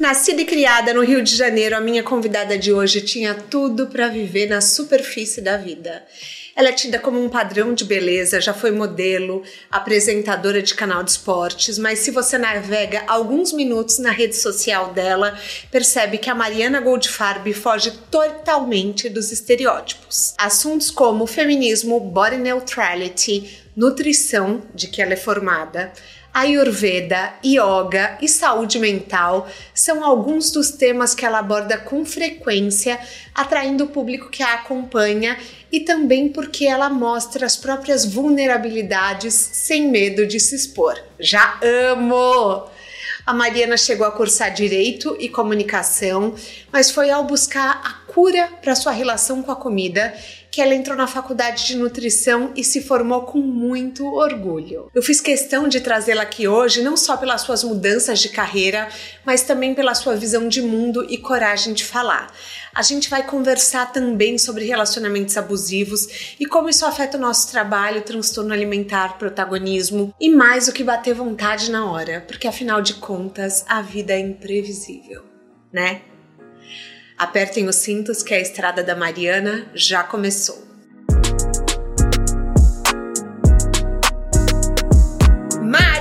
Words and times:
Nascida 0.00 0.40
e 0.40 0.46
criada 0.46 0.94
no 0.94 1.04
Rio 1.04 1.22
de 1.22 1.36
Janeiro, 1.36 1.76
a 1.76 1.80
minha 1.80 2.02
convidada 2.02 2.56
de 2.56 2.72
hoje 2.72 3.02
tinha 3.02 3.34
tudo 3.34 3.86
para 3.86 4.08
viver 4.08 4.48
na 4.48 4.62
superfície 4.62 5.42
da 5.42 5.58
vida. 5.58 6.02
Ela 6.56 6.70
é 6.70 6.72
tida 6.72 6.98
como 6.98 7.22
um 7.22 7.28
padrão 7.28 7.74
de 7.74 7.84
beleza, 7.84 8.40
já 8.40 8.54
foi 8.54 8.70
modelo, 8.70 9.42
apresentadora 9.70 10.62
de 10.62 10.74
canal 10.74 11.02
de 11.02 11.10
esportes, 11.10 11.78
mas 11.78 11.98
se 11.98 12.10
você 12.10 12.38
navega 12.38 13.04
alguns 13.06 13.52
minutos 13.52 13.98
na 13.98 14.10
rede 14.10 14.36
social 14.36 14.94
dela, 14.94 15.38
percebe 15.70 16.16
que 16.16 16.30
a 16.30 16.34
Mariana 16.34 16.80
Goldfarb 16.80 17.52
foge 17.52 17.90
totalmente 18.10 19.06
dos 19.06 19.30
estereótipos. 19.30 20.32
Assuntos 20.38 20.90
como 20.90 21.26
feminismo, 21.26 22.00
body 22.00 22.38
neutrality, 22.38 23.60
nutrição, 23.76 24.62
de 24.74 24.88
que 24.88 25.02
ela 25.02 25.12
é 25.12 25.16
formada, 25.16 25.92
Ayurveda, 26.32 27.34
Yoga 27.44 28.16
e 28.22 28.28
saúde 28.28 28.78
mental 28.78 29.48
são 29.74 30.04
alguns 30.04 30.52
dos 30.52 30.70
temas 30.70 31.14
que 31.14 31.26
ela 31.26 31.40
aborda 31.40 31.76
com 31.76 32.04
frequência, 32.04 33.00
atraindo 33.34 33.84
o 33.84 33.88
público 33.88 34.30
que 34.30 34.42
a 34.42 34.54
acompanha 34.54 35.36
e 35.72 35.80
também 35.80 36.28
porque 36.28 36.66
ela 36.66 36.88
mostra 36.88 37.44
as 37.44 37.56
próprias 37.56 38.04
vulnerabilidades 38.04 39.34
sem 39.34 39.88
medo 39.90 40.24
de 40.26 40.38
se 40.38 40.54
expor. 40.54 40.96
Já 41.18 41.58
amo! 41.62 42.68
A 43.26 43.34
Mariana 43.34 43.76
chegou 43.76 44.06
a 44.06 44.12
cursar 44.12 44.52
direito 44.52 45.16
e 45.20 45.28
comunicação, 45.28 46.34
mas 46.72 46.90
foi 46.90 47.10
ao 47.10 47.24
buscar 47.24 47.80
a 47.84 48.12
cura 48.12 48.48
para 48.60 48.74
sua 48.74 48.92
relação 48.92 49.42
com 49.42 49.52
a 49.52 49.56
comida 49.56 50.14
que 50.50 50.60
ela 50.60 50.74
entrou 50.74 50.96
na 50.96 51.06
faculdade 51.06 51.66
de 51.66 51.76
nutrição 51.76 52.52
e 52.56 52.64
se 52.64 52.82
formou 52.82 53.22
com 53.22 53.38
muito 53.38 54.06
orgulho. 54.06 54.90
Eu 54.94 55.02
fiz 55.02 55.20
questão 55.20 55.68
de 55.68 55.80
trazê-la 55.80 56.22
aqui 56.22 56.48
hoje 56.48 56.82
não 56.82 56.96
só 56.96 57.16
pelas 57.16 57.42
suas 57.42 57.62
mudanças 57.62 58.18
de 58.18 58.28
carreira, 58.28 58.88
mas 59.24 59.42
também 59.42 59.74
pela 59.74 59.94
sua 59.94 60.16
visão 60.16 60.48
de 60.48 60.60
mundo 60.60 61.06
e 61.08 61.16
coragem 61.16 61.72
de 61.72 61.84
falar. 61.84 62.32
A 62.74 62.82
gente 62.82 63.08
vai 63.08 63.24
conversar 63.24 63.92
também 63.92 64.38
sobre 64.38 64.64
relacionamentos 64.64 65.36
abusivos 65.36 66.36
e 66.38 66.46
como 66.46 66.68
isso 66.68 66.86
afeta 66.86 67.16
o 67.16 67.20
nosso 67.20 67.50
trabalho, 67.50 68.02
transtorno 68.02 68.52
alimentar, 68.52 69.18
protagonismo 69.18 70.14
e 70.20 70.30
mais 70.30 70.68
o 70.68 70.72
que 70.72 70.84
bater 70.84 71.14
vontade 71.14 71.70
na 71.70 71.90
hora, 71.90 72.24
porque 72.26 72.46
afinal 72.46 72.80
de 72.80 72.94
contas 72.94 73.64
a 73.68 73.82
vida 73.82 74.12
é 74.12 74.18
imprevisível, 74.18 75.24
né? 75.72 76.02
Apertem 77.20 77.68
os 77.68 77.76
cintos 77.76 78.22
que 78.22 78.32
a 78.32 78.40
estrada 78.40 78.82
da 78.82 78.96
Mariana 78.96 79.66
já 79.74 80.02
começou. 80.02 80.69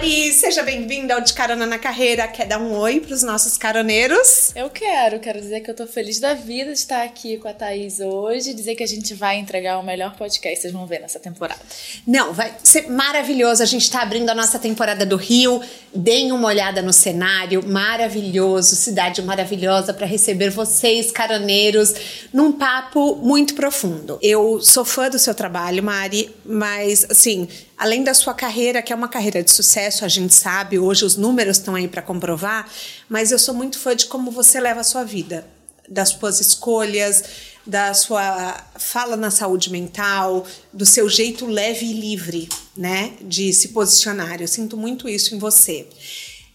Seja 0.10 0.64
bem-vinda 0.64 1.14
ao 1.14 1.22
De 1.22 1.36
Carona 1.36 1.68
na 1.68 1.78
Carreira. 1.78 2.28
Quer 2.28 2.48
dar 2.48 2.58
um 2.58 2.74
oi 2.74 3.00
para 3.00 3.14
os 3.14 3.22
nossos 3.22 3.56
caroneiros? 3.58 4.52
Eu 4.56 4.68
quero, 4.68 5.20
quero 5.20 5.40
dizer 5.40 5.60
que 5.60 5.70
eu 5.70 5.76
tô 5.76 5.86
feliz 5.86 6.20
da 6.20 6.34
vida 6.34 6.74
de 6.74 6.80
estar 6.80 7.04
aqui 7.04 7.38
com 7.38 7.48
a 7.48 7.54
Thaís 7.54 8.00
hoje, 8.00 8.56
dizer 8.56 8.74
que 8.74 8.82
a 8.82 8.88
gente 8.88 9.14
vai 9.14 9.38
entregar 9.38 9.78
o 9.78 9.84
melhor 9.84 10.16
podcast, 10.16 10.62
vocês 10.62 10.74
vão 10.74 10.88
ver 10.88 11.00
nessa 11.00 11.20
temporada. 11.20 11.62
Não, 12.08 12.34
vai 12.34 12.52
ser 12.64 12.90
maravilhoso. 12.90 13.62
A 13.62 13.68
gente 13.68 13.84
está 13.84 14.02
abrindo 14.02 14.32
a 14.32 14.34
nossa 14.34 14.58
temporada 14.58 15.06
do 15.06 15.16
Rio. 15.16 15.62
Deem 15.94 16.32
uma 16.32 16.48
olhada 16.48 16.82
no 16.82 16.92
cenário, 16.92 17.64
maravilhoso, 17.68 18.76
cidade 18.76 19.22
maravilhosa 19.22 19.94
para 19.94 20.08
receber 20.08 20.50
vocês, 20.50 21.12
caroneiros, 21.12 21.94
num 22.34 22.52
papo 22.52 23.16
muito 23.18 23.54
profundo. 23.54 24.18
Eu 24.24 24.60
sou 24.60 24.84
fã 24.84 25.08
do 25.08 25.20
seu 25.20 25.36
trabalho, 25.36 25.84
Mari, 25.84 26.36
mas 26.44 27.06
assim, 27.12 27.48
além 27.80 28.04
da 28.04 28.14
sua 28.14 28.34
carreira, 28.34 28.82
que 28.82 28.92
é 28.92 28.96
uma 28.96 29.08
carreira 29.08 29.42
de 29.42 29.50
sucesso, 29.50 30.04
a 30.04 30.10
gente 30.10 30.34
sabe, 30.36 30.78
hoje 30.78 31.06
os 31.06 31.16
números 31.16 31.58
estão 31.58 31.76
aí 31.76 31.88
para 31.88 32.02
comprovar, 32.02 32.70
mas 33.08 33.32
eu 33.32 33.40
sou 33.40 33.56
muito 33.56 33.80
fã 33.80 33.96
de 33.96 34.08
como 34.08 34.30
você 34.30 34.60
leva 34.60 34.82
a 34.82 34.84
sua 34.84 35.06
vida, 35.06 35.48
das 35.88 36.10
suas 36.10 36.42
escolhas, 36.42 37.24
da 37.66 37.94
sua 37.94 38.62
fala 38.78 39.16
na 39.16 39.32
saúde 39.32 39.72
mental, 39.72 40.46
do 40.74 40.86
seu 40.86 41.08
jeito 41.08 41.46
leve 41.46 41.86
e 41.86 41.94
livre, 41.94 42.50
né, 42.76 43.14
de 43.22 43.54
se 43.54 43.70
posicionar. 43.70 44.42
Eu 44.42 44.48
sinto 44.48 44.76
muito 44.76 45.08
isso 45.08 45.34
em 45.34 45.40
você. 45.40 45.88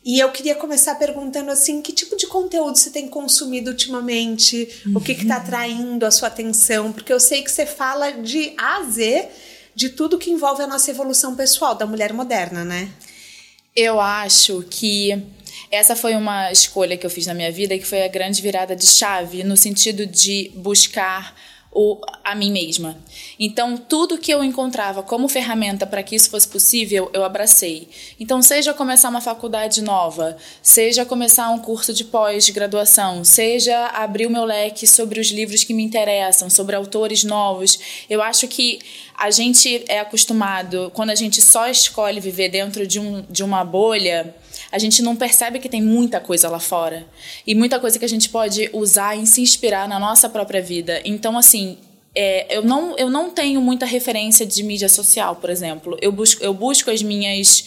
E 0.04 0.20
eu 0.20 0.30
queria 0.30 0.54
começar 0.54 0.94
perguntando 0.96 1.50
assim, 1.50 1.80
que 1.80 1.90
tipo 1.90 2.14
de 2.16 2.26
conteúdo 2.26 2.76
você 2.76 2.90
tem 2.90 3.08
consumido 3.08 3.70
ultimamente? 3.70 4.68
Uhum. 4.84 4.98
O 4.98 5.00
que 5.00 5.12
está 5.12 5.36
atraindo 5.36 6.04
a 6.04 6.10
sua 6.10 6.28
atenção? 6.28 6.92
Porque 6.92 7.10
eu 7.10 7.18
sei 7.18 7.42
que 7.42 7.50
você 7.50 7.64
fala 7.64 8.10
de 8.10 8.52
A 8.58 8.76
a 8.76 8.82
Z 8.84 9.30
de 9.74 9.88
tudo 9.88 10.18
que 10.18 10.30
envolve 10.30 10.62
a 10.62 10.66
nossa 10.66 10.90
evolução 10.90 11.34
pessoal 11.34 11.74
da 11.74 11.86
mulher 11.86 12.12
moderna, 12.12 12.64
né? 12.64 12.90
Eu 13.74 14.00
acho 14.00 14.64
que 14.70 15.20
essa 15.70 15.96
foi 15.96 16.14
uma 16.14 16.52
escolha 16.52 16.96
que 16.96 17.04
eu 17.04 17.10
fiz 17.10 17.26
na 17.26 17.34
minha 17.34 17.50
vida 17.50 17.76
que 17.76 17.84
foi 17.84 18.04
a 18.04 18.08
grande 18.08 18.40
virada 18.40 18.76
de 18.76 18.86
chave 18.86 19.42
no 19.42 19.56
sentido 19.56 20.06
de 20.06 20.52
buscar 20.54 21.34
o, 21.74 22.00
a 22.22 22.34
mim 22.36 22.52
mesma. 22.52 22.96
Então, 23.38 23.76
tudo 23.76 24.16
que 24.16 24.32
eu 24.32 24.44
encontrava 24.44 25.02
como 25.02 25.28
ferramenta 25.28 25.84
para 25.84 26.02
que 26.04 26.14
isso 26.14 26.30
fosse 26.30 26.46
possível, 26.46 27.10
eu 27.12 27.24
abracei. 27.24 27.88
Então, 28.18 28.40
seja 28.40 28.72
começar 28.72 29.08
uma 29.08 29.20
faculdade 29.20 29.82
nova, 29.82 30.36
seja 30.62 31.04
começar 31.04 31.50
um 31.50 31.58
curso 31.58 31.92
de 31.92 32.04
pós-graduação, 32.04 33.24
seja 33.24 33.88
abrir 33.88 34.26
o 34.26 34.30
meu 34.30 34.44
leque 34.44 34.86
sobre 34.86 35.18
os 35.18 35.32
livros 35.32 35.64
que 35.64 35.74
me 35.74 35.82
interessam, 35.82 36.48
sobre 36.48 36.76
autores 36.76 37.24
novos. 37.24 37.78
Eu 38.08 38.22
acho 38.22 38.46
que 38.46 38.78
a 39.16 39.30
gente 39.30 39.84
é 39.88 39.98
acostumado, 39.98 40.92
quando 40.94 41.10
a 41.10 41.14
gente 41.14 41.42
só 41.42 41.68
escolhe 41.68 42.20
viver 42.20 42.48
dentro 42.48 42.86
de, 42.86 43.00
um, 43.00 43.24
de 43.28 43.42
uma 43.42 43.64
bolha, 43.64 44.34
a 44.74 44.78
gente 44.78 45.00
não 45.02 45.14
percebe 45.14 45.60
que 45.60 45.68
tem 45.68 45.80
muita 45.80 46.18
coisa 46.18 46.48
lá 46.48 46.58
fora. 46.58 47.06
E 47.46 47.54
muita 47.54 47.78
coisa 47.78 47.96
que 47.96 48.04
a 48.04 48.08
gente 48.08 48.28
pode 48.28 48.68
usar 48.72 49.16
e 49.16 49.24
se 49.24 49.40
inspirar 49.40 49.88
na 49.88 50.00
nossa 50.00 50.28
própria 50.28 50.60
vida. 50.60 51.00
Então, 51.04 51.38
assim, 51.38 51.78
é, 52.12 52.56
eu, 52.56 52.64
não, 52.64 52.98
eu 52.98 53.08
não 53.08 53.30
tenho 53.30 53.60
muita 53.60 53.86
referência 53.86 54.44
de 54.44 54.64
mídia 54.64 54.88
social, 54.88 55.36
por 55.36 55.48
exemplo. 55.48 55.96
Eu 56.02 56.10
busco, 56.10 56.42
eu 56.42 56.52
busco 56.52 56.90
as 56.90 57.04
minhas 57.04 57.64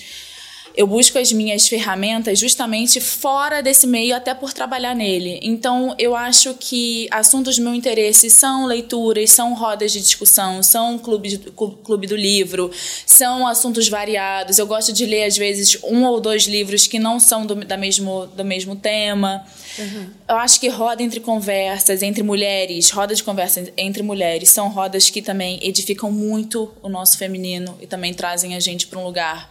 eu 0.78 0.86
busco 0.86 1.18
as 1.18 1.32
minhas 1.32 1.68
ferramentas 1.68 2.38
justamente 2.38 3.02
fora 3.02 3.64
desse 3.64 3.88
meio, 3.88 4.16
até 4.16 4.36
por 4.36 4.54
trabalhar 4.54 4.96
nele. 4.96 5.40
Então, 5.42 5.96
eu 5.98 6.16
acho 6.16 6.54
que 6.54 7.08
assuntos 7.10 7.58
do 7.58 7.64
meu 7.64 7.74
interesse 7.74 8.30
são 8.30 8.68
leituras, 8.68 9.32
são 9.32 9.56
rodas 9.56 9.92
de 9.92 10.00
discussão, 10.00 10.62
são 10.62 11.00
clube, 11.00 11.40
clube 11.84 12.06
do 12.06 12.16
livro, 12.16 12.70
são 13.08 13.48
assuntos 13.48 13.90
variados. 13.90 14.60
Eu 14.60 14.68
gosto 14.68 14.94
de 14.94 15.04
ler, 15.08 15.24
às 15.24 15.36
vezes, 15.36 15.80
um 15.84 16.06
ou 16.06 16.22
dois 16.22 16.44
livros 16.44 16.86
que 16.86 17.00
não 17.00 17.20
são 17.20 17.44
do, 17.44 17.56
da 17.56 17.76
mesmo, 17.76 18.28
do 18.28 18.46
mesmo 18.46 18.76
tema. 18.76 19.44
Uhum. 19.80 20.10
Eu 20.30 20.36
acho 20.36 20.60
que 20.60 20.68
roda 20.68 21.02
entre 21.02 21.20
conversas, 21.20 22.04
entre 22.04 22.22
mulheres, 22.22 22.92
roda 22.92 23.16
de 23.16 23.24
conversa 23.24 23.68
entre 23.76 24.04
mulheres, 24.04 24.50
são 24.50 24.70
rodas 24.70 25.10
que 25.10 25.24
também 25.24 25.60
edificam 25.64 26.12
muito 26.12 26.72
o 26.84 26.90
nosso 26.90 27.18
feminino 27.18 27.76
e 27.82 27.88
também 27.88 28.14
trazem 28.14 28.56
a 28.56 28.60
gente 28.60 28.86
para 28.86 29.00
um 29.00 29.04
lugar 29.04 29.50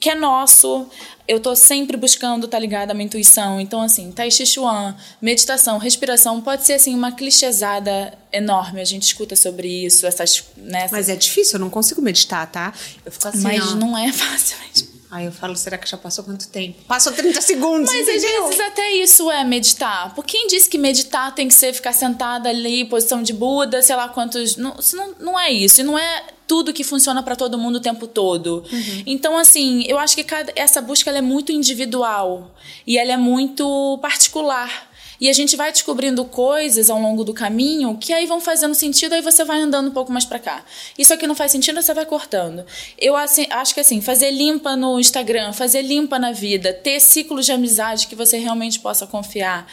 que 0.00 0.10
é 0.10 0.14
nosso. 0.14 0.86
Eu 1.26 1.40
tô 1.40 1.54
sempre 1.54 1.96
buscando 1.96 2.48
tá 2.48 2.58
ligada 2.58 2.92
à 2.92 2.94
minha 2.94 3.04
intuição. 3.04 3.60
Então, 3.60 3.82
assim, 3.82 4.10
Tai 4.12 4.30
Chi 4.30 4.46
Chuan, 4.46 4.96
meditação, 5.20 5.76
respiração, 5.76 6.40
pode 6.40 6.64
ser, 6.64 6.74
assim, 6.74 6.94
uma 6.94 7.12
clichêsada 7.12 8.16
enorme. 8.32 8.80
A 8.80 8.84
gente 8.84 9.02
escuta 9.02 9.36
sobre 9.36 9.68
isso, 9.84 10.06
essas... 10.06 10.44
Né, 10.56 10.88
Mas 10.90 11.08
é 11.08 11.16
difícil, 11.16 11.56
eu 11.56 11.60
não 11.60 11.70
consigo 11.70 12.00
meditar, 12.00 12.50
tá? 12.50 12.72
Eu 13.04 13.12
fico 13.12 13.28
assim, 13.28 13.42
Mas 13.42 13.72
ó. 13.72 13.74
não 13.74 13.96
é 13.96 14.10
fácil 14.12 14.56
mesmo. 14.66 14.97
Aí 15.10 15.24
eu 15.24 15.32
falo, 15.32 15.56
será 15.56 15.78
que 15.78 15.88
já 15.88 15.96
passou 15.96 16.22
quanto 16.22 16.48
tempo? 16.48 16.82
Passou 16.86 17.12
30 17.12 17.40
segundos, 17.40 17.90
Mas 17.90 18.06
entendeu? 18.06 18.44
às 18.44 18.48
vezes 18.50 18.60
até 18.60 18.90
isso 18.92 19.30
é 19.30 19.42
meditar. 19.42 20.14
Por 20.14 20.24
quem 20.24 20.46
disse 20.46 20.68
que 20.68 20.76
meditar 20.76 21.34
tem 21.34 21.48
que 21.48 21.54
ser 21.54 21.72
ficar 21.72 21.92
sentada 21.92 22.48
ali, 22.50 22.84
posição 22.84 23.22
de 23.22 23.32
Buda, 23.32 23.80
sei 23.80 23.96
lá 23.96 24.08
quantos... 24.08 24.56
Não, 24.56 24.76
não, 24.92 25.14
não 25.18 25.40
é 25.40 25.50
isso. 25.50 25.80
E 25.80 25.84
não 25.84 25.98
é 25.98 26.24
tudo 26.46 26.72
que 26.72 26.84
funciona 26.84 27.22
para 27.22 27.36
todo 27.36 27.58
mundo 27.58 27.76
o 27.76 27.80
tempo 27.80 28.06
todo. 28.06 28.64
Uhum. 28.70 29.02
Então, 29.06 29.36
assim, 29.36 29.84
eu 29.86 29.98
acho 29.98 30.14
que 30.14 30.24
cada, 30.24 30.52
essa 30.56 30.80
busca 30.82 31.10
é 31.10 31.20
muito 31.22 31.52
individual 31.52 32.54
e 32.86 32.98
ela 32.98 33.12
é 33.12 33.16
muito 33.16 33.98
particular. 34.02 34.87
E 35.20 35.28
a 35.28 35.32
gente 35.32 35.56
vai 35.56 35.72
descobrindo 35.72 36.24
coisas 36.24 36.90
ao 36.90 37.00
longo 37.00 37.24
do 37.24 37.34
caminho 37.34 37.96
que 37.96 38.12
aí 38.12 38.26
vão 38.26 38.40
fazendo 38.40 38.74
sentido, 38.74 39.14
aí 39.14 39.20
você 39.20 39.44
vai 39.44 39.60
andando 39.60 39.88
um 39.88 39.92
pouco 39.92 40.12
mais 40.12 40.24
para 40.24 40.38
cá. 40.38 40.64
Isso 40.96 41.12
aqui 41.12 41.26
não 41.26 41.34
faz 41.34 41.52
sentido, 41.52 41.80
você 41.80 41.92
vai 41.92 42.06
cortando. 42.06 42.64
Eu 42.98 43.16
assim, 43.16 43.46
acho 43.50 43.74
que 43.74 43.80
assim, 43.80 44.00
fazer 44.00 44.30
limpa 44.30 44.76
no 44.76 44.98
Instagram, 44.98 45.52
fazer 45.52 45.82
limpa 45.82 46.18
na 46.18 46.32
vida, 46.32 46.72
ter 46.72 47.00
ciclos 47.00 47.46
de 47.46 47.52
amizade 47.52 48.06
que 48.06 48.14
você 48.14 48.38
realmente 48.38 48.78
possa 48.80 49.06
confiar 49.06 49.66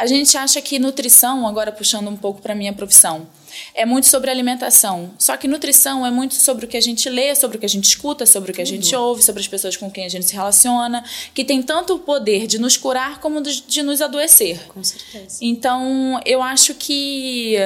a 0.00 0.06
gente 0.06 0.34
acha 0.38 0.62
que 0.62 0.78
nutrição, 0.78 1.46
agora 1.46 1.70
puxando 1.70 2.08
um 2.08 2.16
pouco 2.16 2.40
para 2.40 2.54
minha 2.54 2.72
profissão, 2.72 3.28
é 3.74 3.84
muito 3.84 4.06
sobre 4.06 4.30
alimentação. 4.30 5.10
Só 5.18 5.36
que 5.36 5.48
nutrição 5.48 6.06
é 6.06 6.10
muito 6.10 6.34
sobre 6.34 6.64
o 6.64 6.68
que 6.68 6.76
a 6.76 6.80
gente 6.80 7.08
lê, 7.08 7.34
sobre 7.34 7.56
o 7.56 7.60
que 7.60 7.66
a 7.66 7.68
gente 7.68 7.84
escuta, 7.84 8.26
sobre 8.26 8.50
o 8.50 8.54
que 8.54 8.62
a 8.62 8.64
gente 8.64 8.94
ouve, 8.94 9.22
sobre 9.22 9.40
as 9.40 9.48
pessoas 9.48 9.76
com 9.76 9.90
quem 9.90 10.04
a 10.04 10.08
gente 10.08 10.26
se 10.26 10.34
relaciona, 10.34 11.04
que 11.34 11.44
tem 11.44 11.62
tanto 11.62 11.94
o 11.94 11.98
poder 11.98 12.46
de 12.46 12.58
nos 12.58 12.76
curar 12.76 13.20
como 13.20 13.40
de 13.40 13.82
nos 13.82 14.00
adoecer. 14.00 14.66
Com 14.68 14.82
certeza. 14.82 15.38
Então, 15.40 16.20
eu 16.24 16.42
acho 16.42 16.74
que 16.74 17.56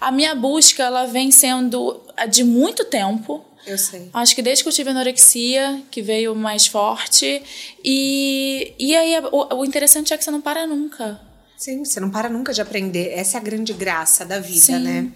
a 0.00 0.10
minha 0.10 0.34
busca 0.34 0.82
ela 0.84 1.06
vem 1.06 1.30
sendo 1.30 2.00
de 2.30 2.44
muito 2.44 2.84
tempo. 2.84 3.44
Eu 3.66 3.76
sei. 3.76 4.08
Acho 4.12 4.34
que 4.34 4.42
desde 4.42 4.62
que 4.62 4.68
eu 4.68 4.72
tive 4.72 4.90
anorexia, 4.90 5.82
que 5.90 6.00
veio 6.00 6.34
mais 6.34 6.66
forte. 6.66 7.42
E, 7.84 8.72
e 8.78 8.94
aí, 8.94 9.18
o, 9.32 9.56
o 9.56 9.64
interessante 9.64 10.14
é 10.14 10.16
que 10.16 10.22
você 10.22 10.30
não 10.30 10.40
para 10.40 10.66
nunca. 10.66 11.20
Sim, 11.56 11.84
você 11.84 11.98
não 12.00 12.10
para 12.10 12.28
nunca 12.28 12.52
de 12.52 12.60
aprender. 12.60 13.12
Essa 13.12 13.38
é 13.38 13.40
a 13.40 13.42
grande 13.42 13.72
graça 13.72 14.24
da 14.24 14.38
vida, 14.38 14.60
Sim. 14.60 14.78
né? 14.80 15.10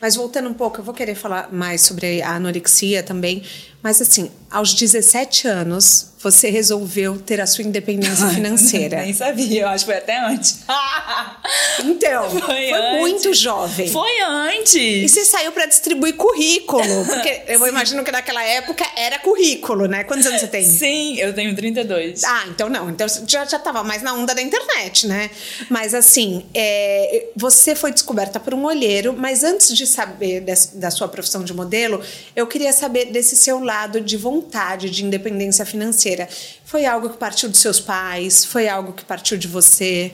Mas 0.00 0.14
voltando 0.14 0.48
um 0.48 0.54
pouco, 0.54 0.78
eu 0.78 0.84
vou 0.84 0.94
querer 0.94 1.14
falar 1.14 1.52
mais 1.52 1.80
sobre 1.82 2.22
a 2.22 2.34
anorexia 2.34 3.02
também. 3.02 3.42
Mas 3.82 4.00
assim, 4.02 4.30
aos 4.50 4.74
17 4.74 5.46
anos, 5.46 6.08
você 6.20 6.50
resolveu 6.50 7.18
ter 7.18 7.40
a 7.40 7.46
sua 7.46 7.64
independência 7.64 8.28
financeira. 8.34 9.02
Nem 9.02 9.12
sabia, 9.12 9.62
eu 9.62 9.68
acho 9.68 9.84
que 9.84 9.92
foi 9.92 9.98
até 9.98 10.18
antes. 10.18 10.60
então, 11.84 12.30
foi, 12.30 12.40
foi 12.40 12.72
antes. 12.72 13.00
muito 13.00 13.34
jovem. 13.34 13.88
Foi 13.88 14.20
antes. 14.20 14.74
E 14.74 15.08
você 15.08 15.24
saiu 15.24 15.52
para 15.52 15.66
distribuir 15.66 16.16
currículo, 16.16 16.82
porque 17.06 17.42
eu 17.46 17.66
imagino 17.66 18.02
que 18.02 18.10
naquela 18.10 18.42
época 18.42 18.84
era 18.96 19.18
currículo, 19.18 19.86
né? 19.86 20.02
Quantos 20.04 20.26
anos 20.26 20.40
você 20.40 20.48
tem? 20.48 20.64
Sim, 20.64 21.16
eu 21.18 21.32
tenho 21.32 21.54
32. 21.54 22.24
Ah, 22.24 22.44
então 22.48 22.68
não. 22.68 22.90
Então 22.90 23.06
já, 23.26 23.44
já 23.44 23.58
tava 23.58 23.84
mais 23.84 24.02
na 24.02 24.14
onda 24.14 24.34
da 24.34 24.42
internet, 24.42 25.06
né? 25.06 25.30
Mas 25.68 25.94
assim, 25.94 26.44
é, 26.52 27.26
você 27.36 27.76
foi 27.76 27.92
descoberta 27.92 28.40
por 28.40 28.54
um 28.54 28.64
olheiro, 28.64 29.14
mas 29.16 29.44
antes 29.44 29.76
de 29.76 29.86
saber 29.86 30.40
desse, 30.40 30.76
da 30.76 30.90
sua 30.90 31.06
profissão 31.06 31.44
de 31.44 31.54
modelo, 31.54 32.02
eu 32.34 32.46
queria 32.46 32.72
saber 32.72 33.06
desse 33.06 33.36
seu 33.36 33.60
lado 33.68 34.00
de 34.00 34.16
vontade 34.16 34.88
de 34.88 35.04
independência 35.04 35.66
financeira. 35.66 36.26
Foi 36.64 36.86
algo 36.86 37.10
que 37.10 37.18
partiu 37.18 37.48
dos 37.48 37.60
seus 37.60 37.78
pais? 37.78 38.44
Foi 38.44 38.66
algo 38.66 38.94
que 38.94 39.04
partiu 39.04 39.36
de 39.36 39.46
você? 39.46 40.12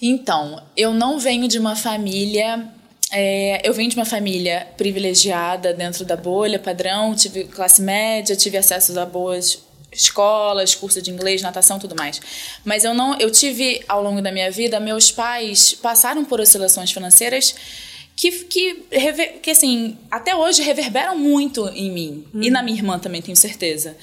Então, 0.00 0.62
eu 0.76 0.94
não 0.94 1.18
venho 1.18 1.48
de 1.48 1.58
uma 1.58 1.74
família 1.74 2.72
é, 3.12 3.60
eu 3.68 3.74
venho 3.74 3.90
de 3.90 3.96
uma 3.96 4.04
família 4.04 4.68
privilegiada 4.76 5.74
dentro 5.74 6.04
da 6.04 6.16
bolha 6.16 6.60
padrão, 6.60 7.12
tive 7.12 7.42
classe 7.44 7.82
média, 7.82 8.36
tive 8.36 8.56
acesso 8.56 8.96
a 9.00 9.04
boas 9.04 9.58
escolas, 9.92 10.76
curso 10.76 11.02
de 11.02 11.10
inglês, 11.10 11.42
natação, 11.42 11.78
tudo 11.78 11.96
mais. 11.96 12.20
Mas 12.64 12.84
eu 12.84 12.94
não, 12.94 13.18
eu 13.18 13.30
tive 13.30 13.82
ao 13.88 14.00
longo 14.00 14.22
da 14.22 14.30
minha 14.30 14.48
vida, 14.48 14.78
meus 14.78 15.10
pais 15.10 15.74
passaram 15.74 16.24
por 16.24 16.40
oscilações 16.40 16.92
financeiras 16.92 17.54
que, 18.20 18.30
que, 18.44 18.74
que 19.42 19.50
assim, 19.50 19.96
até 20.10 20.36
hoje 20.36 20.60
reverberam 20.60 21.18
muito 21.18 21.66
em 21.70 21.90
mim. 21.90 22.26
Hum. 22.34 22.42
E 22.42 22.50
na 22.50 22.62
minha 22.62 22.76
irmã 22.76 22.98
também, 22.98 23.22
tenho 23.22 23.34
certeza. 23.34 23.96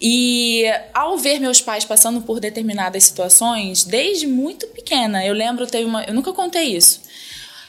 E 0.00 0.64
ao 0.92 1.16
ver 1.16 1.38
meus 1.38 1.60
pais 1.60 1.84
passando 1.84 2.20
por 2.22 2.40
determinadas 2.40 3.04
situações, 3.04 3.84
desde 3.84 4.26
muito 4.26 4.66
pequena, 4.66 5.24
eu 5.24 5.32
lembro, 5.32 5.68
teve 5.68 5.84
uma. 5.84 6.02
Eu 6.02 6.12
nunca 6.12 6.32
contei 6.32 6.74
isso. 6.76 7.00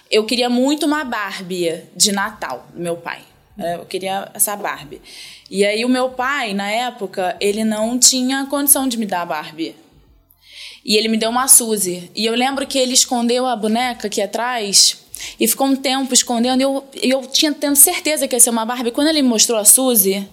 Eu 0.09 0.25
queria 0.25 0.50
muito 0.50 0.88
uma 0.88 1.03
Barbie 1.03 1.83
de 1.95 2.12
Natal, 2.12 2.68
meu 2.74 2.98
pai. 2.98 3.21
É, 3.59 3.75
eu 3.75 3.86
queria 3.86 4.27
essa 4.33 4.56
Barbie. 4.56 5.00
E 5.51 5.63
aí 5.63 5.86
o 5.86 5.89
meu 5.89 6.09
pai, 6.09 6.56
na 6.56 6.68
época, 6.68 7.38
ele 7.39 7.63
não 7.63 8.00
tinha 8.00 8.48
condição 8.48 8.88
de 8.88 8.98
me 8.98 9.06
dar 9.06 9.21
a 9.21 9.25
Barbie. 9.27 9.75
E 10.83 10.98
ele 10.98 11.09
me 11.09 11.18
deu 11.18 11.30
uma 11.30 11.48
Suzy. 11.48 12.09
E 12.15 12.25
eu 12.25 12.33
lembro 12.33 12.65
que 12.65 12.80
ele 12.80 12.94
escondeu 12.94 13.45
a 13.45 13.56
boneca 13.56 14.07
aqui 14.07 14.19
atrás 14.19 15.00
e 15.40 15.48
ficou 15.48 15.68
um 15.68 15.76
tempo 15.76 16.14
escondendo. 16.14 16.60
E 16.60 16.64
eu, 16.64 16.84
eu 17.02 17.22
tinha 17.28 17.54
tendo 17.54 17.76
certeza 17.76 18.28
que 18.28 18.36
ia 18.36 18.40
ser 18.40 18.50
uma 18.50 18.66
Barbie. 18.66 18.92
Quando 18.92 19.08
ele 19.08 19.22
me 19.22 19.30
mostrou 19.30 19.60
a 19.60 19.66
Suzy, 19.66 20.28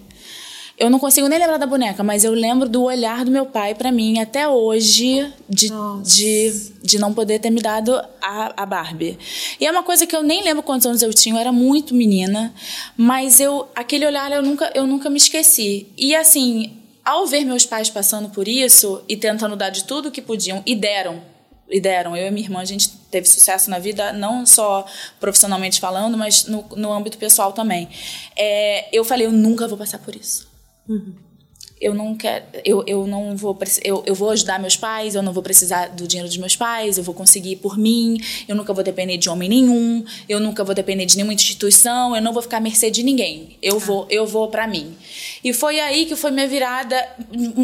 eu 0.79 0.89
não 0.89 0.97
consigo 0.97 1.27
nem 1.27 1.37
lembrar 1.37 1.57
da 1.57 1.65
boneca, 1.65 2.01
mas 2.03 2.23
eu 2.23 2.31
lembro 2.31 2.69
do 2.69 2.83
olhar 2.83 3.25
do 3.25 3.31
meu 3.31 3.45
pai 3.45 3.75
para 3.75 3.91
mim 3.91 4.19
até 4.19 4.47
hoje 4.47 5.29
de, 5.49 5.69
de, 6.01 6.71
de 6.81 6.97
não 6.97 7.13
poder 7.13 7.39
ter 7.39 7.49
me 7.49 7.61
dado 7.61 8.01
a, 8.21 8.53
a 8.55 8.65
Barbie. 8.65 9.19
E 9.59 9.67
é 9.67 9.71
uma 9.71 9.83
coisa 9.83 10.07
que 10.07 10.15
eu 10.15 10.23
nem 10.23 10.41
lembro 10.41 10.63
quantos 10.63 10.87
anos 10.87 11.01
eu 11.01 11.13
tinha, 11.13 11.35
eu 11.35 11.39
era 11.39 11.51
muito 11.51 11.93
menina, 11.93 12.53
mas 12.95 13.41
eu 13.41 13.67
aquele 13.75 14.05
olhar 14.05 14.31
eu 14.31 14.41
nunca, 14.41 14.71
eu 14.73 14.87
nunca 14.87 15.09
me 15.09 15.17
esqueci. 15.17 15.85
E 15.97 16.15
assim, 16.15 16.71
ao 17.03 17.27
ver 17.27 17.43
meus 17.43 17.65
pais 17.65 17.89
passando 17.89 18.29
por 18.29 18.47
isso 18.47 19.03
e 19.09 19.17
tentando 19.17 19.57
dar 19.57 19.71
de 19.71 19.83
tudo 19.83 20.09
que 20.09 20.21
podiam 20.21 20.63
e 20.65 20.75
deram 20.75 21.21
e 21.69 21.79
deram. 21.79 22.15
Eu 22.15 22.27
e 22.27 22.31
minha 22.31 22.45
irmã, 22.45 22.59
a 22.59 22.65
gente 22.65 22.89
teve 23.11 23.27
sucesso 23.27 23.69
na 23.69 23.79
vida, 23.79 24.11
não 24.13 24.45
só 24.45 24.85
profissionalmente 25.19 25.79
falando, 25.79 26.17
mas 26.17 26.45
no, 26.45 26.65
no 26.75 26.91
âmbito 26.91 27.17
pessoal 27.17 27.53
também. 27.53 27.89
É, 28.35 28.89
eu 28.95 29.05
falei, 29.05 29.27
eu 29.27 29.31
nunca 29.31 29.67
vou 29.67 29.77
passar 29.77 29.99
por 29.99 30.15
isso. 30.15 30.47
Uhum 30.87 31.28
eu 31.81 31.93
não 31.93 32.13
quero, 32.13 32.45
eu, 32.65 32.83
eu 32.85 33.07
não 33.07 33.37
vou, 33.37 33.57
eu, 33.83 34.03
eu 34.05 34.13
vou 34.13 34.31
ajudar 34.31 34.59
meus 34.59 34.75
pais, 34.75 35.15
eu 35.15 35.23
não 35.23 35.31
vou 35.31 35.41
precisar 35.41 35.87
do 35.87 36.05
dinheiro 36.05 36.27
dos 36.27 36.37
meus 36.37 36.55
pais, 36.55 36.97
eu 36.97 37.03
vou 37.03 37.15
conseguir 37.15 37.55
por 37.57 37.77
mim, 37.77 38.19
eu 38.47 38.55
nunca 38.55 38.73
vou 38.73 38.83
depender 38.83 39.17
de 39.17 39.29
homem 39.29 39.47
nenhum, 39.47 40.03
eu 40.27 40.41
nunca 40.41 40.63
vou 40.63 40.75
depender 40.75 41.05
de 41.05 41.15
nenhuma 41.15 41.33
instituição, 41.33 42.13
eu 42.13 42.21
não 42.21 42.33
vou 42.33 42.41
ficar 42.41 42.57
à 42.57 42.59
mercê 42.59 42.91
de 42.91 43.01
ninguém. 43.01 43.57
Eu 43.61 43.77
ah. 43.77 43.79
vou, 43.79 44.07
eu 44.09 44.27
vou 44.27 44.49
para 44.49 44.67
mim. 44.67 44.93
E 45.41 45.53
foi 45.53 45.79
aí 45.79 46.05
que 46.05 46.15
foi 46.17 46.31
minha 46.31 46.47
virada 46.47 47.07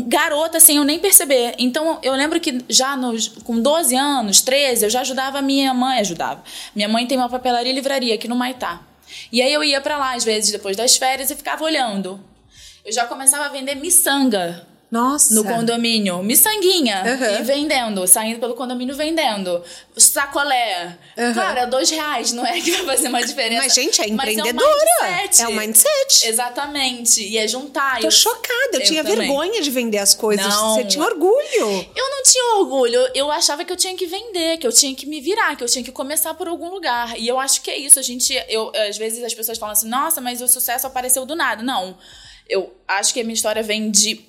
garota 0.07 0.61
sem 0.61 0.77
eu 0.77 0.85
nem 0.85 0.97
perceber. 0.97 1.55
Então 1.57 1.99
eu 2.01 2.13
lembro 2.13 2.39
que 2.39 2.63
já 2.69 2.95
nos, 2.95 3.27
com 3.27 3.61
12 3.61 3.95
anos, 3.95 4.41
13, 4.41 4.85
eu 4.85 4.89
já 4.89 5.01
ajudava 5.01 5.39
a 5.39 5.41
minha 5.41 5.73
mãe, 5.73 5.99
ajudava. 5.99 6.41
Minha 6.73 6.87
mãe 6.87 7.05
tem 7.05 7.17
uma 7.17 7.29
papelaria 7.29 7.71
e 7.71 7.75
livraria 7.75 8.15
aqui 8.15 8.29
no 8.29 8.35
Maitá. 8.35 8.81
E 9.29 9.41
aí 9.41 9.53
eu 9.53 9.63
ia 9.63 9.81
para 9.81 9.97
lá 9.97 10.15
às 10.15 10.23
vezes 10.23 10.51
depois 10.51 10.77
das 10.77 10.95
férias 10.95 11.29
e 11.29 11.35
ficava 11.35 11.63
olhando 11.65 12.19
eu 12.85 12.91
já 12.93 13.05
começava 13.05 13.45
a 13.45 13.49
vender 13.49 13.75
miçanga. 13.75 14.65
Nossa. 14.91 15.33
No 15.33 15.43
condomínio. 15.43 16.23
Miçanguinha. 16.23 17.03
Uhum. 17.03 17.39
E 17.39 17.43
vendendo. 17.43 18.07
Saindo 18.07 18.39
pelo 18.39 18.53
condomínio 18.53 18.95
vendendo. 18.95 19.61
Sacolé. 19.97 20.97
Uhum. 21.17 21.33
Cara, 21.33 21.65
dois 21.65 21.89
reais. 21.89 22.31
Não 22.31 22.45
é 22.45 22.61
que 22.61 22.71
vai 22.71 22.95
fazer 22.95 23.09
uma 23.09 23.21
diferença. 23.21 23.63
Mas, 23.63 23.73
gente, 23.73 24.01
é 24.01 24.07
empreendedora. 24.07 24.89
É 25.01 25.03
um 25.03 25.11
mindset. 25.11 25.41
É 25.41 25.47
um 25.47 25.55
mindset. 25.55 26.27
Exatamente. 26.27 27.27
E 27.27 27.37
é 27.37 27.47
juntar. 27.47 27.99
Tô 27.99 28.07
eu... 28.07 28.11
chocada. 28.11 28.69
Eu, 28.73 28.79
eu 28.79 28.85
tinha 28.85 29.03
também. 29.03 29.27
vergonha 29.27 29.61
de 29.61 29.69
vender 29.69 29.97
as 29.97 30.13
coisas. 30.13 30.45
Não. 30.45 30.75
Você 30.75 30.85
tinha 30.85 31.03
orgulho. 31.03 31.89
Eu 31.95 32.09
não 32.09 32.23
tinha 32.23 32.55
orgulho. 32.59 33.09
Eu 33.13 33.29
achava 33.31 33.65
que 33.65 33.73
eu 33.73 33.77
tinha 33.77 33.95
que 33.97 34.05
vender, 34.05 34.59
que 34.59 34.67
eu 34.67 34.71
tinha 34.71 34.95
que 34.95 35.07
me 35.07 35.19
virar, 35.19 35.57
que 35.57 35.63
eu 35.63 35.67
tinha 35.67 35.83
que 35.83 35.91
começar 35.91 36.35
por 36.35 36.47
algum 36.47 36.69
lugar. 36.69 37.19
E 37.19 37.27
eu 37.27 37.39
acho 37.39 37.61
que 37.61 37.71
é 37.71 37.77
isso. 37.77 37.99
A 37.99 38.03
gente... 38.03 38.33
Eu, 38.47 38.71
às 38.87 38.97
vezes 38.97 39.21
as 39.23 39.33
pessoas 39.33 39.57
falam 39.57 39.73
assim, 39.73 39.89
nossa, 39.89 40.21
mas 40.21 40.41
o 40.41 40.47
sucesso 40.47 40.87
apareceu 40.87 41.25
do 41.25 41.35
nada. 41.35 41.61
Não. 41.63 41.75
Não 41.75 41.97
eu 42.47 42.73
acho 42.87 43.13
que 43.13 43.19
a 43.19 43.23
minha 43.23 43.33
história 43.33 43.63
vem 43.63 43.89
de 43.89 44.21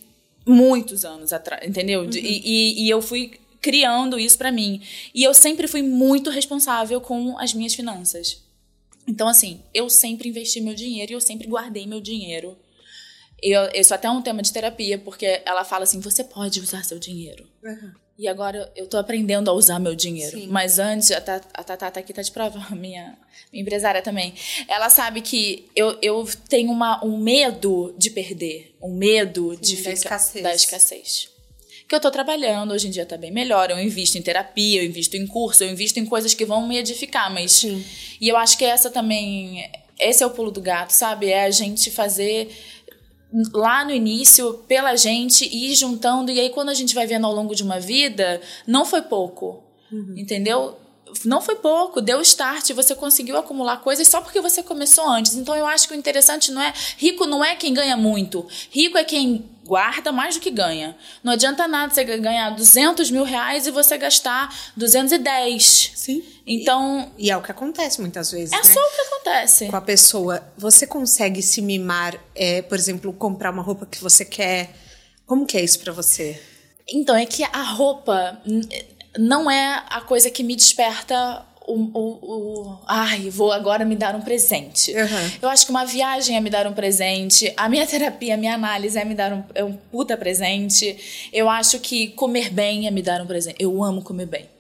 muitos 0.47 1.05
anos 1.05 1.33
atrás, 1.33 1.67
entendeu? 1.67 2.03
Uhum. 2.03 2.11
E, 2.13 2.43
e, 2.45 2.85
e 2.85 2.91
eu 2.91 3.03
fui 3.03 3.39
criando 3.61 4.19
isso 4.19 4.39
para 4.39 4.53
mim. 4.53 4.81
E 5.15 5.25
eu 5.25 5.35
sempre 5.35 5.67
fui 5.67 5.83
muito 5.83 6.31
responsável 6.31 7.01
com 7.01 7.37
as 7.39 7.53
minhas 7.53 7.75
finanças. 7.75 8.43
Então, 9.09 9.29
assim, 9.29 9.61
eu 9.75 9.89
sempre 9.91 10.29
investi 10.29 10.61
meu 10.61 10.75
dinheiro 10.75 11.13
e 11.13 11.15
eu 11.15 11.21
sempre 11.21 11.49
guardei 11.49 11.87
meu 11.87 12.01
dinheiro. 12.01 12.57
Eu, 13.43 13.69
isso 13.75 13.95
até 13.95 14.09
é 14.09 14.11
um 14.11 14.23
tema 14.23 14.43
de 14.43 14.53
terapia, 14.53 14.99
porque 14.99 15.43
ela 15.45 15.65
fala 15.65 15.85
assim: 15.85 16.01
você 16.01 16.25
pode 16.25 16.61
usar 16.61 16.85
seu 16.85 16.99
dinheiro. 16.99 17.47
Uhum. 17.63 17.93
E 18.19 18.27
agora 18.27 18.73
eu 18.75 18.87
tô 18.87 18.97
aprendendo 18.97 19.51
a 19.51 19.53
usar 19.53 19.79
meu 19.79 19.95
dinheiro. 19.95 20.39
Sim. 20.39 20.47
Mas 20.49 20.79
antes, 20.79 21.11
a 21.11 21.21
Tatá 21.21 21.91
tá 21.91 22.01
aqui, 22.01 22.13
tá 22.13 22.23
de 22.23 22.31
prova, 22.31 22.59
minha, 22.75 23.17
minha 23.53 23.63
empresária 23.63 24.01
também. 24.01 24.35
Ela 24.69 24.89
sabe 24.89 25.21
que 25.21 25.69
eu, 25.77 25.99
eu 26.01 26.27
tenho 26.49 26.71
uma, 26.71 27.05
um 27.05 27.19
medo 27.19 27.95
de 27.99 28.11
perder. 28.11 28.75
Um 28.83 28.95
medo 28.95 29.55
Sim, 29.55 29.61
de 29.61 29.77
da 29.77 29.83
ficar. 29.83 29.93
Escassez. 29.93 30.43
Da 30.43 30.55
escassez. 30.55 31.29
Que 31.87 31.95
eu 31.95 32.01
tô 32.01 32.11
trabalhando, 32.11 32.73
hoje 32.73 32.89
em 32.89 32.91
dia 32.91 33.07
tá 33.07 33.17
bem 33.17 33.31
melhor. 33.31 33.71
Eu 33.71 33.79
invisto 33.79 34.19
em 34.19 34.23
terapia, 34.23 34.83
eu 34.83 34.87
invisto 34.87 35.17
em 35.17 35.27
curso, 35.27 35.63
eu 35.63 35.71
invisto 35.71 36.01
em 36.01 36.07
coisas 36.07 36.35
que 36.35 36.45
vão 36.45 36.67
me 36.67 36.79
edificar. 36.79 37.33
Mas. 37.33 37.53
Sim. 37.53 37.85
E 38.21 38.29
eu 38.29 38.37
acho 38.37 38.57
que 38.57 38.65
essa 38.65 38.91
também. 38.91 39.71
Esse 39.99 40.23
é 40.23 40.27
o 40.27 40.31
pulo 40.31 40.51
do 40.51 40.61
gato, 40.61 40.91
sabe? 40.91 41.31
É 41.31 41.45
a 41.45 41.51
gente 41.51 41.91
fazer 41.91 42.51
lá 43.53 43.85
no 43.85 43.93
início 43.93 44.55
pela 44.67 44.97
gente 44.97 45.45
e 45.45 45.73
ir 45.73 45.75
juntando 45.75 46.31
e 46.31 46.41
aí 46.41 46.51
quando 46.51 46.71
a 46.71 46.75
gente 46.75 46.95
vai 46.95 47.07
vendo 47.07 47.27
ao 47.27 47.35
longo 47.35 47.55
de 47.55 47.63
uma 47.63 47.79
vida 47.79 48.41
não 48.67 48.85
foi 48.85 49.03
pouco 49.03 49.63
uhum. 49.93 50.15
entendeu 50.17 50.77
não 51.25 51.41
foi 51.41 51.55
pouco, 51.55 52.01
deu 52.01 52.21
start, 52.21 52.73
você 52.73 52.95
conseguiu 52.95 53.37
acumular 53.37 53.79
coisas 53.79 54.09
só 54.09 54.21
porque 54.21 54.41
você 54.41 54.63
começou 54.63 55.09
antes. 55.09 55.35
Então 55.35 55.55
eu 55.55 55.67
acho 55.67 55.89
que 55.89 55.95
o 55.95 55.97
interessante 55.97 56.51
não 56.51 56.61
é 56.61 56.73
rico 56.99 57.27
não 57.27 57.45
é 57.45 57.55
quem 57.55 57.73
ganha 57.73 57.97
muito, 57.97 58.47
rico 58.71 58.99
é 58.99 59.05
quem 59.05 59.45
guarda 59.67 60.13
mais 60.13 60.37
do 60.37 60.41
que 60.41 60.51
ganha. 60.51 60.97
Não 61.23 61.33
adianta 61.33 61.67
nada 61.67 61.93
você 61.93 62.05
ganhar 62.05 62.51
200 62.51 63.11
mil 63.11 63.25
reais 63.25 63.67
e 63.67 63.71
você 63.71 63.99
gastar 63.99 64.55
210. 64.77 65.93
Sim. 65.95 66.23
Então. 66.47 67.11
E, 67.19 67.27
e 67.27 67.31
é 67.31 67.37
o 67.37 67.43
que 67.43 67.51
acontece 67.51 68.01
muitas 68.01 68.31
vezes. 68.31 68.53
É 68.53 68.57
né? 68.57 68.63
só 68.63 68.81
o 68.81 68.91
que 68.91 69.01
acontece. 69.01 69.67
Com 69.67 69.77
a 69.77 69.81
pessoa. 69.81 70.43
Você 70.57 70.87
consegue 70.87 71.43
se 71.43 71.61
mimar, 71.61 72.15
é, 72.35 72.63
por 72.63 72.79
exemplo, 72.79 73.13
comprar 73.13 73.51
uma 73.51 73.63
roupa 73.63 73.85
que 73.85 74.01
você 74.01 74.25
quer. 74.25 74.71
Como 75.27 75.45
que 75.45 75.59
é 75.59 75.65
isso 75.65 75.81
para 75.81 75.93
você? 75.93 76.41
Então, 76.89 77.17
é 77.17 77.27
que 77.27 77.43
a 77.43 77.63
roupa 77.63 78.41
não 79.19 79.51
é 79.51 79.85
a 79.91 80.01
coisa 80.01 80.31
que 80.31 80.45
me 80.45 80.55
desperta 80.55 81.45
o, 81.67 81.91
o, 81.93 82.01
o, 82.01 82.79
ai, 82.87 83.29
vou 83.29 83.53
agora 83.53 83.85
me 83.85 83.97
dar 83.97 84.15
um 84.15 84.21
presente. 84.21 84.93
Uhum. 84.93 85.31
Eu 85.43 85.49
acho 85.49 85.67
que 85.67 85.71
uma 85.71 85.85
viagem 85.85 86.37
é 86.37 86.41
me 86.41 86.49
dar 86.49 86.67
um 86.67 86.73
presente, 86.73 87.53
a 87.57 87.69
minha 87.69 87.87
terapia, 87.87 88.35
a 88.35 88.37
minha 88.37 88.55
análise 88.55 88.99
é 88.99 89.05
me 89.05 89.15
dar 89.15 89.33
um, 89.33 89.43
é 89.55 89.65
um 89.65 89.73
puta 89.73 90.17
presente. 90.17 91.29
Eu 91.33 91.51
acho 91.51 91.81
que 91.81 92.09
comer 92.09 92.51
bem 92.51 92.87
é 92.87 92.91
me 92.91 93.03
dar 93.03 93.21
um 93.21 93.27
presente. 93.27 93.57
Eu 93.59 93.83
amo 93.83 94.03
comer 94.03 94.27
bem. 94.27 94.57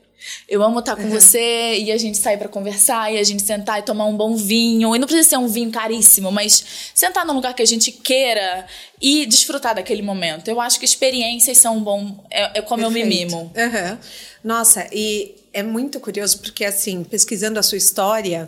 Eu 0.49 0.63
amo 0.63 0.81
estar 0.81 0.97
com 0.97 1.03
uhum. 1.03 1.11
você 1.11 1.79
e 1.79 1.93
a 1.93 1.97
gente 1.97 2.19
sair 2.19 2.37
para 2.37 2.49
conversar 2.49 3.13
e 3.13 3.19
a 3.19 3.23
gente 3.23 3.43
sentar 3.43 3.79
e 3.79 3.83
tomar 3.83 4.07
um 4.07 4.17
bom 4.17 4.37
vinho. 4.37 4.95
E 4.95 4.99
não 4.99 5.07
precisa 5.07 5.29
ser 5.29 5.37
um 5.37 5.47
vinho 5.47 5.71
caríssimo, 5.71 6.33
mas 6.33 6.91
sentar 6.95 7.25
num 7.25 7.35
lugar 7.35 7.55
que 7.55 7.63
a 7.63 7.67
gente 7.67 7.93
queira 7.93 8.67
e 9.01 9.27
desfrutar 9.27 9.75
daquele 9.75 10.03
momento. 10.03 10.49
Eu 10.49 10.61
acho 10.61 10.79
que 10.79 10.85
experiências 10.85 11.59
são 11.59 11.77
um 11.77 11.81
bom. 11.81 12.25
É, 12.31 12.59
é 12.59 12.63
como 12.63 12.83
Perfeito. 12.83 13.05
eu 13.05 13.09
me 13.09 13.17
mimo. 13.17 13.53
Uhum. 13.55 13.99
Nossa, 14.43 14.89
e 14.93 15.35
é 15.57 15.63
muito 15.63 15.99
curioso 15.99 16.39
porque, 16.41 16.67
assim, 16.67 17.03
pesquisando 17.03 17.59
a 17.59 17.63
sua 17.63 17.79
história, 17.79 18.47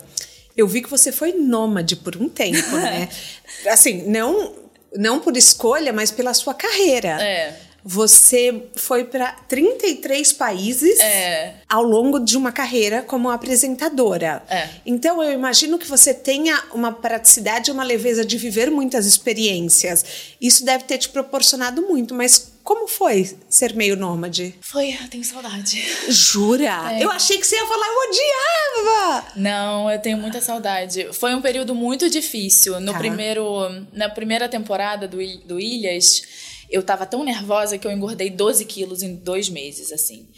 eu 0.55 0.67
vi 0.67 0.79
que 0.79 0.89
você 0.89 1.11
foi 1.11 1.33
nômade 1.33 1.95
por 1.95 2.15
um 2.15 2.29
tempo, 2.29 2.75
né? 2.77 3.09
assim, 3.67 4.03
não, 4.07 4.53
não 4.95 5.19
por 5.19 5.35
escolha, 5.35 5.91
mas 5.91 6.11
pela 6.11 6.35
sua 6.35 6.53
carreira. 6.53 7.19
É. 7.19 7.59
Você 7.83 8.65
foi 8.75 9.05
para 9.05 9.31
33 9.47 10.33
países 10.33 10.99
é. 10.99 11.55
ao 11.67 11.81
longo 11.81 12.19
de 12.19 12.37
uma 12.37 12.51
carreira 12.51 13.01
como 13.01 13.31
apresentadora. 13.31 14.43
É. 14.47 14.69
Então 14.85 15.23
eu 15.23 15.31
imagino 15.31 15.79
que 15.79 15.87
você 15.87 16.13
tenha 16.13 16.61
uma 16.73 16.91
praticidade 16.91 17.71
e 17.71 17.73
uma 17.73 17.83
leveza 17.83 18.23
de 18.23 18.37
viver 18.37 18.69
muitas 18.69 19.07
experiências. 19.07 20.05
Isso 20.39 20.63
deve 20.63 20.83
ter 20.83 20.99
te 20.99 21.09
proporcionado 21.09 21.81
muito, 21.81 22.13
mas 22.13 22.51
como 22.69 22.87
foi 22.87 23.35
ser 23.49 23.73
meio 23.73 23.95
nômade? 23.95 24.53
Foi, 24.61 24.91
eu 24.91 25.09
tenho 25.09 25.23
saudade. 25.23 25.83
Jura? 26.07 26.93
É. 26.93 27.03
Eu 27.03 27.09
achei 27.09 27.39
que 27.39 27.47
você 27.47 27.55
ia 27.55 27.65
falar, 27.65 27.87
eu 27.87 28.09
odiava! 28.09 29.27
Não, 29.37 29.89
eu 29.89 29.99
tenho 29.99 30.19
muita 30.19 30.39
saudade. 30.39 31.09
Foi 31.13 31.33
um 31.33 31.41
período 31.41 31.73
muito 31.73 32.07
difícil. 32.11 32.79
No 32.79 32.91
tá. 32.91 32.99
primeiro, 32.99 33.43
na 33.91 34.07
primeira 34.07 34.47
temporada 34.47 35.07
do, 35.07 35.17
do 35.47 35.59
Ilhas, 35.59 36.21
eu 36.69 36.83
tava 36.83 37.07
tão 37.07 37.23
nervosa 37.23 37.75
que 37.79 37.87
eu 37.87 37.91
engordei 37.91 38.29
12 38.29 38.63
quilos 38.65 39.01
em 39.01 39.15
dois 39.15 39.49
meses, 39.49 39.91
assim. 39.91 40.29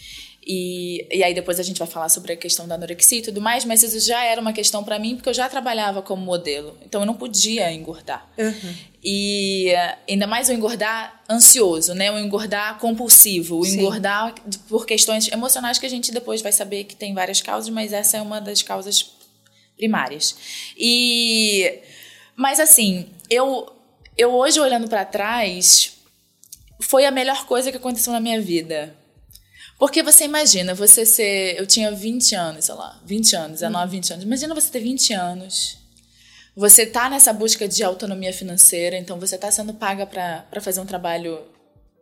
E, 0.42 1.06
e 1.12 1.24
aí 1.26 1.34
depois 1.34 1.60
a 1.60 1.64
gente 1.64 1.80
vai 1.80 1.88
falar 1.88 2.08
sobre 2.08 2.32
a 2.32 2.38
questão 2.38 2.66
da 2.66 2.76
anorexia 2.76 3.20
e 3.20 3.22
tudo 3.22 3.42
mais, 3.42 3.66
mas 3.66 3.84
isso 3.84 4.00
já 4.00 4.24
era 4.24 4.40
uma 4.40 4.54
questão 4.54 4.84
para 4.84 4.98
mim 4.98 5.16
porque 5.16 5.30
eu 5.30 5.34
já 5.34 5.48
trabalhava 5.48 6.02
como 6.02 6.24
modelo, 6.26 6.78
então 6.84 7.02
eu 7.02 7.06
não 7.06 7.14
podia 7.14 7.72
engordar. 7.72 8.28
Uhum. 8.38 8.76
E 9.04 9.74
ainda 10.08 10.28
mais 10.28 10.48
o 10.50 10.54
engordar 10.54 11.24
ansioso, 11.30 11.94
né? 11.96 12.12
O 12.12 12.20
engordar 12.20 12.78
compulsivo, 12.78 13.58
o 13.60 13.66
Sim. 13.66 13.80
engordar 13.80 14.36
por 14.70 14.86
questões 14.86 15.28
emocionais 15.28 15.80
que 15.80 15.86
a 15.86 15.90
gente 15.90 16.12
depois 16.12 16.42
vai 16.42 16.52
saber 16.52 16.84
que 16.84 16.96
tem 16.96 17.14
várias 17.14 17.42
causas, 17.42 17.70
mas 17.70 17.94
essa 17.94 18.18
é 18.18 18.22
uma 18.22 18.40
das 18.40 18.62
causas 18.62 19.12
primárias. 19.76 20.36
E 20.78 21.80
mas 22.36 22.60
assim, 22.60 23.08
eu 23.30 23.72
eu 24.16 24.34
hoje 24.34 24.60
olhando 24.60 24.88
para 24.88 25.04
trás, 25.04 25.94
foi 26.80 27.06
a 27.06 27.12
melhor 27.12 27.46
coisa 27.46 27.72
que 27.72 27.78
aconteceu 27.78 28.14
na 28.14 28.20
minha 28.20 28.40
vida. 28.40 28.96
Porque 29.80 30.04
você 30.04 30.26
imagina, 30.26 30.76
você 30.76 31.04
ser. 31.08 31.58
Eu 31.58 31.66
tinha 31.66 31.92
20 31.92 32.36
anos, 32.36 32.66
sei 32.66 32.76
lá, 32.76 33.02
20 33.04 33.36
anos, 33.36 33.52
19, 33.62 33.92
20 33.92 34.14
anos. 34.14 34.26
Imagina 34.26 34.54
você 34.54 34.70
ter 34.70 34.80
20 34.80 35.14
anos. 35.14 35.81
Você 36.56 36.86
tá 36.86 37.10
nessa 37.10 37.32
busca 37.32 37.68
de 37.68 37.84
autonomia 37.84 38.34
financeira, 38.34 38.98
então 38.98 39.20
você 39.20 39.38
tá 39.38 39.50
sendo 39.50 39.74
paga 39.74 40.06
para 40.06 40.62
fazer 40.62 40.82
um 40.82 40.86
trabalho 40.86 41.40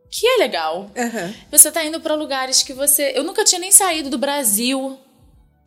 que 0.10 0.26
é 0.28 0.38
legal. 0.38 0.90
Uhum. 0.96 1.34
Você 1.52 1.72
tá 1.72 1.86
indo 1.86 2.02
para 2.02 2.16
lugares 2.16 2.64
que 2.64 2.74
você. 2.74 3.14
Eu 3.16 3.24
nunca 3.24 3.44
tinha 3.44 3.60
nem 3.60 3.72
saído 3.72 4.10
do 4.10 4.18
Brasil. 4.18 5.00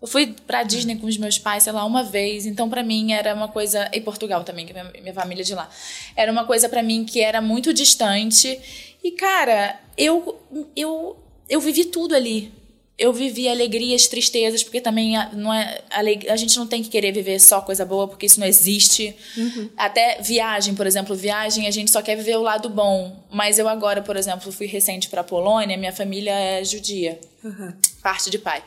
Eu 0.01 0.09
fui 0.09 0.35
pra 0.49 0.65
Disney 0.65 0.97
com 0.97 1.07
os 1.07 1.17
meus 1.17 1.39
pais, 1.39 1.62
sei 1.62 1.73
lá, 1.73 1.85
uma 1.85 2.03
vez. 2.03 2.45
Então, 2.45 2.69
para 2.69 2.83
mim, 2.83 3.12
era 3.12 3.33
uma 3.33 3.47
coisa. 3.47 3.89
E 3.93 4.01
Portugal 4.01 4.43
também, 4.43 4.67
que 4.67 4.73
é 4.73 4.83
minha, 4.83 5.01
minha 5.01 5.15
família 5.15 5.43
é 5.43 5.45
de 5.45 5.55
lá. 5.55 5.71
Era 6.17 6.33
uma 6.33 6.45
coisa 6.45 6.69
para 6.69 6.83
mim 6.83 7.05
que 7.05 7.21
era 7.21 7.41
muito 7.41 7.73
distante. 7.73 8.61
E, 9.03 9.12
cara, 9.12 9.81
eu, 9.97 10.41
eu, 10.75 11.17
eu 11.49 11.61
vivi 11.61 11.85
tudo 11.85 12.17
ali. 12.17 12.53
Eu 12.99 13.13
vivi 13.13 13.49
alegrias, 13.49 14.07
tristezas, 14.07 14.63
porque 14.63 14.81
também 14.81 15.15
não 15.33 15.53
é, 15.53 15.83
a, 15.91 16.01
a 16.33 16.37
gente 16.37 16.57
não 16.57 16.67
tem 16.67 16.83
que 16.83 16.89
querer 16.89 17.11
viver 17.11 17.41
só 17.41 17.61
coisa 17.61 17.85
boa, 17.85 18.07
porque 18.07 18.27
isso 18.27 18.39
não 18.39 18.47
existe. 18.47 19.17
Uhum. 19.37 19.71
Até 19.77 20.21
viagem, 20.21 20.75
por 20.75 20.87
exemplo, 20.87 21.17
viagem, 21.17 21.67
a 21.67 21.71
gente 21.71 21.91
só 21.91 22.03
quer 22.03 22.17
viver 22.17 22.37
o 22.37 22.43
lado 22.43 22.69
bom. 22.69 23.25
Mas 23.31 23.59
eu 23.59 23.69
agora, 23.69 24.03
por 24.03 24.17
exemplo, 24.17 24.53
fui 24.53 24.67
recente 24.67 25.09
para 25.09 25.25
Polônia, 25.25 25.77
minha 25.77 25.93
família 25.93 26.33
é 26.33 26.65
judia, 26.65 27.19
uhum. 27.43 27.73
parte 28.03 28.31
de 28.31 28.39
pai. 28.39 28.63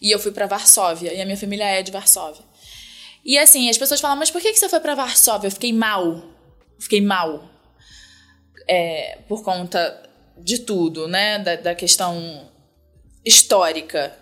E 0.00 0.10
eu 0.10 0.18
fui 0.18 0.32
para 0.32 0.46
Varsóvia, 0.46 1.12
e 1.12 1.20
a 1.20 1.24
minha 1.24 1.36
família 1.36 1.64
é 1.64 1.82
de 1.82 1.90
Varsóvia. 1.90 2.44
E 3.24 3.38
assim, 3.38 3.68
as 3.68 3.78
pessoas 3.78 4.00
falam, 4.00 4.16
mas 4.16 4.30
por 4.30 4.40
que, 4.40 4.52
que 4.52 4.58
você 4.58 4.68
foi 4.68 4.80
para 4.80 4.94
Varsóvia? 4.94 5.48
Eu 5.48 5.52
fiquei 5.52 5.72
mal. 5.72 6.22
Fiquei 6.78 7.00
mal 7.00 7.54
é, 8.68 9.18
por 9.28 9.42
conta 9.42 10.02
de 10.38 10.58
tudo, 10.58 11.08
né? 11.08 11.38
Da, 11.38 11.56
da 11.56 11.74
questão 11.74 12.50
histórica 13.24 14.16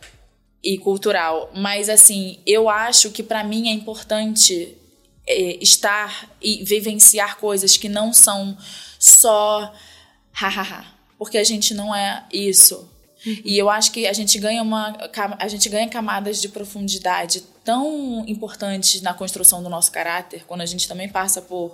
e 0.63 0.79
cultural. 0.79 1.51
Mas, 1.55 1.89
assim, 1.89 2.39
eu 2.47 2.69
acho 2.69 3.11
que 3.11 3.23
para 3.23 3.43
mim 3.43 3.69
é 3.69 3.73
importante 3.73 4.77
é, 5.27 5.57
estar 5.63 6.31
e 6.41 6.65
vivenciar 6.65 7.39
coisas 7.39 7.77
que 7.77 7.89
não 7.89 8.13
são 8.13 8.57
só 8.99 9.73
hahaha. 10.33 10.87
Porque 11.19 11.39
a 11.39 11.45
gente 11.45 11.75
não 11.75 11.95
é 11.95 12.25
isso. 12.33 12.89
Uhum. 13.25 13.43
E 13.45 13.59
eu 13.59 13.71
acho 13.71 13.93
que 13.93 14.07
a 14.07 14.13
gente 14.13 14.39
ganha 14.39 14.63
uma 14.63 14.97
a 15.39 15.49
gente 15.49 15.69
ganha 15.69 15.89
camadas 15.89 16.41
de 16.41 16.49
profundidade 16.49 17.43
tão 17.65 18.25
importantes 18.27 19.01
na 19.01 19.15
construção 19.15 19.63
do 19.63 19.69
nosso 19.69 19.93
caráter, 19.93 20.45
quando 20.47 20.63
a 20.63 20.67
gente 20.67 20.89
também 20.89 21.09
passa 21.09 21.41
por 21.41 21.73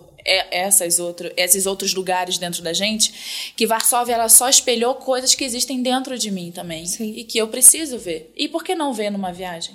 essas 0.51 0.99
outro, 0.99 1.31
esses 1.37 1.67
outros 1.67 1.95
lugares 1.95 2.39
dentro 2.39 2.63
da 2.63 2.73
gente, 2.73 3.53
que 3.57 3.67
Varsóvia 3.67 4.15
ela 4.15 4.29
só 4.29 4.49
espelhou 4.49 4.95
coisas 4.97 5.35
que 5.35 5.45
existem 5.45 5.83
dentro 5.83 6.19
de 6.19 6.31
mim 6.31 6.53
também 6.53 6.87
Sim. 6.87 7.15
e 7.17 7.25
que 7.25 7.39
eu 7.39 7.49
preciso 7.49 7.99
ver. 7.99 8.33
E 8.37 8.49
por 8.49 8.63
que 8.63 8.75
não 8.75 8.93
ver 8.93 9.11
numa 9.11 9.33
viagem? 9.33 9.75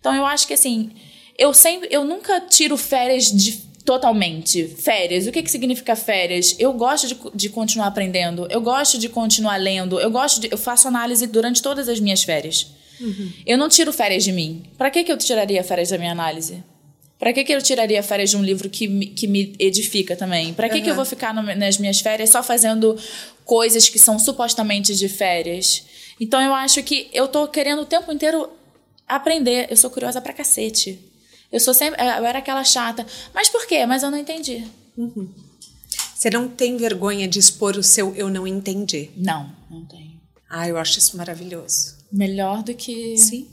Então 0.00 0.14
eu 0.14 0.26
acho 0.26 0.46
que 0.46 0.54
assim, 0.54 0.90
eu 1.38 1.52
sempre 1.54 1.88
eu 1.90 2.04
nunca 2.04 2.40
tiro 2.40 2.76
férias 2.76 3.30
de 3.30 3.66
totalmente. 3.86 4.66
Férias. 4.66 5.26
O 5.26 5.32
que, 5.32 5.42
que 5.42 5.50
significa 5.50 5.94
férias? 5.94 6.56
Eu 6.58 6.72
gosto 6.72 7.06
de, 7.06 7.16
de 7.34 7.48
continuar 7.48 7.86
aprendendo, 7.86 8.46
eu 8.50 8.60
gosto 8.60 8.98
de 8.98 9.08
continuar 9.08 9.56
lendo, 9.56 9.98
eu 10.00 10.10
gosto 10.10 10.40
de. 10.40 10.48
Eu 10.50 10.58
faço 10.58 10.88
análise 10.88 11.26
durante 11.26 11.62
todas 11.62 11.88
as 11.88 12.00
minhas 12.00 12.22
férias. 12.22 12.66
Uhum. 13.00 13.32
Eu 13.46 13.56
não 13.56 13.68
tiro 13.68 13.92
férias 13.92 14.24
de 14.24 14.32
mim. 14.32 14.64
Para 14.76 14.90
que, 14.90 15.04
que 15.04 15.12
eu 15.12 15.16
tiraria 15.16 15.62
férias 15.62 15.90
da 15.90 15.98
minha 15.98 16.12
análise? 16.12 16.62
Para 17.18 17.32
que, 17.32 17.44
que 17.44 17.52
eu 17.52 17.62
tiraria 17.62 18.02
férias 18.02 18.30
de 18.30 18.36
um 18.36 18.42
livro 18.42 18.68
que 18.68 18.86
me, 18.86 19.06
que 19.06 19.26
me 19.26 19.54
edifica 19.58 20.14
também? 20.14 20.52
Para 20.52 20.68
que, 20.68 20.76
uhum. 20.76 20.82
que 20.82 20.90
eu 20.90 20.94
vou 20.94 21.04
ficar 21.04 21.32
no, 21.32 21.42
nas 21.42 21.78
minhas 21.78 22.00
férias 22.00 22.30
só 22.30 22.42
fazendo 22.42 22.96
coisas 23.44 23.88
que 23.88 23.98
são 23.98 24.18
supostamente 24.18 24.94
de 24.94 25.08
férias? 25.08 25.84
Então 26.20 26.40
eu 26.40 26.54
acho 26.54 26.82
que 26.82 27.08
eu 27.12 27.26
tô 27.26 27.48
querendo 27.48 27.82
o 27.82 27.86
tempo 27.86 28.12
inteiro 28.12 28.50
aprender. 29.08 29.66
Eu 29.70 29.76
sou 29.76 29.90
curiosa 29.90 30.20
pra 30.20 30.32
cacete. 30.32 30.98
Eu 31.50 31.60
sou 31.60 31.72
sempre. 31.72 32.00
Eu 32.00 32.24
era 32.24 32.38
aquela 32.38 32.64
chata. 32.64 33.06
Mas 33.34 33.48
por 33.48 33.66
quê? 33.66 33.86
Mas 33.86 34.02
eu 34.02 34.10
não 34.10 34.18
entendi. 34.18 34.64
Uhum. 34.96 35.28
Você 36.14 36.30
não 36.30 36.48
tem 36.48 36.76
vergonha 36.76 37.28
de 37.28 37.38
expor 37.38 37.76
o 37.76 37.82
seu 37.82 38.14
eu 38.14 38.28
não 38.28 38.46
entendi? 38.46 39.10
Não, 39.16 39.54
não 39.70 39.84
tenho. 39.84 40.20
Ah, 40.48 40.68
eu 40.68 40.76
acho 40.78 40.98
isso 40.98 41.16
maravilhoso. 41.16 41.96
Melhor 42.10 42.62
do 42.62 42.74
que. 42.74 43.16
Sim. 43.16 43.48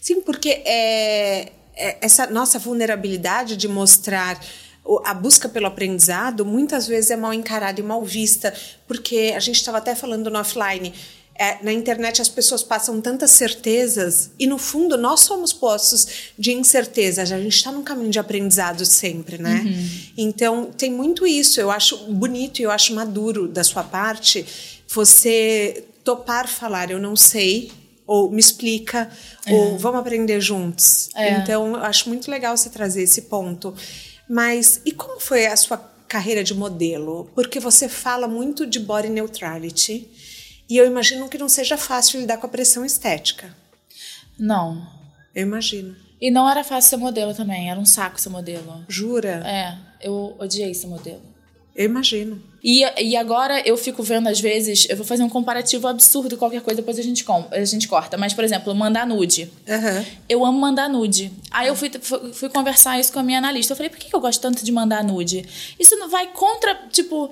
Sim, 0.00 0.20
porque 0.22 0.48
é, 0.64 1.40
é 1.40 1.52
essa 2.00 2.26
nossa 2.26 2.58
vulnerabilidade 2.58 3.56
de 3.56 3.68
mostrar 3.68 4.40
a 5.04 5.12
busca 5.12 5.48
pelo 5.48 5.66
aprendizado 5.66 6.44
muitas 6.44 6.86
vezes 6.86 7.10
é 7.10 7.16
mal 7.16 7.32
encarada 7.34 7.78
e 7.78 7.82
mal 7.82 8.02
vista, 8.04 8.54
porque 8.86 9.32
a 9.36 9.40
gente 9.40 9.56
estava 9.56 9.78
até 9.78 9.94
falando 9.94 10.30
no 10.30 10.38
offline 10.38 10.92
é, 11.38 11.62
na 11.62 11.72
internet 11.72 12.20
as 12.20 12.28
pessoas 12.28 12.64
passam 12.64 13.00
tantas 13.00 13.30
certezas 13.30 14.32
e 14.40 14.46
no 14.46 14.58
fundo 14.58 14.98
nós 14.98 15.20
somos 15.20 15.52
postos 15.52 16.32
de 16.36 16.52
incertezas. 16.52 17.30
A 17.30 17.38
gente 17.38 17.54
está 17.54 17.70
num 17.70 17.84
caminho 17.84 18.10
de 18.10 18.18
aprendizado 18.18 18.84
sempre, 18.84 19.38
né? 19.38 19.62
Uhum. 19.64 19.88
Então 20.16 20.70
tem 20.76 20.90
muito 20.90 21.24
isso. 21.24 21.60
Eu 21.60 21.70
acho 21.70 21.96
bonito 22.12 22.58
e 22.58 22.64
eu 22.64 22.72
acho 22.72 22.92
maduro 22.92 23.46
da 23.46 23.62
sua 23.62 23.84
parte 23.84 24.44
você 24.88 25.84
topar 26.02 26.48
falar 26.48 26.90
eu 26.90 26.98
não 26.98 27.14
sei 27.14 27.70
ou 28.08 28.30
me 28.30 28.40
explica 28.40 29.10
é. 29.44 29.52
ou 29.52 29.78
vamos 29.78 30.00
aprender 30.00 30.40
juntos. 30.40 31.10
É. 31.14 31.32
Então 31.32 31.76
eu 31.76 31.84
acho 31.84 32.08
muito 32.08 32.30
legal 32.30 32.56
você 32.56 32.70
trazer 32.70 33.02
esse 33.02 33.22
ponto. 33.22 33.74
Mas 34.26 34.80
e 34.84 34.90
como 34.90 35.20
foi 35.20 35.46
a 35.46 35.54
sua 35.54 35.76
carreira 36.08 36.42
de 36.42 36.54
modelo? 36.54 37.30
Porque 37.34 37.60
você 37.60 37.86
fala 37.86 38.26
muito 38.26 38.66
de 38.66 38.80
body 38.80 39.10
neutrality 39.10 40.08
e 40.68 40.76
eu 40.76 40.86
imagino 40.86 41.28
que 41.28 41.36
não 41.36 41.50
seja 41.50 41.76
fácil 41.76 42.20
lidar 42.20 42.38
com 42.38 42.46
a 42.46 42.50
pressão 42.50 42.82
estética. 42.84 43.54
Não. 44.38 44.86
Eu 45.34 45.42
imagino. 45.42 45.94
E 46.20 46.30
não 46.30 46.50
era 46.50 46.64
fácil 46.64 46.90
ser 46.90 46.96
modelo 46.96 47.34
também, 47.34 47.70
era 47.70 47.78
um 47.78 47.86
saco 47.86 48.20
ser 48.20 48.30
modelo. 48.30 48.84
Jura? 48.88 49.42
É, 49.46 49.78
eu 50.00 50.34
odiei 50.38 50.72
ser 50.72 50.86
modelo. 50.86 51.22
Eu 51.78 51.84
imagino. 51.84 52.42
E, 52.60 52.82
e 53.00 53.16
agora 53.16 53.60
eu 53.60 53.76
fico 53.76 54.02
vendo, 54.02 54.26
às 54.28 54.40
vezes, 54.40 54.84
eu 54.90 54.96
vou 54.96 55.06
fazer 55.06 55.22
um 55.22 55.28
comparativo 55.28 55.86
absurdo, 55.86 56.36
qualquer 56.36 56.60
coisa, 56.60 56.78
depois 56.78 56.98
a 56.98 57.02
gente, 57.02 57.22
com, 57.22 57.46
a 57.52 57.64
gente 57.64 57.86
corta. 57.86 58.18
Mas, 58.18 58.34
por 58.34 58.42
exemplo, 58.42 58.74
mandar 58.74 59.06
nude. 59.06 59.48
Uhum. 59.68 60.04
Eu 60.28 60.44
amo 60.44 60.58
mandar 60.58 60.88
nude. 60.88 61.30
Aí 61.52 61.68
eu 61.68 61.76
fui, 61.76 61.88
fui, 62.02 62.32
fui, 62.32 62.48
conversar 62.48 62.98
isso 62.98 63.12
com 63.12 63.20
a 63.20 63.22
minha 63.22 63.38
analista. 63.38 63.74
Eu 63.74 63.76
falei, 63.76 63.90
por 63.90 64.00
que 64.00 64.12
eu 64.12 64.18
gosto 64.18 64.40
tanto 64.40 64.64
de 64.64 64.72
mandar 64.72 65.04
nude? 65.04 65.44
Isso 65.78 65.94
não 65.98 66.08
vai 66.08 66.26
contra, 66.32 66.74
tipo. 66.90 67.30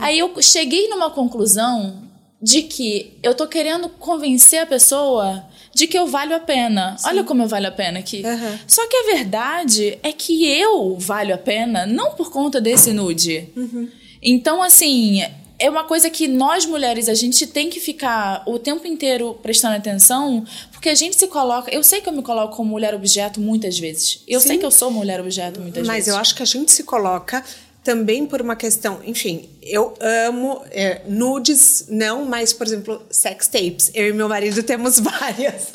Aí 0.00 0.18
eu 0.18 0.40
cheguei 0.40 0.88
numa 0.88 1.10
conclusão 1.10 2.10
de 2.42 2.62
que 2.62 3.16
eu 3.22 3.34
tô 3.34 3.46
querendo 3.46 3.88
convencer 3.88 4.60
a 4.60 4.66
pessoa 4.66 5.44
de 5.72 5.86
que 5.86 5.96
eu 5.96 6.06
valho 6.06 6.34
a 6.34 6.40
pena. 6.40 6.96
Sim. 6.98 7.08
Olha 7.08 7.24
como 7.24 7.42
eu 7.42 7.48
valho 7.48 7.68
a 7.68 7.70
pena 7.70 8.00
aqui. 8.00 8.22
Uhum. 8.24 8.58
Só 8.66 8.86
que 8.88 8.96
a 8.96 9.14
verdade 9.14 9.98
é 10.02 10.12
que 10.12 10.46
eu 10.46 10.96
valho 10.98 11.34
a 11.34 11.38
pena 11.38 11.86
não 11.86 12.12
por 12.12 12.30
conta 12.30 12.60
desse 12.60 12.92
nude. 12.92 13.48
Uhum. 13.56 13.88
Então, 14.20 14.62
assim, 14.62 15.22
é 15.58 15.70
uma 15.70 15.84
coisa 15.84 16.10
que 16.10 16.26
nós 16.26 16.66
mulheres 16.66 17.08
a 17.08 17.14
gente 17.14 17.46
tem 17.46 17.70
que 17.70 17.78
ficar 17.78 18.42
o 18.46 18.58
tempo 18.58 18.86
inteiro 18.86 19.38
prestando 19.42 19.76
atenção, 19.76 20.44
porque 20.72 20.88
a 20.88 20.94
gente 20.94 21.16
se 21.16 21.28
coloca. 21.28 21.72
Eu 21.72 21.84
sei 21.84 22.00
que 22.00 22.08
eu 22.08 22.12
me 22.12 22.22
coloco 22.22 22.56
como 22.56 22.70
mulher 22.70 22.94
objeto 22.94 23.40
muitas 23.40 23.78
vezes. 23.78 24.22
Eu 24.26 24.40
Sim. 24.40 24.48
sei 24.48 24.58
que 24.58 24.66
eu 24.66 24.70
sou 24.70 24.90
mulher 24.90 25.20
objeto 25.20 25.60
muitas 25.60 25.86
Mas 25.86 25.96
vezes. 25.96 26.08
Mas 26.08 26.16
eu 26.16 26.20
acho 26.20 26.34
que 26.34 26.42
a 26.42 26.46
gente 26.46 26.72
se 26.72 26.82
coloca 26.82 27.44
também 27.84 28.24
por 28.26 28.40
uma 28.40 28.54
questão, 28.54 29.00
enfim, 29.04 29.50
eu 29.60 29.94
amo 30.00 30.62
é, 30.70 31.02
nudes, 31.06 31.86
não, 31.88 32.24
mas, 32.24 32.52
por 32.52 32.64
exemplo, 32.66 33.02
sex 33.10 33.48
tapes. 33.48 33.90
Eu 33.92 34.08
e 34.08 34.12
meu 34.12 34.28
marido 34.28 34.62
temos 34.64 35.00
várias. 35.00 35.72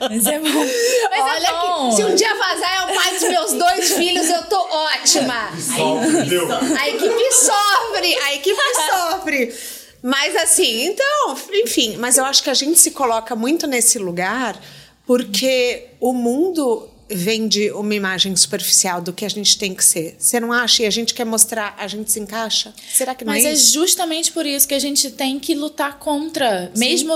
Mas 0.00 0.26
é 0.26 0.38
bom. 0.38 0.66
Mas 1.10 1.18
é 1.18 1.22
Olha 1.22 1.46
é 1.46 1.52
bom. 1.52 1.88
Que, 1.88 1.96
se 1.96 2.04
um 2.04 2.14
dia 2.14 2.34
vazar 2.34 2.74
é 2.74 2.82
o 2.84 2.94
pai 2.94 3.12
dos 3.12 3.28
meus 3.28 3.52
dois 3.54 3.92
filhos, 3.92 4.28
eu 4.28 4.42
tô 4.44 4.56
ótima. 4.60 5.50
Sofre, 5.58 6.38
a 6.78 6.88
equipe 6.88 7.32
sofre, 7.32 8.14
a 8.16 8.34
equipe 8.34 8.60
sofre. 8.90 9.54
Mas 10.02 10.36
assim, 10.36 10.86
então, 10.86 11.36
enfim, 11.54 11.96
mas 11.96 12.18
eu 12.18 12.24
acho 12.24 12.42
que 12.42 12.50
a 12.50 12.54
gente 12.54 12.78
se 12.78 12.90
coloca 12.90 13.34
muito 13.36 13.66
nesse 13.66 13.98
lugar 13.98 14.60
porque 15.06 15.88
o 16.00 16.12
mundo 16.12 16.88
vende 17.14 17.70
uma 17.72 17.94
imagem 17.94 18.34
superficial 18.34 19.00
do 19.00 19.12
que 19.12 19.24
a 19.24 19.28
gente 19.28 19.58
tem 19.58 19.74
que 19.74 19.84
ser. 19.84 20.16
Você 20.18 20.40
não 20.40 20.52
acha? 20.52 20.82
E 20.82 20.86
a 20.86 20.90
gente 20.90 21.14
quer 21.14 21.24
mostrar, 21.24 21.74
a 21.78 21.86
gente 21.86 22.10
se 22.10 22.20
encaixa? 22.20 22.74
Será 22.92 23.14
que 23.14 23.24
não 23.24 23.32
Mas 23.32 23.44
é, 23.44 23.52
é 23.52 23.56
justamente 23.56 24.32
por 24.32 24.46
isso 24.46 24.66
que 24.66 24.74
a 24.74 24.78
gente 24.78 25.10
tem 25.10 25.38
que 25.38 25.54
lutar 25.54 25.98
contra. 25.98 26.70
Sim. 26.74 26.80
Mesmo 26.80 27.12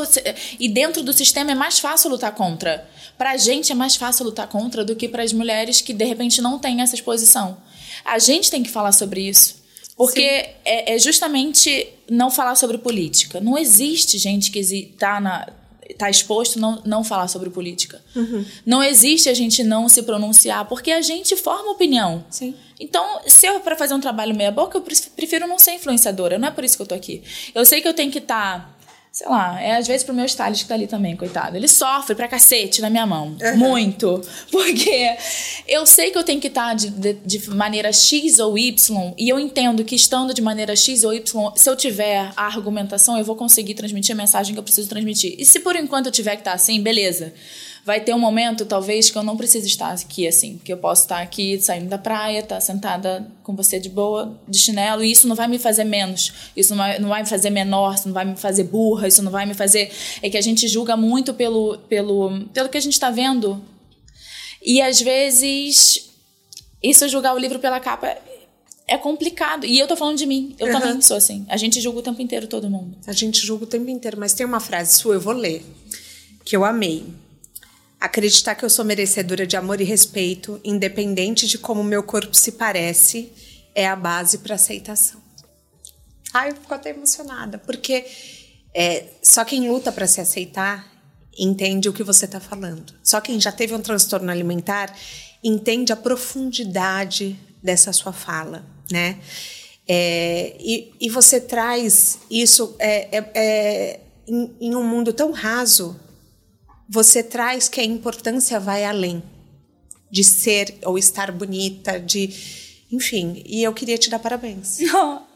e 0.59 0.69
dentro 0.69 1.03
do 1.03 1.13
sistema 1.13 1.53
é 1.53 1.55
mais 1.55 1.79
fácil 1.79 2.11
lutar 2.11 2.35
contra. 2.35 2.89
Pra 3.17 3.37
gente 3.37 3.73
é 3.73 3.75
mais 3.75 3.97
fácil 3.97 4.25
lutar 4.25 4.47
contra 4.49 4.85
do 4.85 4.95
que 4.95 5.09
para 5.09 5.23
as 5.23 5.33
mulheres 5.33 5.81
que 5.81 5.93
de 5.93 6.05
repente 6.05 6.41
não 6.43 6.59
têm 6.59 6.83
essa 6.83 6.95
exposição. 6.95 7.57
A 8.05 8.19
gente 8.19 8.51
tem 8.51 8.63
que 8.63 8.71
falar 8.71 8.93
sobre 8.93 9.29
isso. 9.29 9.67
Porque 9.97 10.21
é, 10.65 10.95
é, 10.95 10.99
justamente 10.99 11.89
não 12.09 12.31
falar 12.31 12.55
sobre 12.55 12.77
política. 12.77 13.41
Não 13.41 13.57
existe 13.57 14.19
gente 14.19 14.51
que 14.51 14.59
está 14.59 15.19
na 15.19 15.49
está 15.91 16.11
exposto 16.11 16.59
não, 16.59 16.83
não 16.85 17.05
falar 17.05 17.29
sobre 17.29 17.51
política. 17.51 18.03
Uhum. 18.15 18.45
Não 18.65 18.83
existe 18.83 19.29
a 19.29 19.35
gente 19.35 19.63
não 19.63 19.89
se 19.89 20.03
pronunciar, 20.03 20.65
porque 20.67 20.91
a 20.91 21.01
gente 21.01 21.37
forma 21.37 21.73
opinião. 21.73 22.25
Sim. 22.31 22.55
Então, 22.79 23.21
se 23.27 23.47
eu 23.47 23.61
para 23.61 23.77
fazer 23.77 23.95
um 23.95 24.01
trabalho 24.01 24.35
meia 24.35 24.51
boca, 24.51 24.77
eu 24.77 24.83
prefiro 24.83 25.47
não 25.47 25.59
ser 25.59 25.73
influenciadora. 25.73 26.39
Não 26.39 26.49
é 26.49 26.51
por 26.51 26.63
isso 26.63 26.77
que 26.77 26.83
eu 26.83 26.87
tô 26.87 26.95
aqui. 26.95 27.23
Eu 27.55 27.65
sei 27.65 27.81
que 27.81 27.89
eu 27.89 27.95
tenho 27.95 28.11
que 28.11 28.19
estar 28.19 28.61
tá 28.61 28.76
sei 29.17 29.29
lá, 29.31 29.59
é 29.63 29.77
às 29.77 29.87
vezes 29.87 30.05
pro 30.05 30.13
meu 30.13 30.27
stylist 30.27 30.65
que 30.65 30.69
tá 30.69 30.75
ali 30.75 30.87
também, 30.87 31.17
coitado. 31.17 31.57
Ele 31.57 31.67
sofre 31.67 32.15
pra 32.15 32.29
cacete 32.29 32.83
na 32.83 32.91
minha 32.91 33.07
mão. 33.07 33.35
Uhum. 33.41 33.57
Muito. 33.57 34.21
Porque 34.53 35.17
eu 35.67 35.87
sei 35.87 36.11
que 36.11 36.19
eu 36.19 36.23
tenho 36.23 36.39
que 36.39 36.49
estar 36.49 36.69
tá 36.69 36.75
de, 36.75 36.91
de, 36.91 37.15
de, 37.15 37.49
maneira 37.49 37.91
X 37.91 38.39
ou 38.39 38.59
Y, 38.59 39.15
e 39.17 39.27
eu 39.27 39.41
entendo 39.41 39.83
que 39.85 39.95
estando 39.95 40.35
de 40.35 40.43
maneira 40.43 40.77
X 40.77 41.03
ou 41.03 41.15
Y, 41.15 41.53
se 41.57 41.71
eu 41.71 41.75
tiver 41.75 42.31
a 42.37 42.45
argumentação, 42.45 43.17
eu 43.17 43.25
vou 43.25 43.37
conseguir 43.37 43.73
transmitir 43.73 44.15
a 44.15 44.19
mensagem 44.19 44.53
que 44.53 44.59
eu 44.59 44.63
preciso 44.63 44.87
transmitir. 44.87 45.35
E 45.39 45.47
se 45.47 45.61
por 45.61 45.77
enquanto 45.77 46.07
eu 46.07 46.13
tiver 46.13 46.33
que 46.33 46.43
estar 46.43 46.51
tá 46.51 46.57
assim, 46.57 46.83
beleza 46.83 47.33
vai 47.87 48.01
ter 48.01 48.13
um 48.13 48.19
momento, 48.19 48.67
talvez, 48.67 49.11
que 49.11 49.17
eu 49.17 49.23
não 49.23 49.37
precise 49.37 49.69
estar 49.69 49.93
aqui 49.93 50.27
assim. 50.27 50.61
Que 50.65 50.73
eu 50.73 50.77
posso 50.77 51.03
estar 51.03 51.23
aqui 51.23 51.57
saindo 51.61 51.89
da 51.89 51.97
praia, 51.97 52.41
estar 52.41 52.57
tá 52.57 52.61
sentada 52.61 53.31
com 53.45 53.55
você 53.55 53.79
de 53.79 53.89
boa, 53.89 54.37
de 54.49 54.59
chinelo, 54.59 55.05
e 55.05 55.13
isso 55.13 55.29
não 55.29 55.37
vai 55.37 55.47
me 55.47 55.57
fazer 55.57 55.85
menos. 55.85 56.33
Isso 56.57 56.75
não 56.75 56.79
vai, 56.79 56.99
não 56.99 57.09
vai 57.09 57.23
me 57.23 57.29
fazer 57.29 57.49
menor, 57.49 57.95
isso 57.95 58.09
não 58.09 58.13
vai 58.13 58.25
me 58.25 58.37
fazer 58.37 58.65
burra, 58.65 59.07
isso 59.07 59.23
não 59.23 59.31
vai 59.31 59.47
me 59.47 59.55
fazer. 59.55 59.93
É 60.21 60.29
que 60.29 60.37
a 60.37 60.41
gente 60.41 60.67
julga 60.67 60.97
muito 60.97 61.33
pelo, 61.33 61.79
pelo, 61.89 62.41
pelo 62.53 62.69
que 62.69 62.77
a 62.77 62.81
gente 62.81 62.95
está 62.95 63.09
vendo. 63.09 63.63
E 64.61 64.83
às 64.83 65.01
vezes, 65.01 66.11
isso 66.83 67.09
julgar 67.09 67.37
o 67.37 67.39
livro 67.39 67.61
pela 67.61 67.79
capa 67.79 68.19
é 68.89 68.99
complicado. 68.99 69.65
E 69.65 69.79
eu 69.79 69.87
tô 69.87 69.95
falando 69.95 70.19
de 70.19 70.27
mim. 70.27 70.57
Eu 70.59 70.67
uhum. 70.67 70.81
também 70.81 71.01
sou 71.03 71.17
assim. 71.17 71.47
A 71.49 71.57
gente 71.57 71.81
julga 71.81 72.01
o 72.01 72.03
tempo 72.03 72.21
inteiro 72.21 72.49
todo 72.49 72.69
mundo. 72.69 72.99
A 73.07 73.13
gente 73.13 73.47
julga 73.47 73.63
o 73.63 73.69
tempo 73.69 73.89
inteiro, 73.89 74.19
mas 74.19 74.35
tem 74.35 74.45
uma 74.45 74.59
frase 74.59 74.99
sua, 74.99 75.15
eu 75.15 75.21
vou 75.21 75.35
ler, 75.35 75.65
que 76.45 76.57
eu 76.57 76.65
amei. 76.65 77.05
Acreditar 78.01 78.55
que 78.55 78.65
eu 78.65 78.71
sou 78.71 78.85
merecedora 78.85 79.47
de 79.47 79.57
amor 79.57 79.81
e 79.81 79.85
respeito, 79.85 80.61
independente 80.63 81.47
de 81.47 81.59
como 81.59 81.83
meu 81.83 82.03
corpo 82.03 82.35
se 82.35 82.53
parece, 82.53 83.33
é 83.75 83.87
a 83.87 83.97
base 83.97 84.39
para 84.39 84.55
aceitação. 84.55 85.21
Ai, 86.33 86.51
eu 86.51 86.57
fico 86.57 86.75
até 86.75 86.91
emocionada, 86.91 87.59
porque 87.59 88.05
é, 88.75 89.05
só 89.23 89.45
quem 89.45 89.71
luta 89.71 89.91
para 89.91 90.07
se 90.07 90.21
aceitar 90.21 90.87
entende 91.39 91.89
o 91.89 91.93
que 91.93 92.03
você 92.03 92.27
está 92.27 92.41
falando. 92.41 92.95
Só 93.03 93.21
quem 93.21 93.41
já 93.41 93.53
teve 93.53 93.75
um 93.75 93.81
transtorno 93.81 94.31
alimentar 94.31 94.95
entende 95.43 95.93
a 95.93 95.97
profundidade 95.97 97.39
dessa 97.63 97.93
sua 97.93 98.13
fala, 98.13 98.65
né? 98.91 99.19
É, 99.89 100.57
e, 100.59 100.93
e, 101.01 101.09
você 101.09 101.41
traz 101.41 102.19
isso 102.29 102.75
é, 102.79 103.19
é, 103.19 103.31
é 103.35 104.01
em, 104.27 104.57
em 104.61 104.75
um 104.75 104.83
mundo 104.83 105.13
tão 105.13 105.31
raso 105.31 105.99
você 106.89 107.23
traz 107.23 107.69
que 107.69 107.81
a 107.81 107.85
importância 107.85 108.61
vai 108.61 108.85
além 108.85 109.23
de 110.11 110.23
ser 110.23 110.79
ou 110.85 110.97
estar 110.99 111.33
bonita, 111.33 111.99
de. 111.99 112.31
Enfim, 112.91 113.43
e 113.45 113.63
eu 113.63 113.73
queria 113.73 113.99
te 113.99 114.09
dar 114.09 114.19
parabéns. 114.19 114.79
Não, 114.93 115.27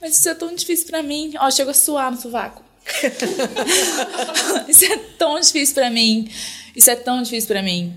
mas 0.00 0.18
isso 0.18 0.28
é 0.28 0.34
tão 0.34 0.54
difícil 0.54 0.86
para 0.86 1.02
mim. 1.02 1.32
Ó, 1.38 1.50
chegou 1.50 1.70
a 1.70 1.74
suar 1.74 2.10
no 2.10 2.20
sovaco. 2.20 2.64
isso 4.68 4.84
é 4.84 4.96
tão 5.18 5.38
difícil 5.40 5.74
para 5.74 5.90
mim. 5.90 6.30
Isso 6.74 6.90
é 6.90 6.96
tão 6.96 7.22
difícil 7.22 7.48
para 7.48 7.62
mim. 7.62 7.94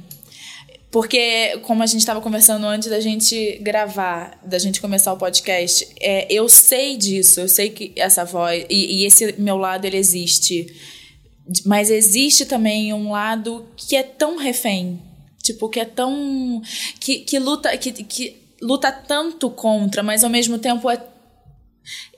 Porque, 0.92 1.60
como 1.64 1.84
a 1.84 1.86
gente 1.86 2.00
estava 2.00 2.20
conversando 2.20 2.66
antes 2.66 2.90
da 2.90 3.00
gente 3.00 3.60
gravar, 3.62 4.40
da 4.44 4.58
gente 4.58 4.82
começar 4.82 5.14
o 5.14 5.18
podcast, 5.18 5.88
é, 6.00 6.26
eu 6.32 6.50
sei 6.50 6.98
disso, 6.98 7.40
eu 7.40 7.48
sei 7.48 7.70
que 7.70 7.94
essa 7.96 8.26
voz, 8.26 8.66
e, 8.68 9.02
e 9.02 9.06
esse 9.06 9.36
meu 9.38 9.56
lado, 9.56 9.86
ele 9.86 9.98
existe. 9.98 10.66
Mas 11.66 11.90
existe 11.90 12.46
também 12.46 12.94
um 12.94 13.12
lado 13.12 13.68
que 13.76 13.96
é 13.96 14.04
tão 14.04 14.38
refém. 14.38 15.02
Tipo, 15.42 15.70
que 15.70 15.80
é 15.80 15.86
tão. 15.86 16.62
que, 17.00 17.20
que 17.20 17.40
luta. 17.40 17.76
Que, 17.78 17.92
que 18.04 18.38
luta 18.62 18.92
tanto 18.92 19.50
contra, 19.50 20.04
mas 20.04 20.24
ao 20.24 20.30
mesmo 20.30 20.60
tempo 20.60 20.90
é. 20.90 21.02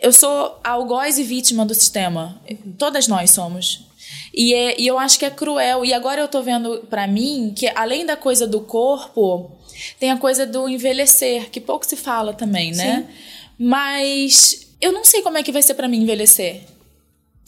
Eu 0.02 0.12
sou 0.12 0.60
algoz 0.63 1.17
e 1.17 1.24
vítima 1.24 1.65
do 1.65 1.74
sistema. 1.74 2.41
Todas 2.78 3.08
nós 3.08 3.32
somos. 3.32 3.88
E, 4.34 4.54
é, 4.54 4.82
e 4.82 4.86
eu 4.86 5.00
acho 5.00 5.17
que 5.17 5.26
é 5.26 5.30
cruel. 5.30 5.86
E 5.86 5.94
agora 5.94 6.20
eu 6.20 6.28
tô 6.28 6.41
vendo 6.41 6.80
para 6.89 7.08
mim 7.08 7.54
que 7.56 7.70
além 7.74 8.06
da 8.06 8.17
coisa 8.17 8.46
do 8.46 8.62
corpo, 8.62 9.52
tem 9.98 10.12
a 10.12 10.17
coisa 10.17 10.46
do 10.46 10.67
envelhecer, 10.67 11.50
que 11.50 11.62
pouco 11.62 11.86
se 11.86 11.96
fala 11.96 12.34
também, 12.34 12.72
né? 12.74 13.08
Sim. 13.08 13.15
Mas 13.58 14.76
eu 14.82 14.91
não 14.91 15.06
sei 15.06 15.22
como 15.22 15.38
é 15.38 15.44
que 15.44 15.52
vai 15.52 15.62
ser 15.62 15.76
para 15.76 15.88
mim 15.88 16.02
envelhecer 16.02 16.63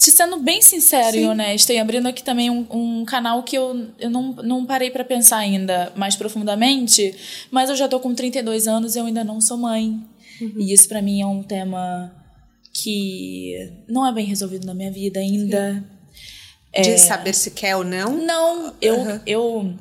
te 0.04 0.12
sendo 0.12 0.38
bem 0.38 0.62
sincero 0.62 1.14
Sim. 1.14 1.24
e 1.24 1.28
honesta, 1.28 1.72
e 1.72 1.80
abrindo 1.80 2.08
aqui 2.08 2.22
também 2.22 2.50
um, 2.50 2.68
um 2.70 3.06
canal 3.06 3.42
que 3.42 3.58
eu, 3.58 3.88
eu 3.98 4.10
não, 4.10 4.34
não 4.34 4.66
parei 4.66 4.92
para 4.92 5.06
pensar 5.06 5.38
ainda 5.38 5.94
mais 5.96 6.18
profundamente, 6.18 7.16
mas 7.50 7.70
eu 7.70 7.76
já 7.78 7.88
tô 7.88 8.02
com 8.02 8.14
32 8.14 8.68
anos 8.68 8.96
e 8.96 9.00
eu 9.00 9.06
ainda 9.06 9.24
não 9.24 9.40
sou 9.40 9.58
mãe. 9.58 9.98
Uhum. 10.42 10.56
E 10.58 10.74
isso 10.74 10.90
para 10.90 11.02
mim 11.02 11.22
é 11.22 11.26
um 11.26 11.42
tema 11.42 12.14
que 12.74 13.72
não 13.88 14.06
é 14.06 14.12
bem 14.12 14.26
resolvido 14.26 14.66
na 14.68 14.74
minha 14.74 14.92
vida 14.92 15.22
ainda. 15.22 15.82
É... 16.74 16.82
De 16.82 16.98
saber 16.98 17.34
se 17.34 17.52
quer 17.52 17.78
ou 17.78 17.86
não? 17.86 18.18
Não, 18.18 18.74
eu, 18.82 18.96
uhum. 18.98 19.20
eu, 19.26 19.74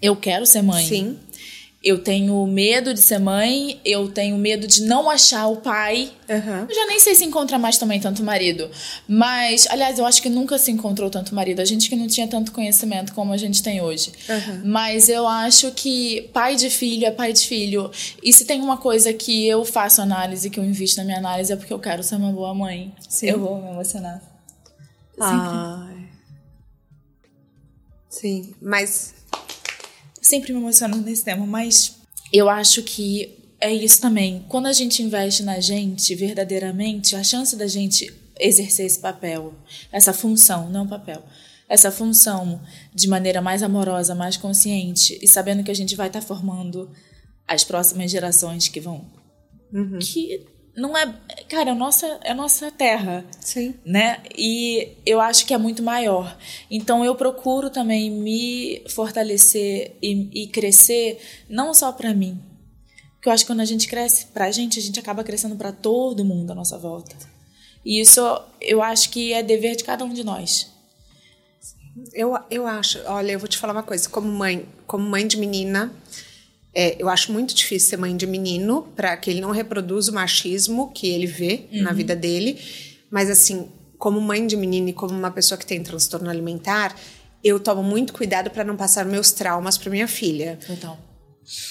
eu 0.00 0.14
quero 0.14 0.46
ser 0.46 0.62
mãe. 0.62 0.86
Sim. 0.86 1.18
Eu 1.82 1.98
tenho 1.98 2.46
medo 2.46 2.94
de 2.94 3.00
ser 3.00 3.18
mãe, 3.18 3.80
eu 3.84 4.08
tenho 4.08 4.38
medo 4.38 4.68
de 4.68 4.82
não 4.82 5.10
achar 5.10 5.48
o 5.48 5.56
pai. 5.56 6.12
Uhum. 6.28 6.66
Eu 6.68 6.74
já 6.74 6.86
nem 6.86 7.00
sei 7.00 7.14
se 7.16 7.24
encontra 7.24 7.58
mais 7.58 7.76
também 7.76 7.98
tanto 7.98 8.22
marido. 8.22 8.70
Mas, 9.08 9.66
aliás, 9.68 9.98
eu 9.98 10.06
acho 10.06 10.22
que 10.22 10.28
nunca 10.28 10.58
se 10.58 10.70
encontrou 10.70 11.10
tanto 11.10 11.34
marido. 11.34 11.58
A 11.60 11.64
gente 11.64 11.88
que 11.88 11.96
não 11.96 12.06
tinha 12.06 12.28
tanto 12.28 12.52
conhecimento 12.52 13.12
como 13.12 13.32
a 13.32 13.36
gente 13.36 13.62
tem 13.64 13.80
hoje. 13.80 14.12
Uhum. 14.28 14.62
Mas 14.64 15.08
eu 15.08 15.26
acho 15.26 15.72
que 15.72 16.30
pai 16.32 16.54
de 16.54 16.70
filho 16.70 17.04
é 17.04 17.10
pai 17.10 17.32
de 17.32 17.46
filho. 17.46 17.90
E 18.22 18.32
se 18.32 18.44
tem 18.44 18.60
uma 18.60 18.76
coisa 18.76 19.12
que 19.12 19.48
eu 19.48 19.64
faço 19.64 20.00
análise, 20.00 20.50
que 20.50 20.60
eu 20.60 20.64
invisto 20.64 20.98
na 20.98 21.04
minha 21.04 21.18
análise, 21.18 21.52
é 21.52 21.56
porque 21.56 21.72
eu 21.72 21.80
quero 21.80 22.04
ser 22.04 22.14
uma 22.14 22.30
boa 22.30 22.54
mãe. 22.54 22.94
Sim. 23.08 23.26
Eu 23.26 23.40
vou 23.40 23.60
me 23.60 23.70
emocionar. 23.70 24.22
Ai. 25.20 26.08
Sim, 28.08 28.54
mas 28.60 29.14
sempre 30.32 30.54
me 30.54 30.60
emociono 30.60 30.96
nesse 30.96 31.22
tema, 31.22 31.44
mas 31.44 31.98
eu 32.32 32.48
acho 32.48 32.82
que 32.82 33.52
é 33.60 33.70
isso 33.70 34.00
também. 34.00 34.42
Quando 34.48 34.64
a 34.64 34.72
gente 34.72 35.02
investe 35.02 35.42
na 35.42 35.60
gente 35.60 36.14
verdadeiramente, 36.14 37.14
a 37.14 37.22
chance 37.22 37.54
da 37.54 37.66
gente 37.66 38.10
exercer 38.40 38.86
esse 38.86 38.98
papel, 38.98 39.52
essa 39.92 40.10
função, 40.14 40.70
não 40.70 40.88
papel, 40.88 41.22
essa 41.68 41.90
função 41.90 42.62
de 42.94 43.06
maneira 43.08 43.42
mais 43.42 43.62
amorosa, 43.62 44.14
mais 44.14 44.38
consciente 44.38 45.18
e 45.20 45.28
sabendo 45.28 45.62
que 45.62 45.70
a 45.70 45.74
gente 45.74 45.94
vai 45.94 46.06
estar 46.06 46.22
tá 46.22 46.26
formando 46.26 46.90
as 47.46 47.62
próximas 47.62 48.10
gerações 48.10 48.68
que 48.68 48.80
vão. 48.80 49.04
Uhum. 49.70 49.98
Que 49.98 50.46
não 50.74 50.96
é. 50.96 51.14
Cara, 51.48 51.70
é 51.70 51.72
a 51.72 51.74
nossa, 51.74 52.06
é 52.22 52.34
nossa 52.34 52.70
terra. 52.70 53.24
Sim. 53.40 53.74
Né? 53.84 54.22
E 54.36 54.96
eu 55.04 55.20
acho 55.20 55.46
que 55.46 55.54
é 55.54 55.58
muito 55.58 55.82
maior. 55.82 56.36
Então 56.70 57.04
eu 57.04 57.14
procuro 57.14 57.70
também 57.70 58.10
me 58.10 58.82
fortalecer 58.88 59.96
e, 60.02 60.44
e 60.44 60.46
crescer, 60.48 61.20
não 61.48 61.74
só 61.74 61.92
para 61.92 62.14
mim. 62.14 62.40
Porque 63.14 63.28
eu 63.28 63.32
acho 63.32 63.44
que 63.44 63.52
quando 63.52 63.60
a 63.60 63.64
gente 63.64 63.86
cresce 63.86 64.26
pra 64.26 64.50
gente, 64.50 64.78
a 64.78 64.82
gente 64.82 64.98
acaba 64.98 65.22
crescendo 65.22 65.56
para 65.56 65.72
todo 65.72 66.24
mundo 66.24 66.50
à 66.50 66.54
nossa 66.54 66.76
volta. 66.78 67.14
E 67.84 68.00
isso 68.00 68.20
eu 68.60 68.82
acho 68.82 69.10
que 69.10 69.32
é 69.32 69.42
dever 69.42 69.76
de 69.76 69.84
cada 69.84 70.04
um 70.04 70.12
de 70.12 70.24
nós. 70.24 70.70
Eu, 72.14 72.36
eu 72.50 72.66
acho, 72.66 72.98
olha, 73.06 73.32
eu 73.32 73.38
vou 73.38 73.48
te 73.48 73.58
falar 73.58 73.74
uma 73.74 73.82
coisa, 73.82 74.08
como 74.08 74.26
mãe, 74.26 74.66
como 74.86 75.08
mãe 75.08 75.26
de 75.26 75.36
menina, 75.36 75.92
é, 76.74 76.96
eu 76.98 77.08
acho 77.08 77.32
muito 77.32 77.54
difícil 77.54 77.90
ser 77.90 77.96
mãe 77.98 78.16
de 78.16 78.26
menino 78.26 78.82
para 78.96 79.16
que 79.16 79.30
ele 79.30 79.40
não 79.40 79.50
reproduza 79.50 80.10
o 80.10 80.14
machismo 80.14 80.90
que 80.92 81.08
ele 81.08 81.26
vê 81.26 81.66
uhum. 81.72 81.82
na 81.82 81.92
vida 81.92 82.16
dele. 82.16 82.58
Mas 83.10 83.28
assim, 83.28 83.68
como 83.98 84.20
mãe 84.20 84.46
de 84.46 84.56
menino 84.56 84.88
e 84.88 84.92
como 84.92 85.12
uma 85.12 85.30
pessoa 85.30 85.58
que 85.58 85.66
tem 85.66 85.82
transtorno 85.82 86.30
alimentar, 86.30 86.98
eu 87.44 87.60
tomo 87.60 87.82
muito 87.82 88.12
cuidado 88.12 88.50
para 88.50 88.64
não 88.64 88.76
passar 88.76 89.04
meus 89.04 89.32
traumas 89.32 89.76
para 89.76 89.90
minha 89.90 90.08
filha. 90.08 90.58
Então. 90.68 90.98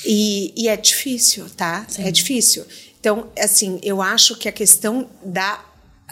E, 0.06 0.54
e 0.56 0.68
é 0.68 0.78
difícil, 0.78 1.50
tá? 1.50 1.86
Sim. 1.88 2.04
É 2.04 2.12
difícil. 2.12 2.66
Então, 3.00 3.30
assim, 3.40 3.80
eu 3.82 4.02
acho 4.02 4.36
que 4.36 4.48
a 4.48 4.52
questão 4.52 5.10
da, 5.26 5.64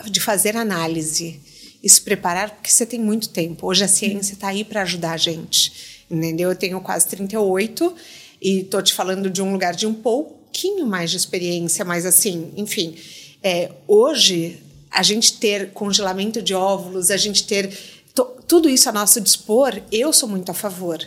de 0.09 0.19
fazer 0.19 0.57
análise 0.57 1.39
e 1.83 1.87
se 1.87 2.01
preparar, 2.01 2.49
porque 2.49 2.71
você 2.71 2.85
tem 2.85 2.99
muito 2.99 3.29
tempo. 3.29 3.67
Hoje 3.67 3.83
a 3.83 3.87
ciência 3.87 4.33
está 4.33 4.47
aí 4.47 4.63
para 4.63 4.81
ajudar 4.81 5.11
a 5.11 5.17
gente, 5.17 6.05
entendeu? 6.09 6.49
Eu 6.49 6.55
tenho 6.55 6.81
quase 6.81 7.07
38 7.07 7.95
e 8.41 8.63
tô 8.63 8.81
te 8.81 8.93
falando 8.93 9.29
de 9.29 9.41
um 9.41 9.51
lugar 9.51 9.75
de 9.75 9.85
um 9.85 9.93
pouquinho 9.93 10.85
mais 10.85 11.11
de 11.11 11.17
experiência, 11.17 11.83
mas 11.83 12.05
assim, 12.05 12.51
enfim, 12.55 12.95
é, 13.43 13.71
hoje 13.87 14.61
a 14.91 15.03
gente 15.03 15.33
ter 15.33 15.71
congelamento 15.71 16.41
de 16.41 16.53
óvulos, 16.53 17.11
a 17.11 17.17
gente 17.17 17.45
ter 17.45 17.77
tudo 18.47 18.67
isso 18.67 18.89
a 18.89 18.91
nosso 18.91 19.21
dispor, 19.21 19.79
eu 19.91 20.11
sou 20.11 20.27
muito 20.27 20.49
a 20.49 20.53
favor. 20.53 20.99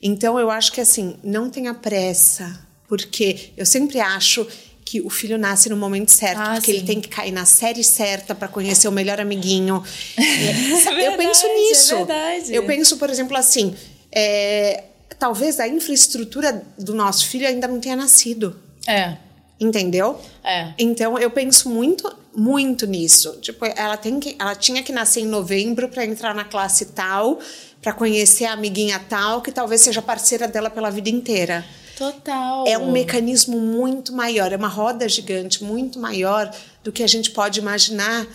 Então 0.00 0.38
eu 0.38 0.50
acho 0.50 0.72
que 0.72 0.80
assim, 0.80 1.16
não 1.22 1.50
tenha 1.50 1.74
pressa, 1.74 2.58
porque 2.88 3.50
eu 3.56 3.66
sempre 3.66 4.00
acho 4.00 4.46
que 4.84 5.00
o 5.00 5.10
filho 5.10 5.36
nasce 5.36 5.68
no 5.68 5.76
momento 5.76 6.10
certo, 6.10 6.38
ah, 6.38 6.52
porque 6.54 6.70
sim. 6.70 6.78
ele 6.78 6.86
tem 6.86 7.00
que 7.00 7.08
cair 7.08 7.32
na 7.32 7.44
série 7.44 7.82
certa 7.82 8.34
para 8.34 8.46
conhecer 8.46 8.86
o 8.86 8.92
melhor 8.92 9.20
amiguinho. 9.20 9.82
é 10.16 10.52
verdade, 10.52 11.04
eu 11.04 11.16
penso 11.16 11.46
nisso. 11.48 11.92
É 11.92 11.96
verdade. 11.96 12.54
Eu 12.54 12.66
penso, 12.66 12.96
por 12.96 13.10
exemplo, 13.10 13.36
assim, 13.36 13.74
é, 14.12 14.84
talvez 15.18 15.60
a 15.60 15.68
infraestrutura 15.68 16.64
do 16.78 16.94
nosso 16.94 17.26
filho 17.26 17.46
ainda 17.46 17.66
não 17.66 17.80
tenha 17.80 17.96
nascido. 17.96 18.56
É. 18.86 19.16
Entendeu? 19.58 20.20
É. 20.44 20.74
Então 20.78 21.18
eu 21.18 21.30
penso 21.30 21.70
muito, 21.70 22.14
muito 22.34 22.86
nisso. 22.86 23.38
Tipo, 23.40 23.64
ela 23.64 23.96
tem 23.96 24.20
que, 24.20 24.36
ela 24.38 24.54
tinha 24.54 24.82
que 24.82 24.92
nascer 24.92 25.20
em 25.20 25.26
novembro 25.26 25.88
para 25.88 26.04
entrar 26.04 26.34
na 26.34 26.44
classe 26.44 26.86
tal, 26.86 27.38
para 27.80 27.92
conhecer 27.92 28.44
a 28.44 28.52
amiguinha 28.52 29.00
tal, 29.08 29.40
que 29.40 29.50
talvez 29.50 29.80
seja 29.80 30.02
parceira 30.02 30.46
dela 30.46 30.68
pela 30.68 30.90
vida 30.90 31.08
inteira. 31.08 31.64
Total. 31.96 32.66
É 32.66 32.76
um 32.76 32.92
mecanismo 32.92 33.58
muito 33.58 34.12
maior, 34.12 34.52
é 34.52 34.56
uma 34.56 34.68
roda 34.68 35.08
gigante 35.08 35.64
muito 35.64 35.98
maior 35.98 36.54
do 36.84 36.92
que 36.92 37.02
a 37.02 37.06
gente 37.06 37.30
pode 37.30 37.58
imaginar 37.58 38.26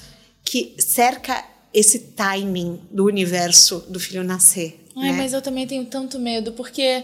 que 0.43 0.73
cerca 0.79 1.45
esse 1.71 1.99
timing 1.99 2.81
do 2.89 3.05
universo 3.05 3.85
do 3.87 3.99
filho 3.99 4.23
nascer. 4.23 4.80
Ai, 4.95 5.11
né? 5.11 5.17
mas 5.17 5.33
eu 5.33 5.41
também 5.41 5.65
tenho 5.65 5.85
tanto 5.85 6.19
medo, 6.19 6.51
porque 6.53 7.03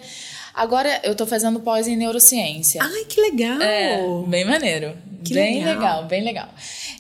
agora 0.54 1.00
eu 1.04 1.15
tô 1.15 1.26
fazendo 1.26 1.60
pós 1.60 1.88
em 1.88 1.95
neurociência. 1.95 2.82
Ai, 2.84 3.06
que 3.06 3.19
legal! 3.21 3.62
É, 3.62 4.00
bem 4.28 4.45
maneiro. 4.45 4.95
Que 5.23 5.34
bem 5.34 5.63
legal. 5.63 5.76
legal. 5.76 6.04
bem 6.06 6.23
legal. 6.23 6.50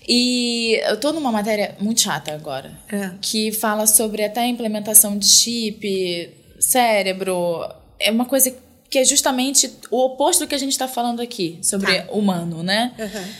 E 0.07 0.81
eu 0.87 0.99
tô 0.99 1.11
numa 1.11 1.31
matéria 1.31 1.75
muito 1.79 2.01
chata 2.01 2.33
agora, 2.33 2.71
é. 2.91 3.11
que 3.21 3.51
fala 3.51 3.85
sobre 3.85 4.23
até 4.23 4.41
a 4.41 4.47
implementação 4.47 5.17
de 5.17 5.27
chip, 5.27 6.33
cérebro. 6.59 7.67
É 7.99 8.11
uma 8.11 8.25
coisa 8.25 8.55
que 8.89 8.99
é 8.99 9.03
justamente 9.03 9.71
o 9.91 10.05
oposto 10.05 10.45
do 10.45 10.47
que 10.47 10.55
a 10.55 10.57
gente 10.57 10.71
está 10.71 10.87
falando 10.87 11.21
aqui, 11.21 11.59
sobre 11.61 12.01
tá. 12.01 12.11
humano, 12.11 12.63
né? 12.63 12.93
Uhum. 12.97 13.33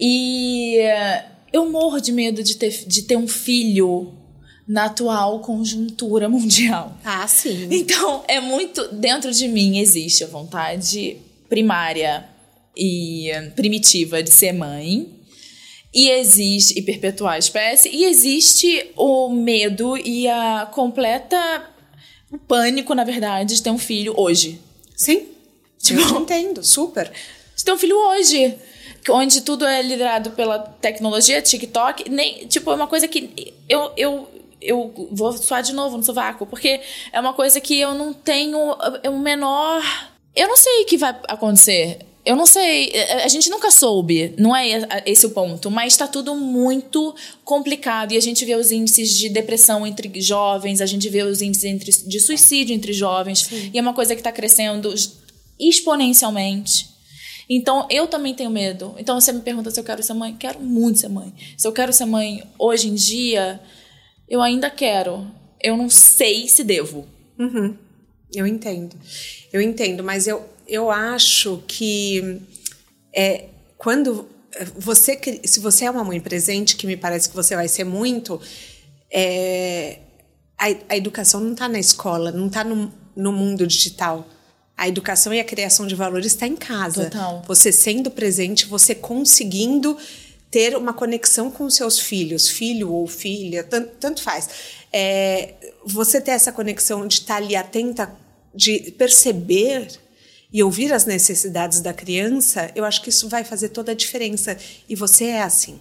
E 0.00 0.78
eu 1.52 1.70
morro 1.70 2.00
de 2.00 2.12
medo 2.12 2.42
de 2.42 2.56
ter, 2.56 2.70
de 2.86 3.02
ter 3.02 3.16
um 3.16 3.28
filho 3.28 4.12
na 4.66 4.84
atual 4.84 5.40
conjuntura 5.40 6.28
mundial. 6.28 6.96
Ah, 7.04 7.26
sim. 7.26 7.68
Então, 7.70 8.24
é 8.28 8.40
muito. 8.40 8.86
Dentro 8.88 9.32
de 9.32 9.48
mim 9.48 9.78
existe 9.78 10.24
a 10.24 10.26
vontade 10.26 11.16
primária 11.48 12.26
e 12.76 13.30
primitiva 13.54 14.22
de 14.22 14.30
ser 14.30 14.52
mãe. 14.52 15.08
E 15.94 16.08
existe. 16.08 16.78
e 16.78 16.82
perpetuar 16.82 17.34
a 17.34 17.38
espécie. 17.38 17.90
E 17.90 18.04
existe 18.04 18.90
o 18.96 19.28
medo 19.28 19.96
e 19.96 20.26
a 20.28 20.68
completa. 20.72 21.68
o 22.30 22.38
pânico, 22.38 22.94
na 22.94 23.04
verdade, 23.04 23.54
de 23.54 23.62
ter 23.62 23.70
um 23.70 23.78
filho 23.78 24.14
hoje. 24.16 24.58
Sim. 24.96 25.26
Tipo, 25.78 26.00
eu 26.00 26.20
entendo, 26.20 26.62
super. 26.62 27.10
De 27.54 27.64
ter 27.64 27.72
um 27.72 27.78
filho 27.78 27.96
hoje 27.96 28.56
onde 29.10 29.40
tudo 29.40 29.66
é 29.66 29.82
liderado 29.82 30.30
pela 30.30 30.60
tecnologia, 30.60 31.42
TikTok, 31.42 32.08
nem, 32.08 32.46
tipo, 32.46 32.70
é 32.70 32.74
uma 32.74 32.86
coisa 32.86 33.08
que 33.08 33.52
eu, 33.68 33.92
eu 33.96 34.28
eu 34.62 35.08
vou 35.10 35.32
suar 35.32 35.62
de 35.62 35.72
novo 35.72 35.96
no 35.96 36.02
sovaco, 36.02 36.46
porque 36.46 36.80
é 37.12 37.20
uma 37.20 37.32
coisa 37.32 37.60
que 37.60 37.78
eu 37.78 37.94
não 37.94 38.12
tenho 38.12 38.58
é 39.02 39.10
o 39.10 39.18
menor. 39.18 39.82
Eu 40.34 40.48
não 40.48 40.56
sei 40.56 40.82
o 40.82 40.86
que 40.86 40.96
vai 40.96 41.14
acontecer. 41.28 41.98
Eu 42.24 42.36
não 42.36 42.46
sei, 42.46 42.92
a 43.24 43.26
gente 43.26 43.50
nunca 43.50 43.68
soube, 43.68 44.32
não 44.38 44.54
é 44.54 45.02
esse 45.04 45.26
o 45.26 45.30
ponto, 45.30 45.68
mas 45.68 45.92
está 45.92 46.06
tudo 46.06 46.36
muito 46.36 47.12
complicado 47.44 48.12
e 48.12 48.16
a 48.16 48.20
gente 48.20 48.44
vê 48.44 48.54
os 48.54 48.70
índices 48.70 49.18
de 49.18 49.28
depressão 49.28 49.84
entre 49.84 50.08
jovens, 50.20 50.80
a 50.80 50.86
gente 50.86 51.08
vê 51.08 51.24
os 51.24 51.42
índices 51.42 51.64
entre, 51.64 51.90
de 51.90 52.20
suicídio 52.20 52.76
entre 52.76 52.92
jovens, 52.92 53.40
Sim. 53.40 53.70
e 53.74 53.78
é 53.78 53.82
uma 53.82 53.92
coisa 53.92 54.14
que 54.14 54.20
está 54.20 54.30
crescendo 54.30 54.94
exponencialmente. 55.58 56.92
Então 57.48 57.88
eu 57.90 58.06
também 58.06 58.34
tenho 58.34 58.50
medo. 58.50 58.94
Então 58.98 59.20
você 59.20 59.32
me 59.32 59.40
pergunta 59.40 59.72
se 59.72 59.80
eu 59.80 59.84
quero 59.84 60.00
ser 60.00 60.14
mãe, 60.14 60.34
quero 60.38 60.60
muito 60.60 61.00
ser 61.00 61.08
mãe. 61.08 61.34
Se 61.56 61.66
eu 61.66 61.72
quero 61.72 61.92
ser 61.92 62.04
mãe 62.04 62.42
hoje 62.56 62.88
em 62.88 62.94
dia, 62.94 63.60
eu 64.28 64.40
ainda 64.42 64.70
quero. 64.70 65.26
Eu 65.60 65.76
não 65.76 65.88
sei 65.88 66.48
se 66.48 66.64
devo. 66.64 67.06
Uhum. 67.38 67.76
Eu 68.34 68.46
entendo. 68.46 68.96
Eu 69.52 69.60
entendo, 69.60 70.02
mas 70.02 70.26
eu, 70.26 70.42
eu 70.66 70.90
acho 70.90 71.62
que 71.66 72.40
é, 73.14 73.46
quando 73.76 74.26
você 74.76 75.18
se 75.44 75.60
você 75.60 75.84
é 75.84 75.90
uma 75.90 76.04
mãe 76.04 76.20
presente, 76.20 76.76
que 76.76 76.86
me 76.86 76.96
parece 76.96 77.28
que 77.28 77.34
você 77.34 77.54
vai 77.54 77.68
ser 77.68 77.84
muito, 77.84 78.40
é, 79.10 79.98
a, 80.58 80.66
a, 80.90 80.96
educação 80.96 81.40
não 81.40 81.52
está 81.52 81.68
na 81.68 81.78
escola, 81.78 82.30
não 82.30 82.46
está 82.46 82.64
no, 82.64 82.92
no 83.14 83.32
mundo 83.32 83.66
digital. 83.66 84.26
A 84.76 84.88
educação 84.88 85.32
e 85.32 85.40
a 85.40 85.44
criação 85.44 85.86
de 85.86 85.94
valores 85.94 86.32
está 86.32 86.46
em 86.46 86.56
casa. 86.56 87.04
Total. 87.04 87.42
Você 87.46 87.70
sendo 87.70 88.10
presente, 88.10 88.66
você 88.66 88.94
conseguindo 88.94 89.96
ter 90.52 90.76
uma 90.76 90.92
conexão 90.92 91.50
com 91.50 91.68
seus 91.70 91.98
filhos, 91.98 92.46
filho 92.46 92.92
ou 92.92 93.06
filha, 93.06 93.64
tanto, 93.64 93.90
tanto 93.98 94.22
faz. 94.22 94.50
É, 94.92 95.54
você 95.82 96.20
ter 96.20 96.32
essa 96.32 96.52
conexão 96.52 97.06
de 97.08 97.14
estar 97.14 97.36
ali 97.36 97.56
atenta, 97.56 98.14
de 98.54 98.92
perceber 98.92 99.88
e 100.52 100.62
ouvir 100.62 100.92
as 100.92 101.06
necessidades 101.06 101.80
da 101.80 101.94
criança, 101.94 102.70
eu 102.76 102.84
acho 102.84 103.02
que 103.02 103.08
isso 103.08 103.30
vai 103.30 103.42
fazer 103.44 103.70
toda 103.70 103.92
a 103.92 103.94
diferença. 103.94 104.54
E 104.86 104.94
você 104.94 105.24
é 105.24 105.42
assim. 105.42 105.80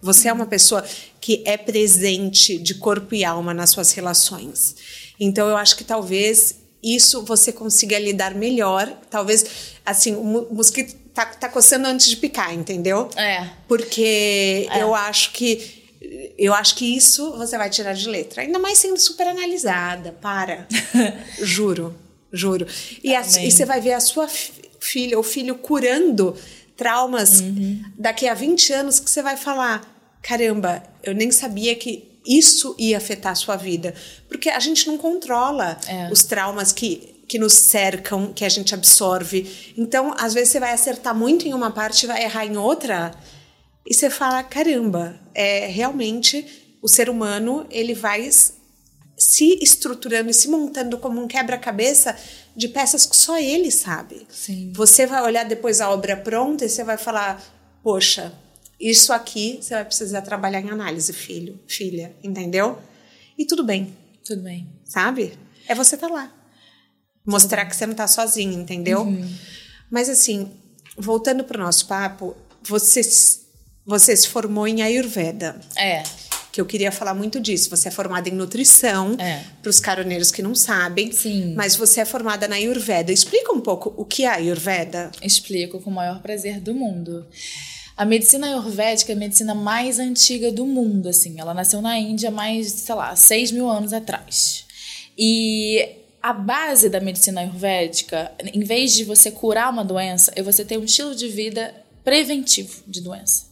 Você 0.00 0.28
é 0.28 0.32
uma 0.32 0.46
pessoa 0.46 0.82
que 1.20 1.42
é 1.44 1.58
presente 1.58 2.56
de 2.56 2.76
corpo 2.76 3.14
e 3.14 3.24
alma 3.24 3.52
nas 3.52 3.68
suas 3.68 3.92
relações. 3.92 4.74
Então 5.20 5.46
eu 5.48 5.56
acho 5.56 5.76
que 5.76 5.84
talvez 5.84 6.54
isso 6.82 7.22
você 7.24 7.52
consiga 7.52 7.98
lidar 7.98 8.34
melhor. 8.34 8.90
Talvez, 9.10 9.74
assim, 9.84 10.14
o 10.14 10.48
mosquito 10.50 10.96
tá, 11.18 11.26
tá 11.26 11.48
coçando 11.48 11.88
antes 11.88 12.08
de 12.08 12.16
picar, 12.16 12.54
entendeu? 12.54 13.10
É. 13.16 13.48
Porque 13.66 14.68
é. 14.70 14.82
eu 14.82 14.94
acho 14.94 15.32
que 15.32 15.76
eu 16.38 16.54
acho 16.54 16.76
que 16.76 16.96
isso 16.96 17.32
você 17.32 17.58
vai 17.58 17.68
tirar 17.68 17.92
de 17.92 18.08
letra. 18.08 18.42
Ainda 18.42 18.58
mais 18.58 18.78
sendo 18.78 18.98
super 18.98 19.26
analisada. 19.26 20.12
Para. 20.20 20.68
juro, 21.42 21.94
juro. 22.32 22.66
E, 23.02 23.14
a, 23.16 23.22
e, 23.22 23.50
você 23.50 23.64
vai 23.64 23.80
ver 23.80 23.94
a 23.94 24.00
sua 24.00 24.28
filha 24.28 25.16
ou 25.16 25.24
filho 25.24 25.56
curando 25.56 26.36
traumas 26.76 27.40
uhum. 27.40 27.82
daqui 27.98 28.28
a 28.28 28.34
20 28.34 28.72
anos 28.72 29.00
que 29.00 29.10
você 29.10 29.20
vai 29.20 29.36
falar: 29.36 29.82
caramba, 30.22 30.84
eu 31.02 31.12
nem 31.12 31.32
sabia 31.32 31.74
que 31.74 32.20
isso 32.24 32.76
ia 32.78 32.96
afetar 32.96 33.32
a 33.32 33.34
sua 33.34 33.56
vida. 33.56 33.92
Porque 34.28 34.48
a 34.48 34.60
gente 34.60 34.86
não 34.86 34.96
controla 34.96 35.76
é. 35.88 36.08
os 36.12 36.22
traumas 36.22 36.70
que 36.70 37.17
que 37.28 37.38
nos 37.38 37.52
cercam, 37.52 38.32
que 38.32 38.44
a 38.44 38.48
gente 38.48 38.74
absorve. 38.74 39.74
Então, 39.76 40.14
às 40.18 40.32
vezes 40.32 40.48
você 40.48 40.60
vai 40.60 40.72
acertar 40.72 41.14
muito 41.14 41.46
em 41.46 41.52
uma 41.52 41.70
parte 41.70 42.04
e 42.04 42.06
vai 42.06 42.22
errar 42.24 42.46
em 42.46 42.56
outra, 42.56 43.14
e 43.86 43.94
você 43.94 44.10
fala, 44.10 44.42
caramba, 44.42 45.18
é 45.34 45.66
realmente 45.66 46.46
o 46.82 46.88
ser 46.88 47.08
humano, 47.08 47.66
ele 47.70 47.94
vai 47.94 48.28
se 49.16 49.58
estruturando 49.62 50.30
e 50.30 50.34
se 50.34 50.48
montando 50.48 50.98
como 50.98 51.20
um 51.20 51.26
quebra-cabeça 51.26 52.16
de 52.54 52.68
peças 52.68 53.06
que 53.06 53.16
só 53.16 53.38
ele 53.38 53.70
sabe. 53.70 54.26
Sim. 54.28 54.72
Você 54.74 55.06
vai 55.06 55.22
olhar 55.22 55.44
depois 55.44 55.80
a 55.80 55.90
obra 55.90 56.16
pronta 56.16 56.64
e 56.64 56.68
você 56.68 56.84
vai 56.84 56.98
falar, 56.98 57.42
poxa, 57.82 58.32
isso 58.78 59.12
aqui 59.12 59.58
você 59.60 59.74
vai 59.74 59.84
precisar 59.84 60.22
trabalhar 60.22 60.60
em 60.60 60.70
análise, 60.70 61.12
filho, 61.12 61.58
filha, 61.66 62.14
entendeu? 62.22 62.78
E 63.36 63.46
tudo 63.46 63.64
bem. 63.64 63.96
Tudo 64.24 64.42
bem. 64.42 64.68
Sabe? 64.84 65.32
É 65.66 65.74
você 65.74 65.94
estar 65.94 66.08
tá 66.08 66.14
lá. 66.14 66.37
Mostrar 67.30 67.66
que 67.66 67.76
você 67.76 67.86
não 67.86 67.92
está 67.92 68.06
sozinho, 68.06 68.58
entendeu? 68.58 69.02
Uhum. 69.02 69.34
Mas 69.90 70.08
assim, 70.08 70.50
voltando 70.96 71.44
para 71.44 71.60
o 71.60 71.64
nosso 71.64 71.86
papo, 71.86 72.36
você, 72.62 73.02
você 73.84 74.16
se 74.16 74.28
formou 74.28 74.66
em 74.66 74.82
Ayurveda. 74.82 75.60
É 75.76 76.02
que 76.58 76.60
eu 76.60 76.66
queria 76.66 76.90
falar 76.90 77.14
muito 77.14 77.38
disso. 77.38 77.70
Você 77.70 77.86
é 77.86 77.90
formada 77.90 78.28
em 78.28 78.32
nutrição, 78.32 79.14
é. 79.18 79.44
para 79.62 79.70
os 79.70 79.78
caroneiros 79.78 80.32
que 80.32 80.42
não 80.42 80.56
sabem. 80.56 81.12
Sim. 81.12 81.54
Mas 81.54 81.76
você 81.76 82.00
é 82.00 82.04
formada 82.04 82.48
na 82.48 82.56
Ayurveda. 82.56 83.12
Explica 83.12 83.52
um 83.52 83.60
pouco 83.60 83.94
o 83.96 84.04
que 84.04 84.24
é 84.24 84.28
Ayurveda. 84.28 85.12
Explico 85.22 85.80
com 85.80 85.88
o 85.88 85.94
maior 85.94 86.20
prazer 86.20 86.60
do 86.60 86.74
mundo. 86.74 87.24
A 87.96 88.04
medicina 88.04 88.48
ayurvédica 88.48 89.12
é 89.12 89.14
a 89.14 89.18
medicina 89.18 89.54
mais 89.54 90.00
antiga 90.00 90.50
do 90.50 90.66
mundo, 90.66 91.08
assim. 91.08 91.38
Ela 91.38 91.54
nasceu 91.54 91.80
na 91.80 91.96
Índia 91.96 92.30
mais, 92.30 92.72
sei 92.72 92.94
lá, 92.94 93.14
6 93.14 93.52
mil 93.52 93.68
anos 93.68 93.92
atrás. 93.92 94.64
E 95.16 95.88
a 96.28 96.32
base 96.34 96.90
da 96.90 97.00
medicina 97.00 97.40
ayurvédica, 97.40 98.30
em 98.52 98.60
vez 98.60 98.92
de 98.92 99.02
você 99.02 99.30
curar 99.30 99.72
uma 99.72 99.82
doença, 99.82 100.30
é 100.36 100.42
você 100.42 100.62
ter 100.62 100.76
um 100.76 100.84
estilo 100.84 101.14
de 101.14 101.26
vida 101.26 101.74
preventivo 102.04 102.82
de 102.86 103.00
doença. 103.00 103.46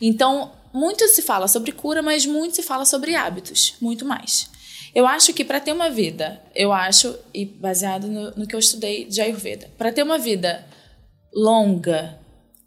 Então, 0.00 0.52
muito 0.72 1.08
se 1.08 1.22
fala 1.22 1.48
sobre 1.48 1.72
cura, 1.72 2.02
mas 2.02 2.26
muito 2.26 2.54
se 2.54 2.62
fala 2.62 2.84
sobre 2.84 3.16
hábitos, 3.16 3.74
muito 3.80 4.04
mais. 4.04 4.48
Eu 4.94 5.08
acho 5.08 5.34
que 5.34 5.44
para 5.44 5.58
ter 5.58 5.72
uma 5.72 5.90
vida, 5.90 6.40
eu 6.54 6.72
acho, 6.72 7.18
e 7.34 7.44
baseado 7.44 8.06
no, 8.06 8.30
no 8.36 8.46
que 8.46 8.54
eu 8.54 8.60
estudei 8.60 9.06
de 9.06 9.20
Ayurveda, 9.20 9.68
para 9.76 9.90
ter 9.90 10.04
uma 10.04 10.16
vida 10.16 10.64
longa, 11.34 12.16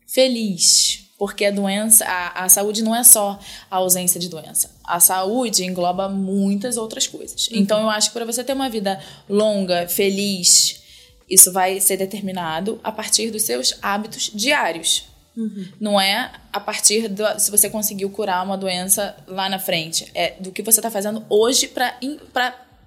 feliz, 0.06 1.10
porque 1.17 1.45
a 1.45 1.52
doença, 1.52 2.04
a, 2.04 2.43
a 2.43 2.49
saúde 2.49 2.84
não 2.84 2.93
é 2.93 3.06
só 3.06 3.39
a 3.71 3.78
ausência 3.78 4.19
de 4.19 4.28
doença. 4.28 4.72
A 4.84 5.00
saúde 5.00 5.63
engloba 5.63 6.10
muitas 6.10 6.78
outras 6.78 7.08
coisas. 7.08 7.48
Uhum. 7.48 7.58
Então 7.58 7.82
eu 7.82 7.89
acho 7.89 8.10
que 8.10 8.13
para 8.13 8.26
você 8.26 8.43
ter 8.43 8.54
uma 8.54 8.69
vida 8.69 9.00
longa, 9.30 9.88
feliz, 9.88 10.82
isso 11.30 11.52
vai 11.52 11.80
ser 11.80 11.98
determinado 11.98 12.80
a 12.84 12.91
partir 12.91 13.32
dos 13.32 13.43
seus 13.43 13.78
hábitos 13.82 14.32
diários. 14.34 15.06
Uhum. 15.36 15.65
Não 15.80 16.00
é 16.00 16.32
a 16.52 16.60
partir 16.60 17.08
do, 17.08 17.24
se 17.39 17.50
você 17.50 17.69
conseguiu 17.69 18.10
curar 18.10 18.46
uma 18.46 18.58
doença 18.58 19.15
lá 19.28 19.50
na 19.50 19.58
frente. 19.58 20.10
É 20.13 20.36
do 20.39 20.52
que 20.52 20.62
você 20.62 20.80
está 20.80 20.91
fazendo 20.91 21.26
hoje 21.30 21.67
para 21.67 21.98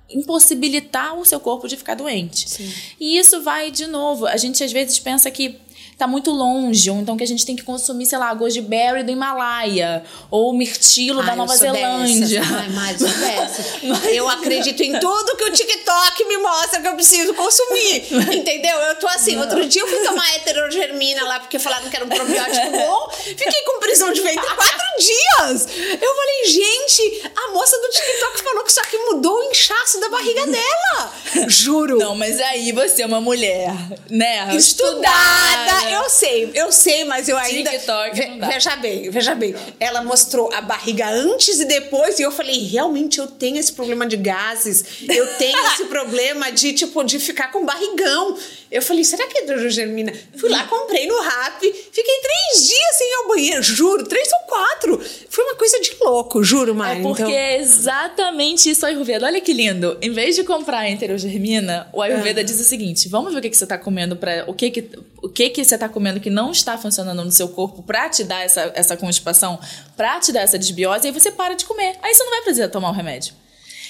impossibilitar 0.08 1.18
o 1.18 1.24
seu 1.24 1.40
corpo 1.40 1.66
de 1.66 1.76
ficar 1.76 1.94
doente. 1.94 2.48
Sim. 2.48 2.72
E 3.00 3.18
isso 3.18 3.42
vai 3.42 3.70
de 3.70 3.86
novo. 3.86 4.26
A 4.26 4.36
gente 4.36 4.62
às 4.62 4.72
vezes 4.72 4.98
pensa 4.98 5.30
que 5.30 5.58
tá 5.98 6.06
muito 6.06 6.30
longe, 6.30 6.90
ou 6.90 6.98
então 6.98 7.16
que 7.16 7.24
a 7.24 7.26
gente 7.26 7.46
tem 7.46 7.56
que 7.56 7.62
consumir, 7.62 8.04
sei 8.04 8.18
lá, 8.18 8.32
goji 8.34 8.60
berry 8.60 9.02
do 9.02 9.10
Himalaia, 9.10 10.04
ou 10.30 10.52
mirtilo 10.52 11.20
Ai, 11.20 11.26
da 11.26 11.36
Nova 11.36 11.56
Zelândia. 11.56 12.42
Ai, 12.42 12.68
mais 12.68 13.00
eu, 13.00 13.94
eu 14.12 14.28
acredito 14.28 14.82
em 14.82 14.98
tudo 14.98 15.36
que 15.36 15.44
o 15.44 15.52
TikTok 15.52 16.24
me 16.26 16.36
mostra 16.38 16.80
que 16.82 16.88
eu 16.88 16.94
preciso 16.94 17.32
consumir, 17.32 18.06
entendeu? 18.34 18.76
Eu 18.76 18.96
tô 18.96 19.08
assim, 19.08 19.38
outro 19.38 19.66
dia 19.66 19.82
eu 19.82 19.88
fui 19.88 19.98
tomar 20.00 20.28
heterogermina 20.36 21.24
lá, 21.24 21.40
porque 21.40 21.58
falaram 21.58 21.88
que 21.88 21.96
era 21.96 22.04
um 22.04 22.08
probiótico 22.08 22.70
bom, 22.70 23.10
fiquei 23.10 23.62
com 23.62 23.80
prisão 23.80 24.12
de 24.12 24.20
ventre 24.20 24.54
quatro 24.54 24.86
dias. 24.98 25.66
Eu 26.00 26.14
falei, 26.14 26.44
gente, 26.46 27.30
a 27.34 27.52
moça 27.52 27.76
do 27.78 27.88
TikTok 27.88 28.42
falou 28.42 28.64
que 28.64 28.70
isso 28.70 28.80
aqui 28.80 28.98
mudou 28.98 29.38
o 29.38 29.50
inchaço 29.50 29.98
da 29.98 30.10
barriga 30.10 30.46
dela. 30.46 31.12
Juro. 31.48 31.98
Não, 31.98 32.14
mas 32.14 32.38
aí 32.40 32.72
você 32.72 33.02
é 33.02 33.06
uma 33.06 33.20
mulher, 33.20 33.72
né? 34.10 34.54
Estudada, 34.54 35.85
eu 35.90 36.10
sei, 36.10 36.50
eu 36.54 36.72
sei, 36.72 37.04
mas 37.04 37.28
eu 37.28 37.36
ainda. 37.36 37.70
TikTok 37.70 38.38
dá. 38.38 38.48
Veja 38.48 38.76
bem, 38.76 39.10
veja 39.10 39.34
bem. 39.34 39.54
Ela 39.78 40.02
mostrou 40.02 40.52
a 40.52 40.60
barriga 40.60 41.08
antes 41.08 41.60
e 41.60 41.64
depois, 41.64 42.18
e 42.18 42.22
eu 42.22 42.30
falei, 42.30 42.58
realmente 42.66 43.18
eu 43.18 43.26
tenho 43.26 43.58
esse 43.58 43.72
problema 43.72 44.06
de 44.06 44.16
gases, 44.16 44.84
eu 45.08 45.26
tenho 45.34 45.58
esse 45.72 45.84
problema 45.86 46.50
de, 46.50 46.72
tipo, 46.72 47.02
de 47.04 47.18
ficar 47.18 47.50
com 47.50 47.64
barrigão. 47.64 48.36
Eu 48.76 48.82
falei, 48.82 49.04
será 49.04 49.26
que 49.26 49.38
é 49.38 49.42
hidrogermina? 49.44 50.12
Fui 50.36 50.50
lá, 50.50 50.64
comprei 50.64 51.06
no 51.06 51.18
Rap, 51.18 51.60
fiquei 51.60 52.20
três 52.20 52.68
dias 52.68 52.96
sem 52.96 53.10
ir 53.10 53.14
ao 53.22 53.28
banheiro, 53.28 53.62
juro, 53.62 54.04
três 54.04 54.28
ou 54.32 54.38
quatro. 54.40 55.00
Foi 55.30 55.44
uma 55.44 55.54
coisa 55.54 55.80
de 55.80 55.96
louco, 55.98 56.44
juro, 56.44 56.74
Mari. 56.74 57.00
É 57.00 57.02
porque 57.02 57.22
então... 57.22 57.34
é 57.34 57.58
exatamente 57.58 58.68
isso 58.68 58.84
Ayurveda. 58.84 59.24
Olha 59.24 59.40
que 59.40 59.54
lindo. 59.54 59.96
Em 60.02 60.10
vez 60.10 60.36
de 60.36 60.44
comprar 60.44 60.80
a 60.80 60.90
enterogermina, 60.90 61.88
o 61.90 62.02
Ayurveda 62.02 62.42
ah. 62.42 62.44
diz 62.44 62.60
o 62.60 62.64
seguinte: 62.64 63.08
vamos 63.08 63.32
ver 63.32 63.38
o 63.38 63.42
que, 63.42 63.48
que 63.48 63.56
você 63.56 63.64
está 63.64 63.78
comendo 63.78 64.14
para 64.14 64.44
o 64.46 64.52
que 64.52 64.70
que 64.70 64.90
o 65.22 65.28
que 65.30 65.48
que 65.48 65.64
você 65.64 65.74
está 65.74 65.88
comendo 65.88 66.20
que 66.20 66.28
não 66.28 66.52
está 66.52 66.76
funcionando 66.76 67.24
no 67.24 67.32
seu 67.32 67.48
corpo 67.48 67.82
para 67.82 68.10
te 68.10 68.24
dar 68.24 68.44
essa, 68.44 68.72
essa 68.74 68.94
constipação, 68.94 69.58
para 69.96 70.20
te 70.20 70.32
dar 70.32 70.42
essa 70.42 70.58
desbiose, 70.58 71.06
e 71.06 71.08
aí 71.08 71.14
você 71.14 71.30
para 71.30 71.54
de 71.54 71.64
comer. 71.64 71.96
Aí 72.02 72.14
você 72.14 72.22
não 72.22 72.30
vai 72.30 72.42
precisar 72.42 72.68
tomar 72.68 72.90
o 72.90 72.92
remédio. 72.92 73.34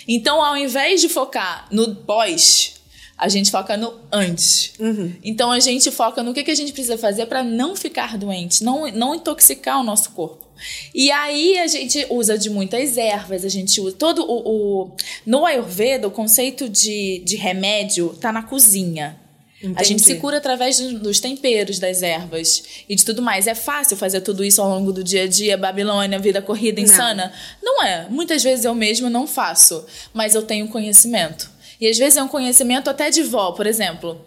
Então, 0.06 0.40
ao 0.40 0.56
invés 0.56 1.00
de 1.00 1.08
focar 1.08 1.66
no 1.72 1.96
pós, 1.96 2.75
a 3.18 3.28
gente 3.28 3.50
foca 3.50 3.76
no 3.76 3.94
antes. 4.12 4.72
Uhum. 4.78 5.12
Então 5.24 5.50
a 5.50 5.58
gente 5.58 5.90
foca 5.90 6.22
no 6.22 6.34
que, 6.34 6.42
que 6.42 6.50
a 6.50 6.54
gente 6.54 6.72
precisa 6.72 6.98
fazer 6.98 7.26
para 7.26 7.42
não 7.42 7.74
ficar 7.74 8.18
doente, 8.18 8.62
não, 8.62 8.90
não 8.92 9.14
intoxicar 9.14 9.80
o 9.80 9.84
nosso 9.84 10.10
corpo. 10.10 10.46
E 10.94 11.10
aí 11.10 11.58
a 11.58 11.66
gente 11.66 12.06
usa 12.10 12.38
de 12.38 12.48
muitas 12.48 12.96
ervas, 12.96 13.44
a 13.44 13.48
gente 13.48 13.80
usa 13.80 13.94
todo 13.96 14.22
o. 14.22 14.84
o 14.84 14.96
no 15.24 15.44
Ayurveda, 15.44 16.08
o 16.08 16.10
conceito 16.10 16.68
de, 16.68 17.22
de 17.24 17.36
remédio 17.36 18.16
tá 18.20 18.32
na 18.32 18.42
cozinha. 18.42 19.18
Entendi. 19.58 19.80
A 19.80 19.82
gente 19.82 20.02
se 20.02 20.16
cura 20.16 20.36
através 20.36 20.78
dos 20.78 21.18
temperos, 21.18 21.78
das 21.78 22.02
ervas 22.02 22.62
e 22.88 22.94
de 22.94 23.04
tudo 23.04 23.22
mais. 23.22 23.46
É 23.46 23.54
fácil 23.54 23.96
fazer 23.96 24.20
tudo 24.20 24.44
isso 24.44 24.60
ao 24.60 24.68
longo 24.68 24.92
do 24.92 25.02
dia 25.02 25.22
a 25.22 25.26
dia, 25.26 25.56
Babilônia, 25.56 26.18
vida 26.18 26.42
corrida, 26.42 26.80
insana? 26.80 27.32
Não, 27.62 27.76
não 27.76 27.82
é. 27.82 28.06
Muitas 28.10 28.42
vezes 28.42 28.66
eu 28.66 28.74
mesmo 28.74 29.08
não 29.08 29.26
faço, 29.26 29.84
mas 30.12 30.34
eu 30.34 30.42
tenho 30.42 30.68
conhecimento. 30.68 31.50
E 31.80 31.88
às 31.88 31.98
vezes 31.98 32.16
é 32.16 32.22
um 32.22 32.28
conhecimento 32.28 32.88
até 32.88 33.10
de 33.10 33.22
vó, 33.22 33.52
por 33.52 33.66
exemplo. 33.66 34.20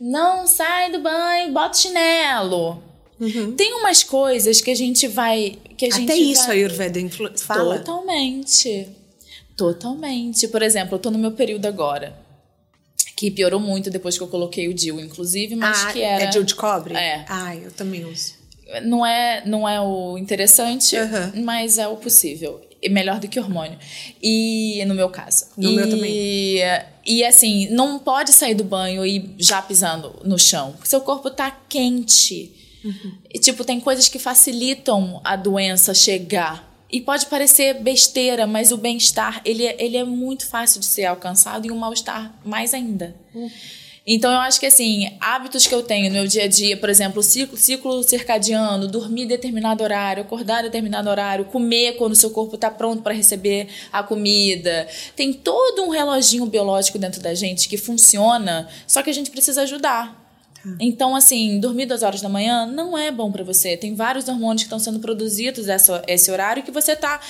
Não 0.00 0.46
sai 0.46 0.90
do 0.90 1.00
banho, 1.00 1.52
bota 1.52 1.78
chinelo. 1.78 2.82
Uhum. 3.20 3.54
Tem 3.54 3.74
umas 3.74 4.02
coisas 4.02 4.60
que 4.60 4.70
a 4.70 4.74
gente 4.74 5.06
vai. 5.06 5.58
Que 5.76 5.86
a 5.86 5.88
Até 5.88 5.98
gente 6.16 6.32
isso 6.32 6.46
vai... 6.46 6.56
a 6.56 6.58
Ayurveda 6.58 7.00
fala. 7.38 7.78
Totalmente. 7.78 8.88
Totalmente. 9.56 10.48
Por 10.48 10.62
exemplo, 10.62 10.96
eu 10.96 10.98
tô 10.98 11.10
no 11.10 11.18
meu 11.18 11.30
período 11.32 11.66
agora. 11.66 12.18
Que 13.16 13.30
piorou 13.30 13.60
muito 13.60 13.90
depois 13.90 14.18
que 14.18 14.24
eu 14.24 14.26
coloquei 14.26 14.68
o 14.68 14.74
DIL, 14.74 14.98
inclusive, 14.98 15.54
mas 15.54 15.84
ah, 15.84 15.92
que 15.92 16.02
era. 16.02 16.24
É 16.24 16.26
DIL 16.26 16.42
de 16.42 16.56
cobre? 16.56 16.94
É. 16.94 17.24
Ah, 17.28 17.54
eu 17.54 17.70
também 17.70 18.04
uso. 18.04 18.41
Não 18.84 19.04
é, 19.04 19.42
não 19.44 19.68
é 19.68 19.80
o 19.80 20.16
interessante, 20.16 20.96
uhum. 20.96 21.44
mas 21.44 21.78
é 21.78 21.86
o 21.86 21.96
possível 21.96 22.60
melhor 22.88 23.20
do 23.20 23.28
que 23.28 23.38
hormônio. 23.38 23.78
E 24.22 24.82
no 24.86 24.94
meu 24.94 25.08
caso. 25.08 25.46
No 25.56 25.70
e, 25.70 25.76
meu 25.76 25.88
também. 25.88 26.58
E 27.04 27.24
assim, 27.24 27.68
não 27.70 27.98
pode 27.98 28.32
sair 28.32 28.54
do 28.54 28.64
banho 28.64 29.04
e 29.04 29.34
já 29.38 29.60
pisando 29.60 30.20
no 30.24 30.38
chão. 30.38 30.74
Seu 30.84 31.00
corpo 31.00 31.30
tá 31.30 31.50
quente. 31.68 32.52
Uhum. 32.84 33.12
E, 33.32 33.38
tipo, 33.38 33.64
tem 33.64 33.78
coisas 33.80 34.08
que 34.08 34.18
facilitam 34.18 35.20
a 35.24 35.36
doença 35.36 35.94
chegar. 35.94 36.70
E 36.90 37.00
pode 37.00 37.26
parecer 37.26 37.80
besteira, 37.80 38.46
mas 38.46 38.70
o 38.70 38.76
bem-estar, 38.76 39.40
ele, 39.44 39.64
é, 39.64 39.76
ele 39.78 39.96
é 39.96 40.04
muito 40.04 40.46
fácil 40.46 40.78
de 40.78 40.86
ser 40.86 41.06
alcançado 41.06 41.66
e 41.66 41.70
o 41.70 41.76
mal-estar 41.76 42.34
mais 42.44 42.74
ainda. 42.74 43.16
Uhum. 43.34 43.50
Então 44.06 44.32
eu 44.32 44.40
acho 44.40 44.58
que 44.58 44.66
assim, 44.66 45.16
hábitos 45.20 45.66
que 45.66 45.74
eu 45.74 45.82
tenho 45.82 46.08
no 46.08 46.14
meu 46.14 46.26
dia 46.26 46.44
a 46.44 46.48
dia, 46.48 46.76
por 46.76 46.90
exemplo, 46.90 47.22
ciclo, 47.22 47.56
ciclo 47.56 48.02
circadiano, 48.02 48.88
dormir 48.88 49.26
determinado 49.26 49.84
horário, 49.84 50.22
acordar 50.22 50.62
determinado 50.62 51.08
horário, 51.08 51.44
comer 51.44 51.96
quando 51.96 52.12
o 52.12 52.16
seu 52.16 52.30
corpo 52.30 52.56
está 52.56 52.70
pronto 52.70 53.02
para 53.02 53.14
receber 53.14 53.68
a 53.92 54.02
comida. 54.02 54.88
Tem 55.14 55.32
todo 55.32 55.82
um 55.82 55.90
reloginho 55.90 56.46
biológico 56.46 56.98
dentro 56.98 57.20
da 57.20 57.34
gente 57.34 57.68
que 57.68 57.76
funciona, 57.76 58.68
só 58.86 59.02
que 59.02 59.10
a 59.10 59.14
gente 59.14 59.30
precisa 59.30 59.62
ajudar. 59.62 60.21
Então, 60.78 61.16
assim, 61.16 61.58
dormir 61.58 61.86
duas 61.86 62.02
horas 62.02 62.20
da 62.20 62.28
manhã 62.28 62.66
não 62.66 62.96
é 62.96 63.10
bom 63.10 63.32
para 63.32 63.42
você. 63.42 63.76
Tem 63.76 63.94
vários 63.94 64.28
hormônios 64.28 64.62
que 64.62 64.66
estão 64.66 64.78
sendo 64.78 65.00
produzidos 65.00 65.68
essa, 65.68 66.02
esse 66.06 66.30
horário 66.30 66.62
que 66.62 66.70
você 66.70 66.92
está 66.92 67.20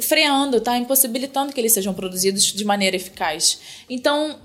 freando, 0.00 0.58
está 0.58 0.76
impossibilitando 0.76 1.52
que 1.52 1.60
eles 1.60 1.72
sejam 1.72 1.94
produzidos 1.94 2.44
de 2.44 2.64
maneira 2.64 2.96
eficaz. 2.96 3.58
Então, 3.88 4.36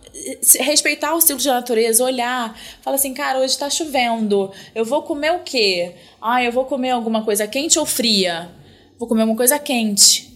respeitar 0.60 1.14
o 1.14 1.22
ciclo 1.22 1.42
de 1.42 1.48
natureza, 1.48 2.04
olhar, 2.04 2.58
fala 2.82 2.96
assim, 2.96 3.14
cara, 3.14 3.40
hoje 3.40 3.54
está 3.54 3.70
chovendo, 3.70 4.52
eu 4.74 4.86
vou 4.86 5.04
comer 5.04 5.34
o 5.34 5.40
quê? 5.40 5.96
Ah, 6.22 6.44
eu 6.44 6.52
vou 6.52 6.66
comer 6.66 6.92
alguma 6.92 7.24
coisa 7.24 7.48
quente 7.48 7.78
ou 7.78 7.86
fria? 7.86 8.50
Vou 8.98 9.08
comer 9.08 9.22
alguma 9.22 9.38
coisa 9.38 9.60
quente. 9.60 10.27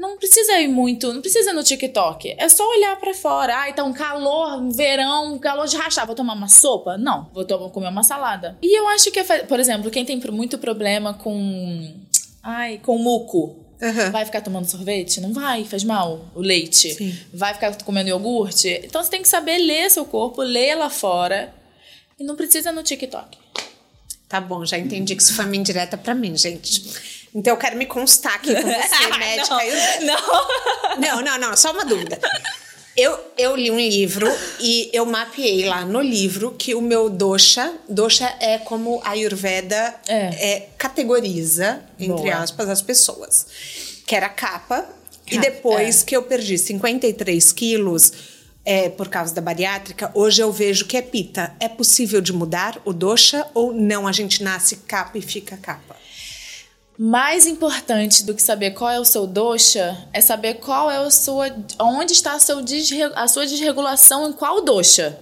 Não 0.00 0.16
precisa 0.16 0.58
ir 0.58 0.68
muito, 0.68 1.12
não 1.12 1.20
precisa 1.20 1.50
ir 1.50 1.52
no 1.52 1.62
TikTok. 1.62 2.34
É 2.38 2.48
só 2.48 2.66
olhar 2.66 2.98
para 2.98 3.12
fora. 3.12 3.54
Ai, 3.54 3.74
tá 3.74 3.84
um 3.84 3.92
calor, 3.92 4.66
verão, 4.72 5.38
calor 5.38 5.66
de 5.66 5.76
rachar. 5.76 6.06
Vou 6.06 6.16
tomar 6.16 6.32
uma 6.32 6.48
sopa? 6.48 6.96
Não, 6.96 7.28
vou 7.34 7.44
tomar, 7.44 7.68
comer 7.68 7.88
uma 7.88 8.02
salada. 8.02 8.56
E 8.62 8.78
eu 8.78 8.88
acho 8.88 9.10
que, 9.10 9.22
por 9.22 9.60
exemplo, 9.60 9.90
quem 9.90 10.06
tem 10.06 10.18
muito 10.32 10.56
problema 10.56 11.12
com. 11.12 11.94
Ai, 12.42 12.80
com 12.82 12.96
muco. 12.96 13.56
Uhum. 13.82 14.10
Vai 14.10 14.24
ficar 14.24 14.40
tomando 14.40 14.64
sorvete? 14.66 15.20
Não 15.20 15.34
vai, 15.34 15.64
faz 15.64 15.84
mal 15.84 16.24
o 16.34 16.40
leite. 16.40 16.94
Sim. 16.94 17.18
Vai 17.32 17.52
ficar 17.52 17.74
comendo 17.82 18.08
iogurte? 18.08 18.80
Então 18.82 19.02
você 19.02 19.10
tem 19.10 19.20
que 19.20 19.28
saber 19.28 19.58
ler 19.58 19.90
seu 19.90 20.06
corpo, 20.06 20.40
ler 20.40 20.76
lá 20.76 20.88
fora. 20.88 21.52
E 22.18 22.24
não 22.24 22.36
precisa 22.36 22.72
no 22.72 22.82
TikTok. 22.82 23.36
Tá 24.26 24.40
bom, 24.40 24.64
já 24.64 24.78
entendi 24.78 25.14
que 25.14 25.22
isso 25.22 25.34
foi 25.34 25.44
uma 25.44 25.56
indireta 25.56 25.98
pra 25.98 26.14
mim, 26.14 26.36
gente. 26.36 27.19
Então 27.34 27.54
eu 27.54 27.56
quero 27.56 27.76
me 27.76 27.86
constar 27.86 28.34
aqui 28.34 28.54
com 28.54 28.62
você, 28.62 29.06
médica. 29.18 29.56
não, 30.00 30.98
não. 30.98 31.22
não, 31.22 31.38
não, 31.38 31.56
só 31.56 31.72
uma 31.72 31.84
dúvida. 31.84 32.18
Eu, 32.96 33.18
eu 33.38 33.56
li 33.56 33.70
um 33.70 33.78
livro 33.78 34.26
e 34.58 34.90
eu 34.92 35.06
mapeei 35.06 35.64
lá 35.64 35.84
no 35.84 36.00
livro 36.00 36.54
que 36.58 36.74
o 36.74 36.82
meu 36.82 37.08
dosha, 37.08 37.72
dosha 37.88 38.34
é 38.40 38.58
como 38.58 39.00
a 39.04 39.10
Ayurveda 39.10 39.94
é. 40.08 40.54
É, 40.54 40.68
categoriza, 40.76 41.82
entre 41.98 42.24
Boa. 42.24 42.34
aspas, 42.36 42.68
as 42.68 42.82
pessoas. 42.82 43.46
Que 44.06 44.16
era 44.16 44.28
capa. 44.28 44.86
e 45.30 45.38
depois 45.38 46.02
é. 46.02 46.04
que 46.04 46.16
eu 46.16 46.24
perdi 46.24 46.58
53 46.58 47.52
quilos 47.52 48.12
é, 48.64 48.88
por 48.88 49.08
causa 49.08 49.34
da 49.34 49.40
bariátrica, 49.40 50.10
hoje 50.12 50.42
eu 50.42 50.52
vejo 50.52 50.84
que 50.84 50.96
é 50.96 51.02
pita. 51.02 51.54
É 51.60 51.68
possível 51.68 52.20
de 52.20 52.32
mudar 52.32 52.80
o 52.84 52.92
dosha 52.92 53.46
ou 53.54 53.72
não? 53.72 54.06
A 54.06 54.12
gente 54.12 54.42
nasce 54.42 54.76
capa 54.76 55.16
e 55.16 55.22
fica 55.22 55.56
capa? 55.56 55.96
Mais 57.02 57.46
importante 57.46 58.26
do 58.26 58.34
que 58.34 58.42
saber 58.42 58.72
qual 58.72 58.90
é 58.90 59.00
o 59.00 59.06
seu 59.06 59.26
dosha 59.26 60.06
é 60.12 60.20
saber 60.20 60.56
qual 60.56 60.90
é 60.90 61.00
o 61.00 61.10
sua, 61.10 61.46
onde 61.78 62.12
está 62.12 62.34
a, 62.34 62.38
seu 62.38 62.58
a 63.14 63.26
sua 63.26 63.46
desregulação 63.46 64.28
em 64.28 64.34
qual 64.34 64.60
dosha. 64.60 65.18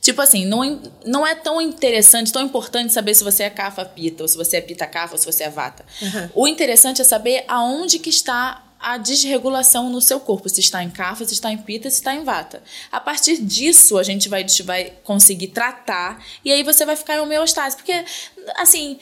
Tipo 0.00 0.20
assim, 0.20 0.44
não, 0.46 0.82
não 1.04 1.24
é 1.24 1.36
tão 1.36 1.60
interessante, 1.60 2.32
tão 2.32 2.42
importante 2.42 2.92
saber 2.92 3.14
se 3.14 3.22
você 3.22 3.44
é 3.44 3.50
kafa 3.50 3.84
pita, 3.84 4.24
ou 4.24 4.28
se 4.28 4.36
você 4.36 4.56
é 4.56 4.60
pita 4.60 4.84
kafa, 4.84 5.14
ou 5.14 5.18
se 5.18 5.26
você 5.26 5.44
é 5.44 5.48
vata. 5.48 5.84
Uhum. 6.02 6.30
O 6.34 6.48
interessante 6.48 7.00
é 7.00 7.04
saber 7.04 7.44
aonde 7.46 8.00
que 8.00 8.10
está 8.10 8.64
a 8.80 8.98
desregulação 8.98 9.88
no 9.88 10.00
seu 10.00 10.18
corpo, 10.18 10.48
se 10.48 10.60
está 10.60 10.82
em 10.82 10.90
kafa, 10.90 11.24
se 11.24 11.34
está 11.34 11.52
em 11.52 11.58
pita, 11.58 11.88
se 11.88 11.98
está 11.98 12.16
em 12.16 12.24
vata. 12.24 12.64
A 12.90 12.98
partir 12.98 13.36
disso, 13.36 13.96
a 13.96 14.02
gente 14.02 14.28
vai, 14.28 14.44
vai 14.64 14.92
conseguir 15.04 15.48
tratar 15.48 16.20
e 16.44 16.50
aí 16.50 16.64
você 16.64 16.84
vai 16.84 16.96
ficar 16.96 17.14
em 17.14 17.20
homeostase. 17.20 17.76
Porque, 17.76 18.04
assim, 18.56 18.98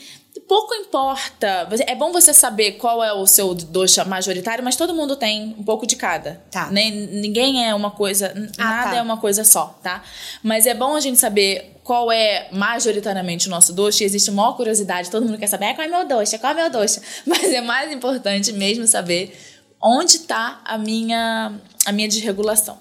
pouco 0.49 0.75
importa. 0.75 1.69
É 1.87 1.95
bom 1.95 2.13
você 2.13 2.33
saber 2.33 2.73
qual 2.73 3.03
é 3.03 3.13
o 3.13 3.27
seu 3.27 3.55
dosha 3.55 4.05
majoritário, 4.05 4.63
mas 4.63 4.77
todo 4.77 4.95
mundo 4.95 5.17
tem 5.17 5.55
um 5.59 5.63
pouco 5.63 5.87
de 5.87 5.97
cada. 5.97 6.43
Tá. 6.51 6.71
Nem, 6.71 6.91
ninguém 6.91 7.69
é 7.69 7.75
uma 7.75 7.91
coisa. 7.91 8.33
Ah, 8.59 8.65
nada 8.65 8.91
tá. 8.91 8.97
é 8.97 9.03
uma 9.03 9.17
coisa 9.17 9.45
só, 9.45 9.79
tá? 9.83 10.03
Mas 10.43 10.67
é 10.67 10.75
bom 10.75 10.95
a 10.95 11.01
gente 11.01 11.19
saber 11.19 11.81
qual 11.83 12.11
é 12.11 12.49
majoritariamente 12.51 13.49
o 13.49 13.51
nosso 13.51 13.73
dosha. 13.73 14.05
E 14.05 14.07
existe 14.07 14.31
uma 14.31 14.53
curiosidade, 14.55 15.11
todo 15.11 15.27
mundo 15.27 15.39
quer 15.39 15.47
saber 15.47 15.67
ah, 15.67 15.75
qual 15.75 15.87
é 15.87 15.91
meu 15.91 16.07
dosha, 16.07 16.39
qual 16.39 16.53
é 16.53 16.55
meu 16.55 16.71
dosha. 16.71 17.01
Mas 17.27 17.53
é 17.53 17.61
mais 17.61 17.93
importante 17.93 18.53
mesmo 18.53 18.87
saber 18.87 19.37
onde 19.83 20.17
está 20.17 20.61
a 20.65 20.79
minha, 20.79 21.53
a 21.85 21.93
minha 21.93 22.09
desregulação. 22.09 22.79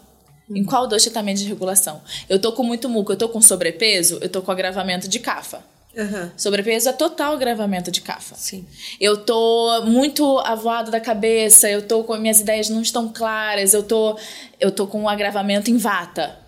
Em 0.50 0.62
hum. 0.62 0.66
qual 0.66 0.88
dosha 0.88 1.08
está 1.08 1.22
a 1.22 1.24
minha 1.24 1.36
desregulação? 1.36 2.02
Eu 2.28 2.40
tô 2.40 2.52
com 2.52 2.64
muito 2.64 2.90
muco, 2.90 3.12
eu 3.12 3.18
tô 3.18 3.30
com 3.30 3.42
sobrepeso, 3.42 4.20
eu 4.22 4.30
tô 4.30 4.42
com 4.42 4.52
agravamento 4.52 5.08
de 5.08 5.20
cafa. 5.20 5.64
Uhum. 5.96 6.32
Sobrepeso 6.36 6.90
é 6.90 6.94
total 6.94 7.38
gravamento 7.38 7.92
de 7.92 8.02
cafa. 8.02 8.36
Sim. 8.36 8.66
Eu 9.00 9.18
tô 9.18 9.84
muito 9.86 10.40
avoado 10.40 10.90
da 10.90 11.00
cabeça, 11.00 11.70
eu 11.70 11.84
tô 11.84 12.04
com 12.04 12.18
minhas 12.18 12.40
ideias 12.40 12.70
não 12.70 12.82
estão 12.82 13.10
claras, 13.10 13.74
eu 13.74 13.84
tô 13.84 14.18
eu 14.60 14.72
tô 14.72 14.88
com 14.88 15.04
um 15.04 15.10
agravamento 15.10 15.70
em 15.70 15.78
vata. 15.78 16.40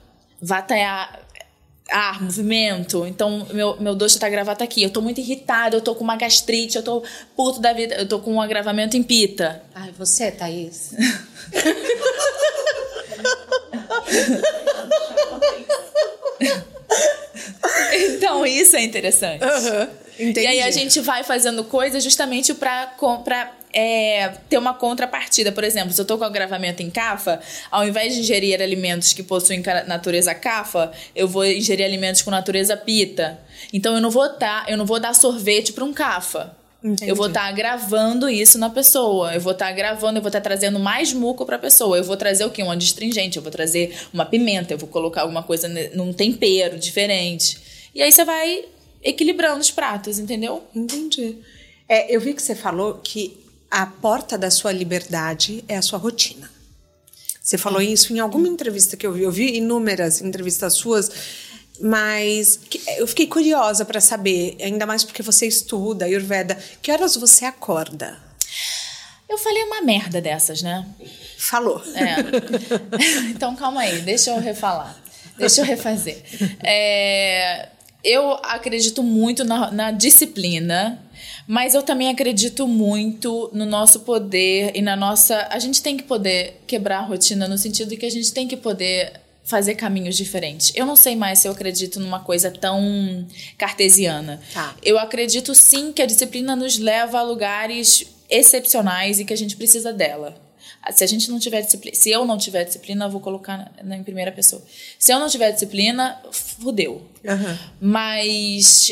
Vata 0.42 0.76
é 0.76 0.86
a 0.86 1.20
ar, 1.92 2.22
movimento. 2.22 3.06
Então, 3.06 3.46
meu, 3.54 3.80
meu 3.80 3.96
doce 3.96 4.20
tá 4.20 4.28
gravata 4.28 4.64
aqui. 4.64 4.82
Eu 4.82 4.90
tô 4.90 5.02
muito 5.02 5.20
irritada, 5.20 5.78
eu 5.78 5.82
tô 5.82 5.94
com 5.94 6.04
uma 6.04 6.16
gastrite, 6.16 6.78
eu 6.78 6.84
tô 6.84 7.04
puto 7.36 7.60
da 7.60 7.74
vida, 7.74 7.96
eu 7.96 8.08
tô 8.08 8.20
com 8.20 8.34
um 8.34 8.42
agravamento 8.42 8.98
em 8.98 9.04
pita. 9.04 9.62
Ai, 9.74 9.94
você, 9.98 10.32
Thaís. 10.32 10.94
Então, 17.94 18.46
isso 18.46 18.76
é 18.76 18.84
interessante. 18.84 19.44
Uhum, 19.44 19.88
e 20.36 20.48
aí 20.48 20.62
a 20.62 20.72
gente 20.72 21.00
vai 21.02 21.24
fazendo 21.24 21.64
coisas 21.64 22.04
justamente 22.04 22.54
para 22.54 23.52
é, 23.74 24.30
ter 24.50 24.58
uma 24.58 24.74
contrapartida. 24.74 25.52
Por 25.52 25.64
exemplo, 25.64 25.92
se 25.92 26.00
eu 26.00 26.04
estou 26.04 26.18
com 26.18 26.24
agravamento 26.24 26.82
em 26.82 26.90
CAFA, 26.90 27.42
ao 27.70 27.86
invés 27.86 28.14
de 28.14 28.22
ingerir 28.22 28.62
alimentos 28.62 29.12
que 29.12 29.22
possuem 29.22 29.62
natureza 29.86 30.34
CAFA, 30.34 30.92
eu 31.14 31.28
vou 31.28 31.46
ingerir 31.46 31.86
alimentos 31.86 32.22
com 32.22 32.32
natureza 32.32 32.78
PITA. 32.78 33.38
Então 33.74 33.94
eu 33.96 34.02
não 34.02 34.10
vou 34.10 34.30
tá, 34.30 34.66
eu 34.70 34.78
não 34.78 34.86
vou 34.86 35.00
dar 35.00 35.14
sorvete 35.14 35.74
para 35.74 35.84
um 35.84 35.94
CAFA. 35.94 36.56
Entendi. 36.86 37.10
Eu 37.10 37.16
vou 37.16 37.26
estar 37.26 37.42
tá 37.42 37.48
agravando 37.48 38.30
isso 38.30 38.60
na 38.60 38.70
pessoa. 38.70 39.34
Eu 39.34 39.42
vou 39.42 39.54
estar 39.54 39.66
tá 39.66 39.72
agravando, 39.72 40.20
eu 40.20 40.22
vou 40.22 40.30
estar 40.30 40.40
tá 40.40 40.44
trazendo 40.44 40.80
mais 40.80 41.12
muco 41.12 41.44
para 41.44 41.56
a 41.56 41.60
pessoa. 41.60 41.98
Eu 41.98 42.04
vou 42.04 42.16
trazer 42.16 42.46
o 42.46 42.52
quê? 42.52 42.62
Um 42.62 42.70
adstringente, 42.70 43.38
eu 43.38 43.44
vou 43.44 43.52
trazer 43.52 43.98
uma 44.14 44.24
pimenta, 44.24 44.72
eu 44.72 44.78
vou 44.78 44.88
colocar 44.88 45.22
alguma 45.22 45.42
coisa 45.42 45.68
num 45.96 46.14
tempero 46.14 46.78
diferente. 46.78 47.58
E 47.96 48.04
aí 48.04 48.12
você 48.12 48.24
vai 48.24 48.66
equilibrando 49.04 49.62
os 49.62 49.72
pratos, 49.72 50.20
entendeu? 50.20 50.62
Entendi. 50.76 51.38
É, 51.90 52.16
eu 52.16 52.22
vi 52.22 52.36
que 52.36 52.42
você 52.42 52.54
falou 52.54 53.00
que 53.04 53.36
a 53.72 53.88
porta 53.88 54.38
da 54.38 54.52
sua 54.52 54.72
liberdade 54.72 55.64
é 55.68 55.78
a 55.78 55.82
sua 55.82 55.98
rotina. 55.98 56.52
Você 57.42 57.58
falou 57.58 57.82
isso 57.82 58.14
em 58.14 58.20
alguma 58.20 58.48
entrevista 58.48 58.96
que 58.96 59.08
eu 59.08 59.14
vi. 59.14 59.24
Eu 59.24 59.32
vi 59.32 59.58
inúmeras 59.58 60.22
entrevistas 60.22 60.74
suas, 60.74 61.12
mas 61.80 62.60
eu 62.98 63.08
fiquei 63.08 63.28
curiosa 63.28 63.86
para 63.86 64.00
saber, 64.00 64.58
ainda 64.62 64.86
mais 64.86 65.04
porque 65.04 65.22
você 65.22 65.48
estuda 65.48 66.06
Ayurveda, 66.06 66.58
que 66.82 66.92
horas 66.92 67.16
você 67.16 67.46
acorda? 67.46 68.18
Eu 69.28 69.38
falei 69.38 69.64
uma 69.64 69.82
merda 69.82 70.22
dessas, 70.22 70.62
né? 70.62 70.86
Falou. 71.38 71.82
É. 71.96 72.16
Então 73.30 73.56
calma 73.56 73.82
aí, 73.82 74.02
deixa 74.02 74.32
eu 74.32 74.40
refalar. 74.40 74.96
Deixa 75.38 75.62
eu 75.62 75.66
refazer. 75.66 76.24
É, 76.64 77.70
eu 78.04 78.34
acredito 78.44 79.04
muito 79.04 79.44
na, 79.44 79.72
na 79.72 79.92
disciplina, 79.92 81.04
mas 81.48 81.74
eu 81.74 81.84
também 81.84 82.10
acredito 82.10 82.68
muito 82.68 83.50
no 83.52 83.66
nosso 83.66 84.02
poder 84.02 84.72
e 84.74 84.82
na 84.82 84.96
nossa. 84.96 85.48
A 85.52 85.60
gente 85.60 85.82
tem 85.82 85.98
que 85.98 86.04
poder 86.04 86.62
quebrar 86.66 87.00
a 87.00 87.02
rotina 87.02 87.48
no 87.48 87.58
sentido 87.58 87.90
de 87.90 87.98
que 87.98 88.06
a 88.06 88.12
gente 88.12 88.32
tem 88.32 88.48
que 88.48 88.56
poder 88.56 89.25
fazer 89.46 89.76
caminhos 89.76 90.18
diferentes. 90.18 90.74
Eu 90.76 90.86
não 90.86 90.96
sei 90.96 91.16
mais 91.16 91.40
se 91.40 91.48
eu 91.48 91.52
acredito 91.52 92.00
numa 92.00 92.20
coisa 92.20 92.50
tão 92.50 93.26
cartesiana. 93.58 94.42
Tá. 94.54 94.76
Eu 94.82 94.98
acredito 94.98 95.54
sim 95.54 95.94
que 95.94 96.02
a 96.02 96.06
disciplina 96.06 96.56
nos 96.56 96.80
leva 96.80 97.20
a 97.20 97.22
lugares 97.22 98.06
excepcionais 98.30 99.20
e 99.20 99.26
que 99.26 99.32
a 99.32 99.38
gente 99.38 99.56
precisa 99.56 99.94
dela. 99.94 100.36
Se 100.92 101.04
a 101.04 101.08
gente 101.08 101.30
não 101.32 101.40
tiver 101.40 101.62
disciplina, 101.62 101.96
se 101.96 102.12
eu 102.12 102.26
não 102.26 102.38
tiver 102.38 102.64
disciplina, 102.64 103.06
eu 103.06 103.10
vou 103.10 103.22
colocar 103.22 103.58
na, 103.58 103.72
na 103.84 103.98
em 103.98 104.04
primeira 104.04 104.32
pessoa. 104.32 104.64
Se 105.00 105.14
eu 105.14 105.20
não 105.20 105.28
tiver 105.28 105.52
disciplina, 105.52 106.20
fudeu. 106.32 107.08
Uhum. 107.24 107.58
Mas 107.80 108.92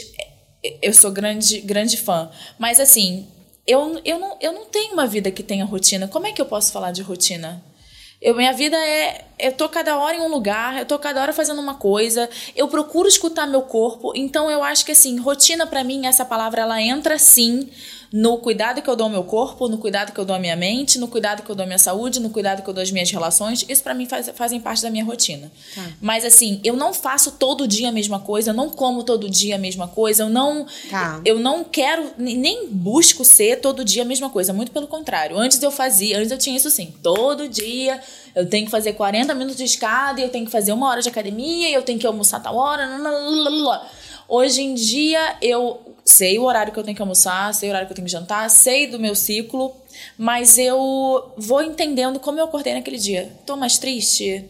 eu 0.81 0.93
sou 0.93 1.11
grande, 1.11 1.61
grande 1.61 1.97
fã. 1.97 2.31
Mas 2.57 2.79
assim, 2.79 3.27
eu, 3.65 3.99
eu, 4.03 4.19
não, 4.19 4.37
eu 4.41 4.51
não 4.51 4.65
tenho 4.65 4.93
uma 4.93 5.07
vida 5.07 5.31
que 5.31 5.43
tenha 5.43 5.65
rotina. 5.65 6.07
Como 6.07 6.27
é 6.27 6.31
que 6.31 6.41
eu 6.41 6.45
posso 6.45 6.71
falar 6.71 6.91
de 6.91 7.01
rotina? 7.01 7.63
Eu, 8.23 8.33
minha 8.33 8.53
vida 8.53 8.77
é. 8.77 9.25
Eu 9.37 9.51
tô 9.51 9.67
cada 9.67 9.97
hora 9.97 10.15
em 10.15 10.21
um 10.21 10.29
lugar, 10.29 10.79
eu 10.79 10.85
tô 10.85 10.97
cada 10.97 11.21
hora 11.21 11.33
fazendo 11.33 11.59
uma 11.59 11.75
coisa, 11.75 12.29
eu 12.55 12.69
procuro 12.69 13.09
escutar 13.09 13.45
meu 13.45 13.63
corpo. 13.63 14.13
Então 14.15 14.49
eu 14.49 14.63
acho 14.63 14.85
que 14.85 14.93
assim, 14.93 15.19
rotina 15.19 15.67
para 15.67 15.83
mim, 15.83 16.05
essa 16.05 16.23
palavra, 16.23 16.61
ela 16.61 16.81
entra 16.81 17.19
sim 17.19 17.69
no 18.13 18.37
cuidado 18.37 18.79
que 18.79 18.87
eu 18.87 18.95
dou 18.95 19.05
ao 19.05 19.09
meu 19.09 19.23
corpo, 19.23 19.67
no 19.67 19.79
cuidado 19.79 20.11
que 20.11 20.19
eu 20.19 20.23
dou 20.23 20.35
à 20.35 20.39
minha 20.39 20.55
mente, 20.55 20.99
no 20.99 21.07
cuidado 21.07 21.41
que 21.41 21.49
eu 21.49 21.55
dou 21.55 21.63
à 21.63 21.65
minha 21.65 21.79
saúde, 21.79 22.19
no 22.19 22.29
cuidado 22.29 22.61
que 22.61 22.69
eu 22.69 22.73
dou 22.73 22.83
às 22.83 22.91
minhas 22.91 23.09
relações. 23.09 23.65
Isso 23.67 23.81
para 23.81 23.95
mim 23.95 24.05
faz, 24.05 24.29
fazem 24.35 24.59
parte 24.59 24.83
da 24.83 24.91
minha 24.91 25.03
rotina. 25.03 25.51
Tá. 25.73 25.81
Mas 25.99 26.23
assim, 26.23 26.61
eu 26.63 26.75
não 26.75 26.93
faço 26.93 27.31
todo 27.31 27.67
dia 27.67 27.89
a 27.89 27.91
mesma 27.91 28.19
coisa, 28.19 28.51
eu 28.51 28.53
não 28.53 28.69
como 28.69 29.01
todo 29.01 29.27
dia 29.27 29.55
a 29.55 29.57
mesma 29.57 29.87
coisa, 29.87 30.21
eu 30.21 30.29
não 30.29 30.67
tá. 30.91 31.21
eu 31.25 31.39
não 31.39 31.63
quero 31.63 32.11
nem 32.15 32.67
busco 32.69 33.25
ser 33.25 33.59
todo 33.59 33.83
dia 33.83 34.03
a 34.03 34.05
mesma 34.05 34.29
coisa, 34.29 34.53
muito 34.53 34.71
pelo 34.71 34.85
contrário. 34.85 35.35
Antes 35.35 35.59
eu 35.63 35.71
fazia, 35.71 36.19
antes 36.19 36.29
eu 36.29 36.37
tinha 36.37 36.55
isso 36.55 36.67
assim, 36.67 36.93
todo 37.01 37.49
dia 37.49 37.99
eu 38.35 38.47
tenho 38.47 38.65
que 38.65 38.71
fazer 38.71 38.93
40 38.93 39.33
minutos 39.33 39.57
de 39.57 39.63
escada, 39.63 40.21
eu 40.21 40.29
tenho 40.29 40.45
que 40.45 40.51
fazer 40.51 40.71
uma 40.71 40.87
hora 40.87 41.01
de 41.01 41.09
academia, 41.09 41.71
eu 41.71 41.81
tenho 41.81 41.97
que 41.97 42.05
almoçar 42.05 42.39
tal 42.39 42.55
hora. 42.55 42.87
Hoje 44.27 44.61
em 44.61 44.75
dia 44.75 45.35
eu 45.41 45.92
sei 46.05 46.37
o 46.37 46.43
horário 46.43 46.73
que 46.73 46.79
eu 46.79 46.83
tenho 46.83 46.95
que 46.95 47.01
almoçar, 47.01 47.53
sei 47.53 47.69
o 47.69 47.71
horário 47.71 47.87
que 47.87 47.93
eu 47.93 47.95
tenho 47.95 48.05
que 48.05 48.11
jantar, 48.11 48.49
sei 48.49 48.87
do 48.87 48.99
meu 48.99 49.15
ciclo, 49.15 49.75
mas 50.17 50.57
eu 50.57 51.33
vou 51.37 51.63
entendendo 51.63 52.19
como 52.19 52.39
eu 52.39 52.45
acordei 52.45 52.73
naquele 52.73 52.97
dia. 52.97 53.31
Tô 53.45 53.55
mais 53.55 53.77
triste? 53.77 54.49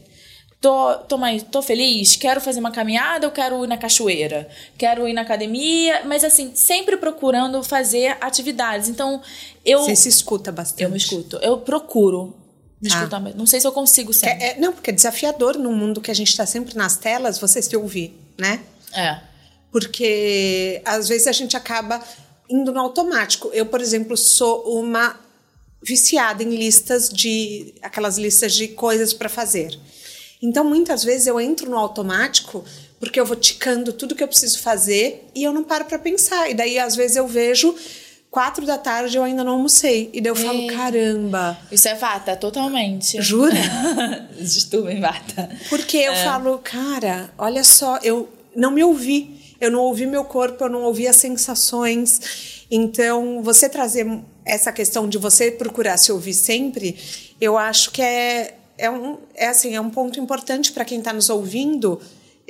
Tô, 0.60 0.95
tô, 1.10 1.18
mais, 1.18 1.43
tô 1.43 1.62
feliz, 1.62 2.16
quero 2.16 2.39
fazer 2.39 2.62
uma 2.62 2.72
caminhada, 2.72 3.26
eu 3.26 3.32
quero 3.32 3.66
ir 3.66 3.68
na 3.68 3.76
cachoeira, 3.76 4.47
quero 4.78 5.06
ir 5.06 5.14
na 5.14 5.20
academia, 5.22 6.04
mas 6.06 6.24
assim, 6.24 6.51
sempre 6.56 6.95
procurando 6.95 7.62
fazer 7.62 8.16
atividades. 8.22 8.88
Então, 8.88 9.22
eu. 9.66 9.82
Você 9.82 9.95
se 9.95 10.08
escuta 10.08 10.54
bastante. 10.54 10.84
Eu 10.84 10.89
me 10.89 10.97
escuto. 10.97 11.36
Eu 11.41 11.58
procuro 11.58 12.34
me 12.82 12.89
ah. 12.89 12.95
escutar. 12.95 13.20
Não 13.20 13.45
sei 13.45 13.60
se 13.60 13.68
eu 13.68 13.74
consigo 13.74 14.14
sempre. 14.14 14.41
É, 14.41 14.51
é, 14.51 14.58
não, 14.58 14.72
porque 14.72 14.89
é 14.89 14.93
desafiador 14.93 15.58
no 15.58 15.74
mundo 15.74 15.99
que 15.99 16.10
a 16.10 16.14
gente 16.14 16.30
está 16.30 16.45
sempre 16.45 16.76
nas 16.78 16.95
telas 16.95 17.38
você 17.38 17.62
se 17.62 17.76
ouvir, 17.76 18.18
né? 18.38 18.62
É. 18.93 19.33
Porque 19.74 20.82
às 20.86 21.10
vezes 21.10 21.28
a 21.28 21.34
gente 21.34 21.58
acaba 21.58 22.02
indo 22.50 22.72
no 22.72 22.80
automático. 22.80 23.50
Eu, 23.54 23.66
por 23.66 23.82
exemplo, 23.82 24.16
sou 24.16 24.80
uma 24.80 25.20
viciada 25.82 26.42
em 26.42 26.56
listas 26.56 27.10
de 27.10 27.74
aquelas 27.82 28.18
listas 28.18 28.54
de 28.54 28.70
coisas 28.70 29.12
para 29.12 29.28
fazer. 29.28 29.78
Então, 30.42 30.64
muitas 30.64 31.04
vezes 31.04 31.28
eu 31.28 31.40
entro 31.40 31.70
no 31.70 31.78
automático 31.78 32.64
porque 33.00 33.20
eu 33.20 33.26
vou 33.26 33.36
ticando 33.36 33.92
tudo 33.92 34.16
que 34.16 34.24
eu 34.24 34.28
preciso 34.28 34.60
fazer 34.60 35.28
e 35.36 35.44
eu 35.44 35.52
não 35.52 35.64
paro 35.64 35.86
para 35.86 36.00
pensar. 36.00 36.50
E 36.50 36.54
daí, 36.54 36.80
às 36.80 36.96
vezes, 36.96 37.18
eu 37.18 37.28
vejo 37.28 37.76
quatro 38.34 38.66
da 38.66 38.80
tarde 38.80 39.16
eu 39.16 39.24
ainda 39.24 39.44
não 39.44 39.54
almocei. 39.54 40.10
E 40.12 40.20
daí 40.20 40.32
eu 40.32 40.36
falo, 40.36 40.68
caramba. 40.68 41.58
Isso 41.72 41.88
é 41.88 41.96
vata, 41.96 42.36
totalmente. 42.36 43.22
Jura? 43.22 43.54
Distúrbio 44.40 44.92
em 44.92 45.00
vata. 45.00 45.50
Porque 45.70 45.98
eu 45.98 46.14
é. 46.14 46.24
falo, 46.24 46.58
cara, 46.58 47.30
olha 47.38 47.64
só, 47.64 47.98
eu 47.98 48.28
não 48.56 48.72
me 48.72 48.84
ouvi. 48.84 49.33
Eu 49.64 49.72
não 49.72 49.82
ouvi 49.82 50.05
meu 50.05 50.26
corpo, 50.26 50.64
eu 50.64 50.70
não 50.70 50.84
ouvi 50.84 51.07
as 51.07 51.16
sensações. 51.16 52.66
Então, 52.70 53.41
você 53.41 53.70
trazer 53.70 54.05
essa 54.45 54.72
questão 54.72 55.07
de 55.07 55.18
você 55.18 55.51
procurar 55.51 55.97
se 55.97 56.11
ouvir 56.11 56.34
sempre, 56.34 56.97
eu 57.39 57.57
acho 57.57 57.91
que 57.91 58.01
é 58.01 58.57
é 58.78 58.89
um, 58.89 59.20
é 59.36 59.47
assim, 59.47 59.76
é 59.76 59.82
um 59.82 59.89
ponto 59.89 60.20
importante 60.20 60.72
para 60.72 60.84
quem 60.84 60.99
está 60.99 61.14
nos 61.14 61.30
ouvindo 61.30 62.01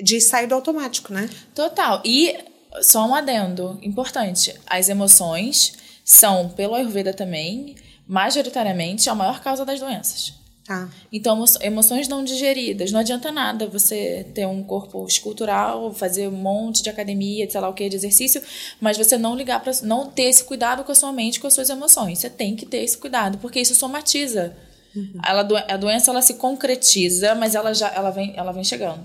de 0.02 0.20
sair 0.22 0.48
do 0.48 0.56
automático, 0.56 1.14
né? 1.14 1.30
Total. 1.54 2.02
E 2.06 2.36
só 2.82 3.06
um 3.06 3.14
adendo 3.14 3.78
importante: 3.82 4.56
as 4.66 4.90
emoções 4.90 5.74
são, 6.04 6.50
pelo 6.50 6.76
Ayurveda 6.76 7.14
também, 7.14 7.76
majoritariamente 8.08 9.10
a 9.10 9.16
maior 9.16 9.42
causa 9.42 9.66
das 9.66 9.80
doenças. 9.80 10.34
Tá. 10.66 10.90
Então, 11.12 11.44
emoções 11.60 12.08
não 12.08 12.24
digeridas. 12.24 12.92
Não 12.92 13.02
adianta 13.02 13.32
nada 13.32 13.68
você 13.68 14.26
ter 14.34 14.48
um 14.48 14.64
corpo 14.64 15.06
escultural, 15.06 15.94
fazer 15.94 16.30
um 16.30 16.32
monte 16.32 16.82
de 16.82 16.90
academia, 16.90 17.50
sei 17.50 17.60
lá 17.60 17.68
o 17.68 17.74
que, 17.74 17.90
de 17.90 17.98
exercício, 17.98 18.42
mas 18.80 18.98
você 18.98 19.18
não 19.18 19.36
ligar 19.36 19.62
para. 19.62 19.74
não 19.84 20.10
ter 20.10 20.24
esse 20.24 20.44
cuidado 20.44 20.84
com 20.86 20.92
a 20.92 20.96
sua 20.96 21.12
mente, 21.12 21.40
com 21.40 21.48
as 21.48 21.54
suas 21.54 21.70
emoções. 21.70 22.20
Você 22.20 22.30
tem 22.30 22.56
que 22.56 22.66
ter 22.66 22.78
esse 22.78 22.98
cuidado, 22.98 23.38
porque 23.40 23.60
isso 23.60 23.76
somatiza. 23.76 24.56
Uhum. 24.96 25.20
Ela, 25.26 25.42
a 25.68 25.76
doença 25.76 26.12
ela 26.12 26.22
se 26.22 26.36
concretiza, 26.36 27.36
mas 27.36 27.56
ela 27.56 27.74
já 27.74 27.92
ela 27.94 28.12
vem, 28.12 28.34
ela 28.38 28.54
vem 28.54 28.64
chegando. 28.64 29.04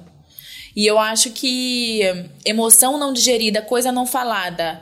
E 0.77 0.87
eu 0.87 0.97
acho 0.97 1.31
que 1.31 2.03
emoção 2.45 2.99
não 2.99 3.13
digerida, 3.13 3.61
coisa 3.61 3.91
não 3.91 4.07
falada, 4.07 4.81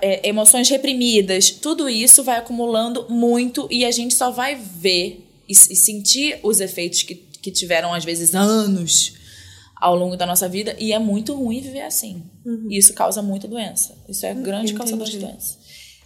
é, 0.00 0.26
emoções 0.26 0.70
reprimidas, 0.70 1.50
tudo 1.50 1.88
isso 1.88 2.22
vai 2.22 2.38
acumulando 2.38 3.06
muito 3.10 3.68
e 3.70 3.84
a 3.84 3.90
gente 3.90 4.14
só 4.14 4.30
vai 4.30 4.54
ver 4.54 5.29
e, 5.50 5.52
e 5.52 5.76
sentir 5.76 6.38
os 6.42 6.60
efeitos 6.60 7.02
que, 7.02 7.14
que 7.14 7.50
tiveram, 7.50 7.92
às 7.92 8.04
vezes, 8.04 8.34
anos 8.34 9.14
ao 9.74 9.96
longo 9.96 10.16
da 10.16 10.26
nossa 10.26 10.48
vida. 10.48 10.76
E 10.78 10.92
é 10.92 10.98
muito 10.98 11.34
ruim 11.34 11.60
viver 11.60 11.82
assim. 11.82 12.22
Uhum. 12.44 12.68
E 12.70 12.78
isso 12.78 12.94
causa 12.94 13.20
muita 13.22 13.48
doença. 13.48 13.96
Isso 14.08 14.24
é 14.24 14.34
grande 14.34 14.74
causa 14.74 14.92
causador 14.92 15.08
de 15.08 15.18
doença. 15.18 15.58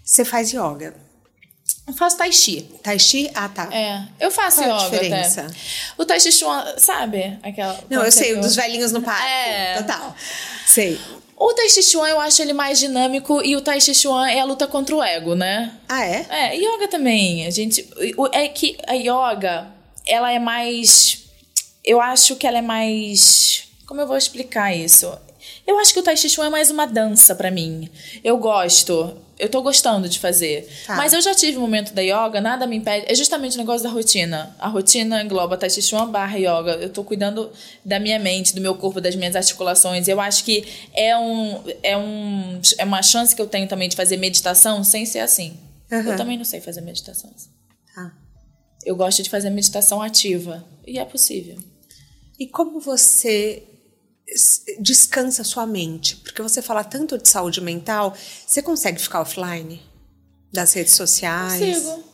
Você 0.02 0.24
faz 0.24 0.50
yoga? 0.50 0.94
Eu 1.86 1.92
faço 1.92 2.16
tai 2.16 2.32
chi. 2.32 2.62
Tai 2.82 2.98
chi? 2.98 3.30
Ah, 3.34 3.48
tá. 3.48 3.68
É. 3.74 4.06
Eu 4.18 4.30
faço 4.30 4.62
Qual 4.62 4.68
yoga. 4.68 4.86
a 4.86 4.90
diferença? 4.90 5.42
Até. 5.42 5.54
O 5.98 6.04
tai 6.04 6.20
chi 6.20 6.32
chuan, 6.32 6.78
sabe? 6.78 7.38
Aquela, 7.42 7.78
Não, 7.90 8.04
eu 8.04 8.12
sei, 8.12 8.34
o 8.34 8.40
dos 8.40 8.54
velhinhos 8.54 8.92
no 8.92 9.02
parque. 9.02 9.26
É. 9.26 9.82
Total. 9.82 10.14
Sei. 10.66 10.98
O 11.36 11.52
Tai 11.52 11.68
Chi 11.68 11.82
Chuan 11.82 12.08
eu 12.08 12.20
acho 12.20 12.40
ele 12.40 12.52
mais 12.52 12.78
dinâmico 12.78 13.42
e 13.44 13.56
o 13.56 13.60
Tai 13.60 13.80
Chi 13.80 13.94
Chuan 13.94 14.28
é 14.28 14.40
a 14.40 14.44
luta 14.44 14.66
contra 14.66 14.94
o 14.94 15.02
ego, 15.02 15.34
né? 15.34 15.78
Ah, 15.88 16.04
é? 16.04 16.26
É, 16.30 16.56
yoga 16.56 16.88
também. 16.88 17.46
A 17.46 17.50
gente. 17.50 17.88
É 18.32 18.48
que 18.48 18.76
a 18.86 18.94
yoga, 18.94 19.72
ela 20.06 20.32
é 20.32 20.38
mais. 20.38 21.24
Eu 21.84 22.00
acho 22.00 22.36
que 22.36 22.46
ela 22.46 22.58
é 22.58 22.62
mais. 22.62 23.68
Como 23.86 24.00
eu 24.00 24.06
vou 24.06 24.16
explicar 24.16 24.74
isso? 24.74 25.12
Eu 25.66 25.78
acho 25.78 25.92
que 25.92 26.00
o 26.00 26.02
Tai 26.02 26.16
Chi 26.16 26.28
Chuan 26.30 26.46
é 26.46 26.50
mais 26.50 26.70
uma 26.70 26.86
dança 26.86 27.34
para 27.34 27.50
mim. 27.50 27.90
Eu 28.22 28.38
gosto 28.38 29.16
eu 29.44 29.48
tô 29.50 29.62
gostando 29.62 30.08
de 30.08 30.18
fazer. 30.18 30.68
Tá. 30.86 30.96
Mas 30.96 31.12
eu 31.12 31.20
já 31.20 31.34
tive 31.34 31.58
um 31.58 31.60
momento 31.60 31.92
da 31.92 32.00
yoga, 32.00 32.40
nada 32.40 32.66
me 32.66 32.76
impede. 32.76 33.04
É 33.06 33.14
justamente 33.14 33.54
o 33.56 33.58
negócio 33.58 33.82
da 33.82 33.90
rotina. 33.90 34.54
A 34.58 34.68
rotina 34.68 35.22
engloba 35.22 35.56
Tai 35.56 35.68
Chi 35.68 35.82
Chuan 35.82 36.10
barra 36.10 36.38
yoga. 36.38 36.78
Eu 36.80 36.88
tô 36.88 37.04
cuidando 37.04 37.50
da 37.84 38.00
minha 38.00 38.18
mente, 38.18 38.54
do 38.54 38.60
meu 38.60 38.74
corpo, 38.74 39.00
das 39.00 39.14
minhas 39.14 39.36
articulações. 39.36 40.08
Eu 40.08 40.20
acho 40.20 40.44
que 40.44 40.66
é, 40.94 41.16
um, 41.16 41.62
é, 41.82 41.96
um, 41.96 42.60
é 42.78 42.84
uma 42.84 43.02
chance 43.02 43.36
que 43.36 43.42
eu 43.42 43.46
tenho 43.46 43.68
também 43.68 43.88
de 43.88 43.96
fazer 43.96 44.16
meditação 44.16 44.82
sem 44.82 45.04
ser 45.04 45.20
assim. 45.20 45.58
Uhum. 45.92 46.12
Eu 46.12 46.16
também 46.16 46.38
não 46.38 46.44
sei 46.44 46.60
fazer 46.60 46.80
meditação. 46.80 47.30
Tá. 47.94 48.12
Eu 48.84 48.96
gosto 48.96 49.22
de 49.22 49.28
fazer 49.28 49.50
meditação 49.50 50.00
ativa. 50.00 50.64
E 50.86 50.98
é 50.98 51.04
possível. 51.04 51.58
E 52.38 52.46
como 52.46 52.80
você 52.80 53.62
descansa 54.80 55.44
sua 55.44 55.66
mente? 55.66 56.16
Porque 56.16 56.42
você 56.42 56.62
fala 56.62 56.82
tanto 56.82 57.18
de 57.18 57.28
saúde 57.28 57.60
mental, 57.60 58.16
você 58.46 58.62
consegue 58.62 59.00
ficar 59.00 59.20
offline 59.20 59.82
das 60.52 60.72
redes 60.72 60.94
sociais? 60.94 61.60
Consigo. 61.60 62.04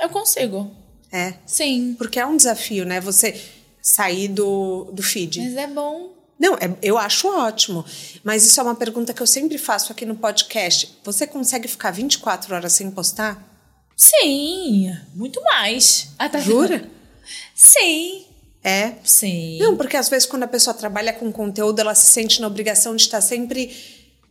Eu 0.00 0.08
consigo. 0.08 0.76
É? 1.12 1.34
Sim. 1.46 1.94
Porque 1.98 2.20
é 2.20 2.26
um 2.26 2.36
desafio, 2.36 2.84
né? 2.84 3.00
Você 3.00 3.40
sair 3.82 4.28
do, 4.28 4.90
do 4.92 5.02
feed. 5.02 5.40
Mas 5.40 5.56
é 5.56 5.66
bom. 5.66 6.18
Não, 6.38 6.54
é, 6.54 6.76
eu 6.82 6.96
acho 6.96 7.28
ótimo. 7.28 7.84
Mas 8.22 8.44
isso 8.44 8.60
é 8.60 8.62
uma 8.62 8.76
pergunta 8.76 9.12
que 9.12 9.20
eu 9.20 9.26
sempre 9.26 9.58
faço 9.58 9.90
aqui 9.90 10.06
no 10.06 10.14
podcast. 10.14 10.96
Você 11.04 11.26
consegue 11.26 11.66
ficar 11.66 11.90
24 11.90 12.54
horas 12.54 12.72
sem 12.72 12.90
postar? 12.90 13.44
Sim, 13.96 14.96
muito 15.14 15.42
mais. 15.42 16.10
Tá 16.16 16.38
Jura? 16.38 16.88
Sim. 17.54 18.27
É? 18.62 18.94
Sim. 19.04 19.58
Não, 19.58 19.76
porque 19.76 19.96
às 19.96 20.08
vezes 20.08 20.26
quando 20.26 20.42
a 20.42 20.48
pessoa 20.48 20.74
trabalha 20.74 21.12
com 21.12 21.30
conteúdo, 21.32 21.80
ela 21.80 21.94
se 21.94 22.10
sente 22.10 22.40
na 22.40 22.46
obrigação 22.46 22.94
de 22.96 23.02
estar 23.02 23.20
sempre 23.20 23.74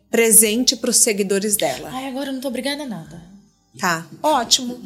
presente 0.10 0.76
para 0.76 0.90
os 0.90 0.98
seguidores 0.98 1.56
dela. 1.56 1.90
Ai, 1.92 2.08
agora 2.08 2.30
eu 2.30 2.34
não 2.34 2.42
tô 2.42 2.48
obrigada 2.48 2.84
a 2.84 2.88
nada. 2.88 3.22
Tá, 3.80 4.06
ótimo. 4.22 4.80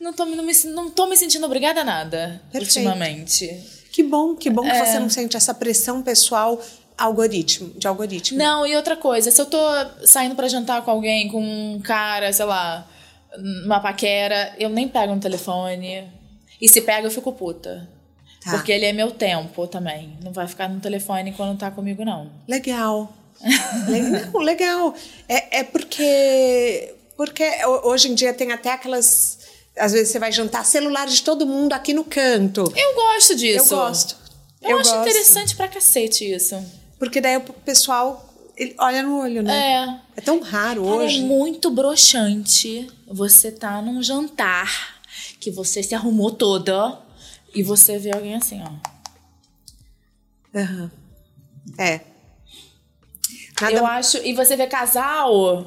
Não 0.00 0.12
tô, 0.12 0.24
não, 0.24 0.44
me, 0.44 0.52
não 0.64 0.90
tô 0.90 1.06
me 1.06 1.16
sentindo 1.16 1.46
obrigada 1.46 1.82
a 1.82 1.84
nada 1.84 2.42
Perfeito. 2.50 2.86
ultimamente. 2.86 3.62
Que 3.92 4.02
bom, 4.02 4.34
que 4.34 4.50
bom 4.50 4.62
que 4.62 4.68
é. 4.68 4.84
você 4.84 4.98
não 4.98 5.08
sente 5.08 5.36
essa 5.36 5.54
pressão 5.54 6.02
pessoal 6.02 6.60
algoritmo, 6.96 7.72
de 7.76 7.86
algoritmo. 7.86 8.38
Não, 8.38 8.66
e 8.66 8.74
outra 8.74 8.96
coisa, 8.96 9.30
se 9.30 9.40
eu 9.40 9.46
tô 9.46 9.58
saindo 10.04 10.34
para 10.34 10.48
jantar 10.48 10.82
com 10.82 10.90
alguém, 10.90 11.28
com 11.28 11.40
um 11.40 11.80
cara, 11.80 12.32
sei 12.32 12.44
lá, 12.44 12.88
uma 13.64 13.80
paquera, 13.80 14.54
eu 14.58 14.68
nem 14.68 14.88
pego 14.88 15.14
no 15.14 15.20
telefone. 15.20 16.08
E 16.62 16.68
se 16.68 16.80
pega, 16.80 17.08
eu 17.08 17.10
fico 17.10 17.32
puta. 17.32 17.88
Tá. 18.44 18.52
Porque 18.52 18.70
ele 18.70 18.86
é 18.86 18.92
meu 18.92 19.10
tempo 19.10 19.66
também. 19.66 20.16
Não 20.22 20.32
vai 20.32 20.46
ficar 20.46 20.68
no 20.68 20.78
telefone 20.78 21.32
quando 21.32 21.58
tá 21.58 21.72
comigo, 21.72 22.04
não. 22.04 22.30
Legal. 22.46 23.12
não, 24.32 24.40
legal. 24.40 24.94
É, 25.28 25.58
é 25.58 25.64
porque. 25.64 26.94
Porque 27.16 27.44
hoje 27.82 28.08
em 28.08 28.14
dia 28.14 28.32
tem 28.32 28.52
até 28.52 28.70
aquelas. 28.70 29.40
Às 29.76 29.90
vezes 29.90 30.10
você 30.10 30.20
vai 30.20 30.30
jantar 30.30 30.64
celular 30.64 31.08
de 31.08 31.20
todo 31.22 31.44
mundo 31.44 31.72
aqui 31.72 31.92
no 31.92 32.04
canto. 32.04 32.60
Eu 32.76 32.94
gosto 32.94 33.34
disso. 33.34 33.74
Eu 33.74 33.78
gosto. 33.78 34.16
Eu, 34.60 34.70
eu 34.70 34.78
acho 34.78 34.90
gosto. 34.90 35.08
interessante 35.08 35.56
pra 35.56 35.66
cacete 35.66 36.32
isso. 36.32 36.56
Porque 36.96 37.20
daí 37.20 37.36
o 37.38 37.40
pessoal 37.40 38.32
ele 38.56 38.76
olha 38.78 39.02
no 39.02 39.18
olho, 39.20 39.42
né? 39.42 39.98
É. 40.16 40.18
É 40.18 40.20
tão 40.20 40.40
raro 40.40 40.84
Cara, 40.84 40.96
hoje. 40.96 41.18
É 41.18 41.22
muito 41.22 41.70
broxante 41.70 42.88
você 43.08 43.50
tá 43.50 43.82
num 43.82 44.02
jantar 44.02 45.01
que 45.40 45.50
você 45.50 45.82
se 45.82 45.94
arrumou 45.94 46.30
toda 46.30 47.00
e 47.54 47.62
você 47.62 47.98
vê 47.98 48.12
alguém 48.12 48.34
assim, 48.34 48.62
ó. 48.62 48.70
Uhum. 50.58 50.90
É. 51.78 52.00
Nada... 53.60 53.76
Eu 53.76 53.86
acho. 53.86 54.18
E 54.18 54.34
você 54.34 54.56
vê 54.56 54.66
casal. 54.66 55.66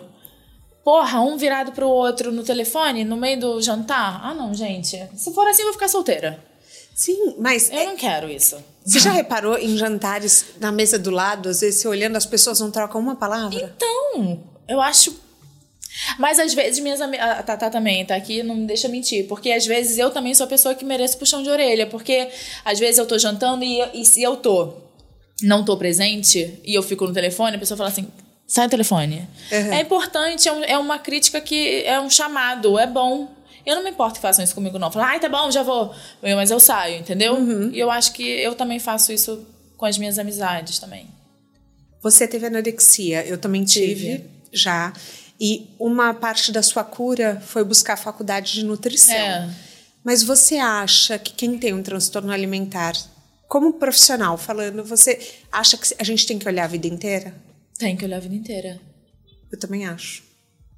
Porra, 0.83 1.21
um 1.21 1.37
virado 1.37 1.71
pro 1.71 1.87
outro 1.87 2.31
no 2.31 2.43
telefone, 2.43 3.03
no 3.03 3.17
meio 3.17 3.39
do 3.39 3.61
jantar. 3.61 4.19
Ah, 4.23 4.33
não, 4.33 4.53
gente. 4.53 4.97
Se 5.15 5.33
for 5.33 5.47
assim, 5.47 5.61
eu 5.61 5.67
vou 5.67 5.73
ficar 5.73 5.87
solteira. 5.87 6.43
Sim, 6.93 7.35
mas. 7.39 7.69
Eu 7.69 7.79
é... 7.79 7.85
não 7.85 7.95
quero 7.95 8.29
isso. 8.29 8.57
Você 8.85 8.99
já 8.99 9.11
reparou 9.11 9.57
em 9.57 9.75
jantares 9.75 10.45
na 10.59 10.71
mesa 10.71 10.99
do 10.99 11.09
lado, 11.09 11.49
às 11.49 11.61
vezes 11.61 11.81
você 11.81 11.87
olhando, 11.87 12.15
as 12.15 12.25
pessoas 12.25 12.59
não 12.59 12.69
trocam 12.69 13.01
uma 13.01 13.15
palavra? 13.15 13.73
Então, 13.75 14.43
eu 14.67 14.79
acho 14.79 15.19
mas 16.17 16.39
às 16.39 16.53
vezes 16.53 16.79
minhas 16.79 17.01
amigas. 17.01 17.25
A 17.25 17.43
Tatá 17.43 17.69
também 17.69 18.05
tá 18.05 18.15
aqui, 18.15 18.43
não 18.43 18.55
me 18.55 18.65
deixa 18.65 18.87
mentir. 18.87 19.27
Porque 19.27 19.51
às 19.51 19.65
vezes 19.65 19.97
eu 19.97 20.11
também 20.11 20.33
sou 20.33 20.45
a 20.45 20.49
pessoa 20.49 20.75
que 20.75 20.85
merece 20.85 21.17
puxão 21.17 21.43
de 21.43 21.49
orelha. 21.49 21.87
Porque 21.87 22.29
às 22.63 22.79
vezes 22.79 22.97
eu 22.97 23.05
tô 23.05 23.17
jantando 23.17 23.63
e, 23.63 23.81
e 23.93 24.05
se 24.05 24.21
eu 24.21 24.37
tô. 24.37 24.73
Não 25.41 25.65
tô 25.65 25.75
presente 25.75 26.59
e 26.63 26.73
eu 26.73 26.81
fico 26.81 27.05
no 27.05 27.13
telefone, 27.13 27.57
a 27.57 27.59
pessoa 27.59 27.77
fala 27.77 27.89
assim: 27.89 28.07
sai 28.47 28.67
do 28.67 28.71
telefone. 28.71 29.27
Uhum. 29.51 29.73
É 29.73 29.81
importante, 29.81 30.47
é, 30.47 30.51
um, 30.51 30.63
é 30.63 30.77
uma 30.77 30.97
crítica 30.99 31.41
que 31.41 31.83
é 31.83 31.99
um 31.99 32.09
chamado, 32.09 32.79
é 32.79 32.87
bom. 32.87 33.33
Eu 33.65 33.75
não 33.75 33.83
me 33.83 33.89
importo 33.89 34.15
que 34.15 34.21
façam 34.21 34.45
isso 34.45 34.53
comigo, 34.53 34.77
não. 34.77 34.91
Falar, 34.91 35.09
ai, 35.09 35.19
tá 35.19 35.27
bom, 35.27 35.49
já 35.49 35.63
vou. 35.63 35.93
Eu, 36.21 36.35
mas 36.35 36.51
eu 36.51 36.59
saio, 36.59 36.99
entendeu? 36.99 37.33
Uhum. 37.33 37.71
E 37.73 37.79
eu 37.79 37.89
acho 37.89 38.13
que 38.13 38.23
eu 38.23 38.53
também 38.53 38.79
faço 38.79 39.11
isso 39.11 39.45
com 39.75 39.85
as 39.85 39.97
minhas 39.97 40.19
amizades 40.19 40.77
também. 40.77 41.07
Você 42.01 42.27
teve 42.27 42.45
anorexia, 42.45 43.25
eu 43.25 43.37
também 43.37 43.63
tive, 43.63 44.17
Tive. 44.17 44.23
já. 44.53 44.93
E 45.39 45.69
uma 45.79 46.13
parte 46.13 46.51
da 46.51 46.63
sua 46.63 46.83
cura 46.83 47.41
foi 47.45 47.63
buscar 47.63 47.93
a 47.93 47.97
faculdade 47.97 48.53
de 48.53 48.63
nutrição. 48.63 49.15
É. 49.15 49.49
Mas 50.03 50.23
você 50.23 50.57
acha 50.57 51.17
que 51.17 51.33
quem 51.33 51.57
tem 51.57 51.73
um 51.73 51.83
transtorno 51.83 52.31
alimentar, 52.31 52.93
como 53.47 53.73
profissional 53.73 54.37
falando, 54.37 54.83
você 54.83 55.19
acha 55.51 55.77
que 55.77 55.93
a 55.99 56.03
gente 56.03 56.25
tem 56.25 56.39
que 56.39 56.47
olhar 56.47 56.65
a 56.65 56.67
vida 56.67 56.87
inteira? 56.87 57.35
Tem 57.77 57.97
que 57.97 58.05
olhar 58.05 58.17
a 58.17 58.21
vida 58.21 58.35
inteira. 58.35 58.79
Eu 59.51 59.59
também 59.59 59.85
acho. 59.85 60.23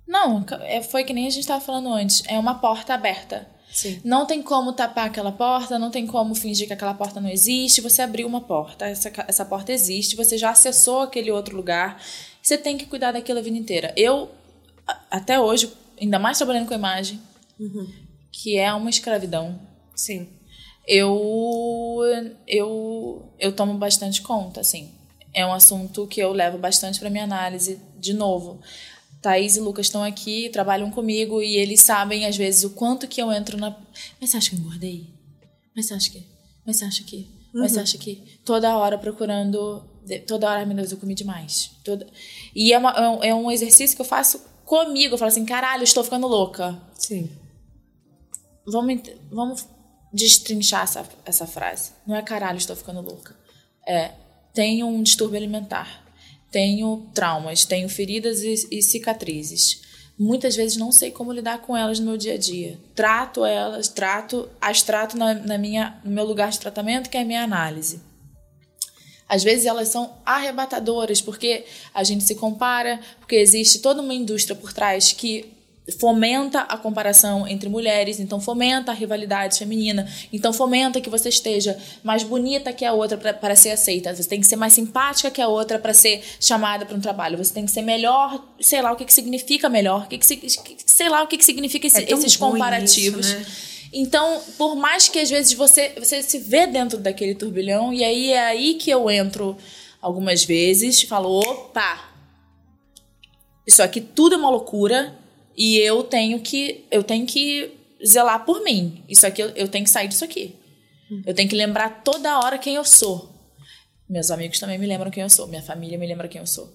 Não, 0.07 0.45
é- 0.61 0.81
foi 0.81 1.03
que 1.03 1.13
nem 1.13 1.27
a 1.27 1.29
gente 1.29 1.41
estava 1.41 1.63
falando 1.63 1.91
antes. 1.93 2.23
É 2.27 2.39
uma 2.39 2.55
porta 2.55 2.93
aberta. 2.93 3.47
Sim. 3.71 3.99
Não 4.03 4.25
tem 4.25 4.41
como 4.41 4.73
tapar 4.73 5.07
aquela 5.07 5.31
porta, 5.31 5.77
não 5.77 5.91
tem 5.91 6.07
como 6.07 6.33
fingir 6.33 6.65
que 6.67 6.73
aquela 6.73 6.93
porta 6.93 7.19
não 7.19 7.29
existe. 7.29 7.81
Você 7.81 8.01
abriu 8.01 8.25
uma 8.25 8.41
porta, 8.41 8.85
essa, 8.87 9.11
essa 9.27 9.45
porta 9.45 9.71
existe, 9.71 10.15
você 10.15 10.37
já 10.37 10.51
acessou 10.51 11.01
aquele 11.01 11.29
outro 11.31 11.55
lugar. 11.55 12.01
Você 12.41 12.57
tem 12.57 12.77
que 12.77 12.85
cuidar 12.85 13.11
daquilo 13.11 13.39
a 13.39 13.41
vida 13.41 13.57
inteira. 13.57 13.93
Eu, 13.97 14.31
até 15.11 15.39
hoje, 15.39 15.71
ainda 15.99 16.17
mais 16.19 16.37
trabalhando 16.37 16.67
com 16.67 16.73
imagem, 16.73 17.19
que 18.31 18.57
é 18.57 18.71
uma 18.73 18.89
escravidão, 18.89 19.59
Sim. 19.95 20.27
eu, 20.87 22.01
eu, 22.47 23.33
eu 23.39 23.51
tomo 23.51 23.73
bastante 23.75 24.21
conta, 24.21 24.61
assim. 24.61 24.91
É 25.33 25.45
um 25.45 25.53
assunto 25.53 26.07
que 26.07 26.19
eu 26.19 26.31
levo 26.31 26.57
bastante 26.57 26.99
para 26.99 27.09
minha 27.09 27.23
análise, 27.23 27.79
de 27.99 28.13
novo. 28.13 28.59
Thaís 29.21 29.57
e 29.57 29.59
Lucas 29.59 29.87
estão 29.87 30.03
aqui, 30.03 30.49
trabalham 30.49 30.89
comigo 30.91 31.41
e 31.41 31.55
eles 31.57 31.81
sabem, 31.81 32.25
às 32.25 32.37
vezes, 32.37 32.63
o 32.63 32.71
quanto 32.71 33.07
que 33.07 33.21
eu 33.21 33.31
entro 33.31 33.57
na. 33.57 33.75
Mas 34.21 34.29
você 34.31 34.37
acha 34.37 34.49
que 34.49 34.55
eu 34.55 34.59
engordei? 34.59 35.07
Mas 35.75 35.87
você 35.87 35.93
acha 35.93 36.09
que. 36.09 36.23
Mas 36.65 36.77
você 36.77 36.85
acha 36.85 37.03
que. 37.03 37.27
Mas 37.53 37.71
você 37.71 37.79
acha 37.79 37.97
que. 37.97 38.39
Toda 38.45 38.77
hora 38.77 38.97
procurando. 38.97 39.83
Toda 40.27 40.49
hora, 40.49 40.65
meu 40.65 40.75
Deus, 40.75 40.91
eu 40.91 40.97
comi 40.97 41.13
demais. 41.13 41.71
Toda... 41.83 42.07
E 42.55 42.71
é, 42.71 42.77
uma- 42.77 42.91
é 42.91 43.09
um- 43.09 43.23
é 43.25 43.35
um 43.35 43.51
exercício 43.51 43.93
que 43.95 44.01
eu 44.01 44.05
faço 44.05 44.39
comigo. 44.67 45.15
Eu 45.15 45.17
falo 45.17 45.29
assim, 45.29 45.45
caralho, 45.45 45.83
estou 45.83 46.03
ficando 46.03 46.27
louca 46.27 46.79
Sim. 46.93 47.31
vamos, 48.65 49.01
vamos 49.31 49.65
destrinchar 50.13 50.83
essa, 50.83 51.09
essa 51.25 51.47
frase. 51.47 51.91
Não 52.05 52.15
é 52.15 52.21
caralho, 52.21 52.57
estou 52.57 52.75
ficando 52.75 53.01
louca. 53.01 53.35
É, 53.87 54.11
tenho 54.53 54.85
um 54.85 55.01
distúrbio 55.01 55.37
alimentar. 55.37 56.05
Tenho 56.51 57.09
traumas, 57.13 57.65
tenho 57.65 57.89
feridas 57.89 58.41
e, 58.41 58.67
e 58.71 58.81
cicatrizes. 58.81 59.81
Muitas 60.19 60.55
vezes 60.55 60.77
não 60.77 60.91
sei 60.91 61.11
como 61.11 61.31
lidar 61.31 61.61
com 61.61 61.77
elas 61.77 61.99
no 61.99 62.07
meu 62.07 62.17
dia 62.17 62.33
a 62.33 62.37
dia. 62.37 62.79
Trato 62.95 63.45
elas, 63.45 63.87
trato, 63.87 64.49
as 64.59 64.81
trato 64.81 65.15
na, 65.17 65.33
na 65.33 65.57
minha, 65.57 65.99
no 66.03 66.11
meu 66.11 66.25
lugar 66.25 66.49
de 66.49 66.59
tratamento, 66.59 67.09
que 67.09 67.17
é 67.17 67.21
a 67.21 67.25
minha 67.25 67.43
análise. 67.43 68.01
Às 69.29 69.43
vezes 69.43 69.65
elas 69.65 69.89
são 69.89 70.13
arrebatadoras, 70.25 71.21
porque 71.21 71.65
a 71.93 72.03
gente 72.03 72.23
se 72.23 72.35
compara, 72.35 72.99
porque 73.19 73.35
existe 73.35 73.79
toda 73.79 74.01
uma 74.01 74.13
indústria 74.13 74.55
por 74.55 74.71
trás 74.73 75.11
que 75.11 75.53
fomenta 75.99 76.61
a 76.63 76.77
comparação 76.77 77.47
entre 77.47 77.69
mulheres, 77.69 78.19
então 78.19 78.41
fomenta 78.41 78.91
a 78.91 78.93
rivalidade 78.93 79.57
feminina, 79.57 80.05
então 80.33 80.51
fomenta 80.51 80.99
que 80.99 81.09
você 81.09 81.29
esteja 81.29 81.77
mais 82.03 82.23
bonita 82.23 82.73
que 82.73 82.83
a 82.83 82.91
outra 82.91 83.15
para 83.33 83.55
ser 83.55 83.71
aceita, 83.71 84.13
você 84.13 84.27
tem 84.27 84.41
que 84.41 84.47
ser 84.47 84.57
mais 84.57 84.73
simpática 84.73 85.31
que 85.31 85.41
a 85.41 85.47
outra 85.47 85.79
para 85.79 85.93
ser 85.93 86.21
chamada 86.41 86.85
para 86.85 86.97
um 86.97 86.99
trabalho, 86.99 87.37
você 87.37 87.53
tem 87.53 87.65
que 87.65 87.71
ser 87.71 87.83
melhor, 87.83 88.43
sei 88.59 88.81
lá 88.81 88.91
o 88.91 88.97
que, 88.97 89.05
que 89.05 89.13
significa 89.13 89.69
melhor, 89.69 90.09
que 90.09 90.17
que, 90.17 90.49
sei 90.85 91.07
lá 91.07 91.23
o 91.23 91.27
que, 91.27 91.37
que 91.37 91.45
significa 91.45 91.87
esse- 91.87 92.03
É 92.03 92.11
esses 92.11 92.35
comparativos. 92.35 93.25
isso, 93.27 93.37
né? 93.37 93.45
Então, 93.93 94.41
por 94.57 94.75
mais 94.75 95.07
que 95.07 95.19
às 95.19 95.29
vezes 95.29 95.53
você, 95.53 95.93
você 95.97 96.21
se 96.21 96.39
vê 96.39 96.67
dentro 96.67 96.97
daquele 96.97 97.35
turbilhão, 97.35 97.93
e 97.93 98.03
aí 98.03 98.31
é 98.31 98.43
aí 98.43 98.73
que 98.75 98.89
eu 98.89 99.09
entro 99.09 99.57
algumas 100.01 100.43
vezes, 100.43 101.01
falo, 101.03 101.39
opa, 101.39 102.11
isso 103.65 103.81
aqui 103.83 103.99
tudo 103.99 104.35
é 104.35 104.37
uma 104.37 104.49
loucura 104.49 105.17
e 105.55 105.77
eu 105.77 106.03
tenho 106.03 106.39
que 106.39 106.85
eu 106.89 107.03
tenho 107.03 107.25
que 107.25 107.71
zelar 108.05 108.45
por 108.45 108.63
mim. 108.63 109.03
Isso 109.09 109.25
aqui 109.25 109.41
eu, 109.41 109.67
tenho 109.67 109.83
que 109.83 109.89
sair 109.89 110.07
disso 110.07 110.23
aqui. 110.23 110.55
Eu 111.25 111.33
tenho 111.33 111.49
que 111.49 111.55
lembrar 111.55 112.01
toda 112.03 112.39
hora 112.39 112.57
quem 112.57 112.75
eu 112.75 112.85
sou. 112.85 113.33
Meus 114.09 114.31
amigos 114.31 114.59
também 114.59 114.77
me 114.77 114.85
lembram 114.85 115.11
quem 115.11 115.23
eu 115.23 115.29
sou, 115.29 115.47
minha 115.47 115.61
família 115.61 115.97
me 115.97 116.07
lembra 116.07 116.27
quem 116.27 116.39
eu 116.39 116.47
sou. 116.47 116.73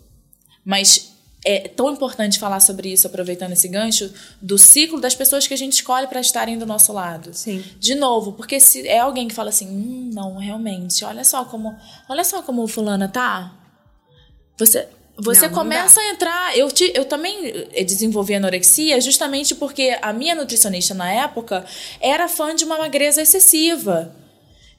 Mas 0.64 1.11
é 1.44 1.68
tão 1.68 1.92
importante 1.92 2.38
falar 2.38 2.60
sobre 2.60 2.92
isso, 2.92 3.06
aproveitando 3.06 3.52
esse 3.52 3.66
gancho, 3.68 4.12
do 4.40 4.56
ciclo 4.56 5.00
das 5.00 5.14
pessoas 5.14 5.46
que 5.46 5.54
a 5.54 5.56
gente 5.56 5.74
escolhe 5.74 6.06
para 6.06 6.20
estarem 6.20 6.56
do 6.56 6.64
nosso 6.64 6.92
lado. 6.92 7.30
Sim. 7.32 7.64
De 7.78 7.94
novo, 7.94 8.32
porque 8.32 8.60
se 8.60 8.86
é 8.86 9.00
alguém 9.00 9.26
que 9.26 9.34
fala 9.34 9.48
assim, 9.48 9.68
hum, 9.68 10.10
não, 10.12 10.36
realmente, 10.36 11.04
olha 11.04 11.24
só 11.24 11.44
como, 11.44 11.74
olha 12.08 12.22
só 12.22 12.42
como 12.42 12.66
fulana 12.68 13.08
tá. 13.08 13.52
Você, 14.56 14.86
você 15.16 15.42
Não, 15.42 15.48
não 15.48 15.58
começa 15.58 16.00
a 16.00 16.10
entrar. 16.10 16.56
Eu, 16.56 16.70
te, 16.70 16.92
eu 16.94 17.04
também 17.04 17.68
eh, 17.72 17.84
desenvolvi 17.84 18.34
anorexia 18.34 19.00
justamente 19.00 19.54
porque 19.54 19.96
a 20.00 20.12
minha 20.12 20.34
nutricionista 20.34 20.94
na 20.94 21.12
época 21.12 21.64
era 22.00 22.28
fã 22.28 22.54
de 22.54 22.64
uma 22.64 22.78
magreza 22.78 23.20
excessiva. 23.20 24.14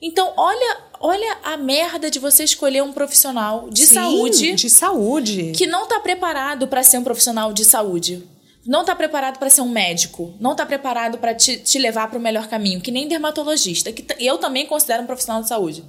Então, 0.05 0.33
olha, 0.35 0.77
olha 0.99 1.37
a 1.43 1.55
merda 1.55 2.11
de 2.11 2.19
você 2.19 2.43
escolher 2.43 2.83
um 2.83 2.91
profissional 2.91 3.69
de 3.69 3.85
Sim, 3.87 3.93
saúde 3.95 4.51
De 4.53 4.69
saúde. 4.69 5.53
que 5.55 5.65
não 5.65 5.83
está 5.83 5.99
preparado 6.01 6.67
para 6.67 6.83
ser 6.83 6.97
um 6.97 7.03
profissional 7.05 7.53
de 7.53 7.63
saúde. 7.63 8.21
Não 8.65 8.81
está 8.81 8.93
preparado 8.95 9.39
para 9.39 9.49
ser 9.49 9.61
um 9.61 9.69
médico. 9.69 10.33
Não 10.41 10.51
está 10.51 10.65
preparado 10.65 11.17
para 11.17 11.33
te, 11.33 11.57
te 11.57 11.77
levar 11.79 12.09
para 12.09 12.19
o 12.19 12.21
melhor 12.21 12.47
caminho. 12.47 12.81
Que 12.81 12.91
nem 12.91 13.07
dermatologista. 13.07 13.91
Que 13.93 14.05
eu 14.19 14.37
também 14.37 14.65
considero 14.65 15.03
um 15.03 15.05
profissional 15.05 15.41
de 15.41 15.47
saúde. 15.47 15.83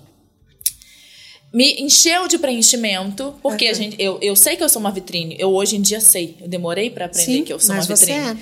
Me 1.53 1.81
encheu 1.81 2.27
de 2.27 2.37
preenchimento, 2.37 3.33
porque 3.41 3.67
a 3.67 3.69
Uhum. 3.69 3.75
gente, 3.77 3.97
eu, 4.03 4.19
eu 4.21 4.35
sei 4.35 4.57
que 4.57 4.65
eu 4.65 4.69
sou 4.69 4.81
uma 4.81 4.91
vitrine. 4.91 5.37
Eu 5.39 5.55
hoje 5.55 5.77
em 5.77 5.81
dia 5.83 6.01
sei. 6.01 6.37
Eu 6.41 6.49
demorei 6.49 6.91
para 6.91 7.05
aprender 7.05 7.25
Sim, 7.25 7.45
que 7.45 7.53
eu 7.53 7.61
sou 7.61 7.77
uma 7.77 7.83
você 7.85 8.07
vitrine. 8.07 8.31
é. 8.31 8.37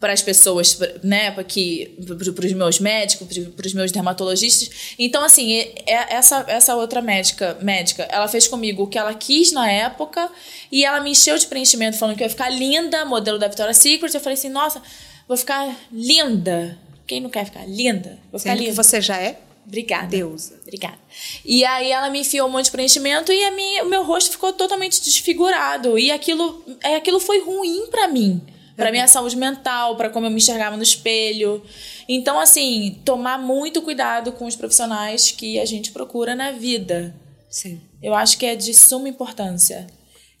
Para 0.00 0.14
as 0.14 0.22
pessoas, 0.22 0.78
né, 1.02 1.30
para 1.30 1.44
que 1.44 1.94
para 2.34 2.46
os 2.46 2.52
meus 2.54 2.80
médicos, 2.80 3.28
para 3.54 3.66
os 3.66 3.74
meus 3.74 3.92
dermatologistas. 3.92 4.94
Então, 4.98 5.22
assim, 5.22 5.52
é- 5.52 5.74
essa 5.86 6.42
essa 6.48 6.74
outra 6.74 7.02
médica, 7.02 7.58
médica, 7.60 8.04
ela 8.04 8.26
fez 8.26 8.48
comigo 8.48 8.84
o 8.84 8.86
que 8.86 8.96
ela 8.96 9.12
quis 9.12 9.52
na 9.52 9.70
época 9.70 10.30
e 10.72 10.86
ela 10.86 11.00
me 11.00 11.10
encheu 11.10 11.36
de 11.36 11.46
preenchimento 11.46 11.98
falando 11.98 12.16
que 12.16 12.22
eu 12.22 12.26
ia 12.26 12.30
ficar 12.30 12.48
linda, 12.48 13.04
modelo 13.04 13.38
da 13.38 13.46
Victoria's 13.46 13.76
Secret. 13.76 14.14
Eu 14.14 14.20
falei 14.20 14.38
assim, 14.38 14.48
nossa, 14.48 14.80
vou 15.28 15.36
ficar 15.36 15.76
linda. 15.92 16.78
Quem 17.06 17.20
não 17.20 17.28
quer 17.28 17.44
ficar 17.44 17.66
linda? 17.68 18.18
Vou 18.32 18.38
ficar 18.40 18.52
Sendo 18.52 18.62
linda. 18.62 18.74
você 18.82 19.00
já 19.02 19.18
é 19.18 19.38
Obrigada. 19.66 20.06
deusa. 20.06 20.58
Obrigada. 20.62 20.98
E 21.44 21.62
aí 21.64 21.90
ela 21.92 22.08
me 22.08 22.20
enfiou 22.20 22.48
um 22.48 22.50
monte 22.50 22.64
de 22.66 22.70
preenchimento 22.70 23.30
e 23.32 23.44
a 23.44 23.50
minha, 23.50 23.84
o 23.84 23.88
meu 23.88 24.02
rosto 24.02 24.30
ficou 24.30 24.50
totalmente 24.54 24.98
desfigurado. 25.02 25.98
E 25.98 26.10
aquilo, 26.10 26.64
é, 26.82 26.96
aquilo 26.96 27.20
foi 27.20 27.40
ruim 27.42 27.88
pra 27.90 28.08
mim. 28.08 28.40
Pra 28.80 28.92
minha 28.92 29.08
saúde 29.08 29.36
mental, 29.36 29.96
pra 29.96 30.10
como 30.10 30.26
eu 30.26 30.30
me 30.30 30.38
enxergava 30.38 30.76
no 30.76 30.82
espelho. 30.82 31.62
Então, 32.08 32.40
assim, 32.40 33.00
tomar 33.04 33.38
muito 33.38 33.82
cuidado 33.82 34.32
com 34.32 34.46
os 34.46 34.56
profissionais 34.56 35.30
que 35.30 35.60
a 35.60 35.64
gente 35.64 35.92
procura 35.92 36.34
na 36.34 36.52
vida. 36.52 37.14
Sim. 37.48 37.80
Eu 38.02 38.14
acho 38.14 38.38
que 38.38 38.46
é 38.46 38.56
de 38.56 38.72
suma 38.74 39.08
importância. 39.08 39.86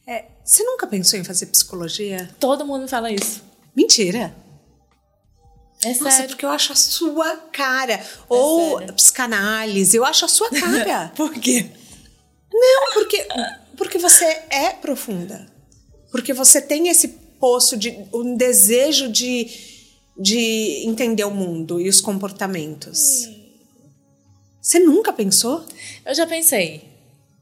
É, 0.06 0.24
você 0.44 0.64
nunca 0.64 0.86
pensou 0.86 1.18
em 1.18 1.24
fazer 1.24 1.46
psicologia? 1.46 2.28
Todo 2.40 2.66
mundo 2.66 2.88
fala 2.88 3.12
isso. 3.12 3.42
Mentira. 3.76 4.34
É 5.82 5.88
Nossa, 5.94 6.10
sério. 6.10 6.28
porque 6.28 6.44
eu 6.44 6.50
acho 6.50 6.72
a 6.72 6.76
sua 6.76 7.36
cara. 7.52 8.04
Ou 8.28 8.78
sério. 8.78 8.94
psicanálise, 8.94 9.96
eu 9.96 10.04
acho 10.04 10.24
a 10.24 10.28
sua 10.28 10.50
cara. 10.50 11.12
Por 11.16 11.32
quê? 11.34 11.70
Não, 12.52 12.92
porque, 12.92 13.28
porque 13.76 13.98
você 13.98 14.24
é 14.50 14.70
profunda. 14.70 15.46
Porque 16.10 16.32
você 16.32 16.60
tem 16.60 16.88
esse 16.88 17.19
poço 17.40 17.76
de 17.76 17.96
um 18.12 18.36
desejo 18.36 19.10
de, 19.10 19.50
de 20.16 20.84
entender 20.86 21.24
o 21.24 21.30
mundo 21.30 21.80
e 21.80 21.88
os 21.88 22.00
comportamentos. 22.00 23.28
Você 24.60 24.78
nunca 24.78 25.12
pensou? 25.12 25.64
Eu 26.04 26.14
já 26.14 26.26
pensei. 26.26 26.84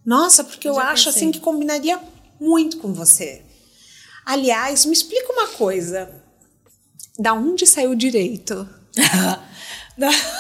Nossa, 0.07 0.45
porque 0.45 0.69
eu, 0.69 0.75
já 0.75 0.85
acho 0.85 1.07
pensei. 1.07 1.23
assim 1.23 1.33
que 1.33 1.41
combinaria 1.41 2.01
muito 2.41 2.79
com 2.79 2.95
você. 2.95 3.43
Aliás, 4.25 4.87
me 4.87 4.93
explica 4.93 5.33
uma 5.33 5.49
coisa. 5.49 6.09
Da 7.19 7.35
onde 7.35 7.67
saiu 7.67 7.91
o 7.91 7.97
direito? 7.97 8.69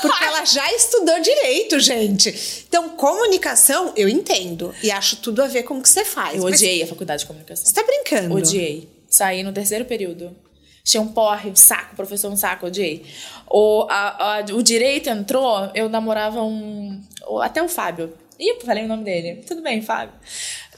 Porque 0.00 0.24
ela 0.24 0.44
já 0.44 0.72
estudou 0.72 1.18
direito, 1.20 1.80
gente. 1.80 2.64
Então, 2.68 2.90
comunicação, 2.90 3.92
eu 3.96 4.08
entendo. 4.08 4.72
E 4.84 4.90
acho 4.90 5.16
tudo 5.16 5.42
a 5.42 5.48
ver 5.48 5.64
com 5.64 5.78
o 5.78 5.82
que 5.82 5.88
você 5.88 6.04
faz. 6.04 6.36
Eu 6.36 6.44
odiei 6.44 6.80
a 6.84 6.86
faculdade 6.86 7.22
de 7.22 7.26
comunicação. 7.26 7.66
Você 7.66 7.74
tá 7.74 7.82
brincando? 7.82 8.36
Odiei. 8.36 8.88
Saí 9.08 9.42
no 9.42 9.52
terceiro 9.52 9.84
período. 9.84 10.36
Tinha 10.84 11.02
um 11.02 11.08
porre, 11.08 11.50
um 11.50 11.56
saco, 11.56 11.94
professor 11.96 12.30
um 12.32 12.36
saco, 12.36 12.66
odiei. 12.66 13.04
O, 13.46 13.86
a- 13.90 14.38
a- 14.38 14.54
o 14.54 14.62
direito 14.62 15.08
entrou, 15.10 15.70
eu 15.74 15.88
namorava 15.88 16.42
um. 16.42 17.02
Até 17.42 17.62
o 17.62 17.68
Fábio. 17.68 18.14
Ih, 18.38 18.58
falei 18.64 18.84
o 18.84 18.88
nome 18.88 19.04
dele. 19.04 19.42
Tudo 19.46 19.60
bem, 19.62 19.82
Fábio. 19.82 20.14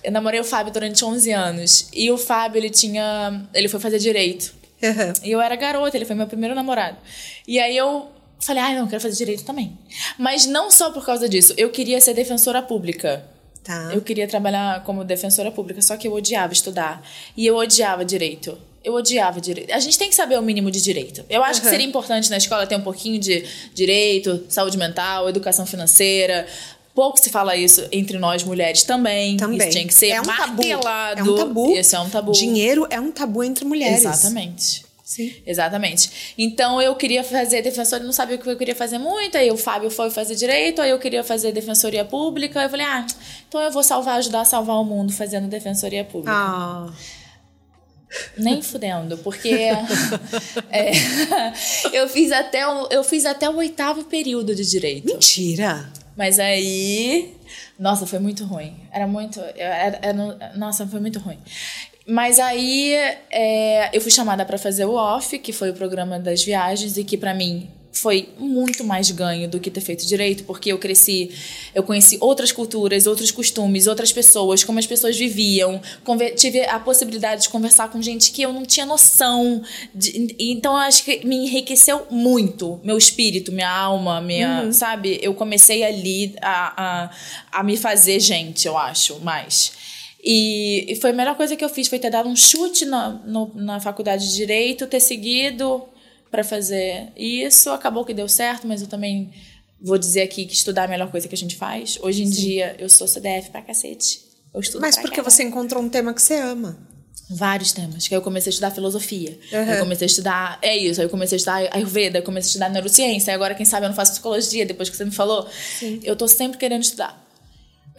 Eu 0.03 0.11
namorei 0.11 0.41
o 0.41 0.45
Fábio 0.45 0.73
durante 0.73 1.05
11 1.05 1.31
anos. 1.31 1.89
E 1.93 2.11
o 2.11 2.17
Fábio, 2.19 2.59
ele 2.59 2.71
tinha. 2.71 3.47
Ele 3.55 3.69
foi 3.69 3.79
fazer 3.79 3.99
direito. 3.99 4.53
Uhum. 4.83 5.13
E 5.23 5.31
eu 5.31 5.41
era 5.41 5.55
garota, 5.57 5.97
ele 5.97 6.07
foi 6.07 6.17
meu 6.17 6.27
primeiro 6.27 6.55
namorado. 6.55 6.97
E 7.47 7.61
aí 7.61 7.77
eu 7.77 8.09
falei, 8.41 8.63
ah, 8.63 8.73
não, 8.75 8.89
quero 8.89 9.03
fazer 9.03 9.15
direito 9.17 9.45
também. 9.45 9.77
Mas 10.19 10.47
não 10.47 10.71
só 10.71 10.91
por 10.91 11.05
causa 11.05 11.29
disso, 11.29 11.53
eu 11.59 11.69
queria 11.71 12.01
ser 12.01 12.15
defensora 12.15 12.63
pública. 12.63 13.23
Tá. 13.63 13.91
Eu 13.93 14.01
queria 14.01 14.27
trabalhar 14.27 14.83
como 14.85 15.05
defensora 15.05 15.51
pública, 15.51 15.83
só 15.83 15.97
que 15.97 16.09
eu 16.09 16.13
odiava 16.15 16.53
estudar. 16.53 17.03
E 17.37 17.47
eu 17.47 17.57
odiava 17.57 18.05
direito. 18.05 18.57
Eu 18.83 18.95
odiava 18.95 19.39
direito. 19.41 19.71
A 19.73 19.79
gente 19.79 19.99
tem 19.99 20.09
que 20.09 20.15
saber 20.15 20.39
o 20.39 20.43
mínimo 20.43 20.71
de 20.71 20.81
direito. 20.81 21.23
Eu 21.29 21.45
acho 21.45 21.59
Uhum. 21.61 21.65
que 21.65 21.71
seria 21.71 21.87
importante 21.87 22.31
na 22.31 22.39
escola 22.39 22.67
ter 22.67 22.77
um 22.77 22.81
pouquinho 22.81 23.19
de 23.21 23.45
direito, 23.75 24.45
saúde 24.49 24.79
mental, 24.79 25.29
educação 25.29 25.67
financeira. 25.67 26.47
Pouco 26.95 27.21
se 27.21 27.29
fala 27.31 27.55
isso 27.55 27.87
entre 27.93 28.19
nós 28.19 28.43
mulheres 28.43 28.83
também. 28.83 29.37
Também. 29.37 29.59
Isso 29.59 29.69
tinha 29.71 29.87
que 29.87 29.93
ser 29.95 30.09
é 30.09 30.21
um 30.21 30.25
tabu. 30.25 30.39
martelado. 30.67 31.21
É 31.21 31.23
um 31.23 31.37
tabu. 31.37 31.77
Isso 31.77 31.95
é 31.95 32.01
um 32.01 32.09
tabu. 32.09 32.33
Dinheiro 32.33 32.87
é 32.91 32.99
um 32.99 33.13
tabu 33.13 33.45
entre 33.45 33.65
mulheres. 33.67 33.99
Exatamente. 34.05 34.85
Sim. 35.11 35.35
Exatamente. 35.45 36.35
Então 36.39 36.81
eu 36.81 36.95
queria 36.95 37.25
fazer 37.25 37.63
defensora, 37.63 38.05
não 38.05 38.13
sabia 38.13 38.37
o 38.37 38.39
que 38.39 38.49
eu 38.49 38.57
queria 38.57 38.77
fazer 38.77 38.97
muito. 38.97 39.37
Aí 39.37 39.51
o 39.51 39.57
Fábio 39.57 39.91
foi 39.91 40.09
fazer 40.09 40.37
direito, 40.37 40.81
aí 40.81 40.91
eu 40.91 41.01
queria 41.01 41.25
fazer 41.25 41.51
defensoria 41.51 42.05
pública. 42.05 42.63
Eu 42.63 42.71
falei, 42.71 42.87
ah, 42.87 43.05
então 43.49 43.61
eu 43.61 43.73
vou 43.73 43.83
salvar, 43.83 44.19
ajudar 44.19 44.43
a 44.43 44.45
salvar 44.45 44.77
o 44.77 44.85
mundo 44.85 45.13
fazendo 45.13 45.49
defensoria 45.49 46.05
pública. 46.05 46.31
Ah, 46.33 46.93
Nem 48.39 48.63
fudendo, 48.63 49.19
porque 49.19 49.49
é, 50.71 50.93
eu, 51.93 52.09
fiz 52.09 52.31
até 52.31 52.65
o, 52.69 52.87
eu 52.93 53.03
fiz 53.03 53.27
até 53.27 53.51
o 53.51 53.57
oitavo 53.57 54.05
período 54.05 54.55
de 54.55 54.65
direito. 54.65 55.07
mentira. 55.13 55.91
Mas 56.17 56.39
aí. 56.39 57.35
Nossa, 57.77 58.07
foi 58.07 58.21
muito 58.21 58.45
ruim. 58.45 58.77
Era 58.93 59.09
muito. 59.09 59.41
Era, 59.57 59.99
era- 60.03 60.53
nossa, 60.55 60.87
foi 60.87 61.01
muito 61.01 61.19
ruim. 61.19 61.39
Mas 62.11 62.39
aí 62.41 62.93
é, 63.31 63.91
eu 63.97 64.01
fui 64.01 64.11
chamada 64.11 64.45
para 64.45 64.59
fazer 64.59 64.85
o 64.85 64.95
OFF, 64.95 65.39
que 65.39 65.53
foi 65.53 65.71
o 65.71 65.75
programa 65.75 66.19
das 66.19 66.43
viagens, 66.43 66.97
e 66.97 67.05
que 67.05 67.17
para 67.17 67.33
mim 67.33 67.69
foi 67.93 68.29
muito 68.39 68.85
mais 68.85 69.11
ganho 69.11 69.49
do 69.49 69.59
que 69.59 69.69
ter 69.69 69.81
feito 69.81 70.07
direito, 70.07 70.45
porque 70.45 70.71
eu 70.73 70.79
cresci, 70.79 71.29
eu 71.75 71.83
conheci 71.83 72.17
outras 72.21 72.53
culturas, 72.53 73.05
outros 73.07 73.33
costumes, 73.33 73.89
outras 73.89 74.13
pessoas, 74.13 74.63
como 74.63 74.79
as 74.79 74.87
pessoas 74.87 75.19
viviam, 75.19 75.81
tive 76.37 76.61
a 76.67 76.79
possibilidade 76.79 77.43
de 77.43 77.49
conversar 77.49 77.91
com 77.91 78.01
gente 78.01 78.31
que 78.31 78.43
eu 78.43 78.53
não 78.53 78.65
tinha 78.65 78.87
noção. 78.87 79.61
de- 79.93 80.37
então 80.39 80.73
eu 80.73 80.79
acho 80.79 81.05
que 81.05 81.27
me 81.27 81.35
enriqueceu 81.37 82.07
muito, 82.11 82.81
meu 82.85 82.97
espírito, 82.97 83.51
minha 83.51 83.71
alma, 83.71 84.21
minha, 84.21 84.73
sabe? 84.73 85.19
Eu 85.21 85.35
comecei 85.35 85.83
ali 85.83 86.35
a, 86.41 87.11
a, 87.53 87.61
a 87.61 87.63
me 87.65 87.77
fazer 87.77 88.21
gente, 88.21 88.67
eu 88.69 88.79
acho, 88.79 89.19
mais. 89.21 89.73
E, 90.23 90.93
e 90.93 90.97
foi 90.97 91.11
a 91.11 91.13
melhor 91.13 91.37
coisa 91.37 91.57
que 91.57 91.65
eu 91.65 91.69
fiz, 91.69 91.89
foi 91.89 91.99
ter 91.99 92.11
dado 92.11 92.29
um 92.29 92.37
chute 92.37 92.85
na, 92.85 93.09
no- 93.25 93.53
na 93.55 93.81
faculdade 93.81 94.29
de 94.29 94.35
Direito, 94.35 94.87
ter 94.87 95.01
seguido 95.01 95.83
para 96.31 96.45
fazer 96.45 97.09
isso. 97.17 97.71
Acabou 97.71 98.05
que 98.05 98.13
deu 98.15 98.29
certo, 98.29 98.67
mas 98.67 98.83
eu 98.83 98.89
também 98.89 99.31
vou 99.81 99.97
dizer 99.97 100.23
aqui 100.23 100.45
que 100.45 100.53
estudar 100.55 100.83
é 100.83 100.85
a 100.85 100.89
melhor 100.89 101.11
coisa 101.11 101.27
que 101.27 101.35
a 101.35 101.39
gente 101.39 101.57
faz. 101.57 101.99
Hoje 102.03 102.23
em 102.23 102.29
dia, 102.31 102.77
eu 102.79 102.89
sou 102.91 103.07
CDF 103.09 103.51
pra 103.51 103.63
cacete. 103.63 104.21
Eu 104.53 104.61
estudo 104.61 104.81
Mas 104.83 104.97
porque 104.97 105.17
caralho. 105.17 105.31
você 105.31 105.43
encontrou 105.43 105.83
um 105.83 105.89
tema 105.89 106.13
que 106.13 106.21
você 106.21 106.35
ama. 106.35 106.77
Vários 107.31 107.71
temas. 107.73 108.09
Que 108.09 108.15
aí 108.15 108.19
eu 108.19 108.23
comecei 108.23 108.51
a 108.51 108.53
estudar 108.53 108.73
filosofia. 108.73 109.39
Uhum. 109.53 109.59
Eu 109.75 109.79
comecei 109.81 110.05
a 110.05 110.11
estudar. 110.11 110.59
É 110.61 110.77
isso. 110.77 111.01
Aí 111.01 111.07
eu 111.07 111.11
comecei 111.11 111.37
a 111.37 111.39
estudar 111.39 111.69
Ayurveda. 111.73 112.19
Eu 112.19 112.23
comecei 112.25 112.49
a 112.49 112.51
estudar 112.51 112.69
neurociência. 112.69 113.31
Aí 113.31 113.35
agora, 113.37 113.55
quem 113.55 113.65
sabe, 113.65 113.87
eu 113.87 113.89
não 113.89 113.97
faço 113.97 114.11
psicologia 114.13 114.67
depois 114.67 114.91
que 114.91 114.97
você 114.97 115.05
me 115.05 115.13
falou. 115.13 115.49
Eu 116.03 116.17
tô 116.17 116.27
sempre 116.27 116.59
querendo 116.59 116.83
estudar. 116.83 117.30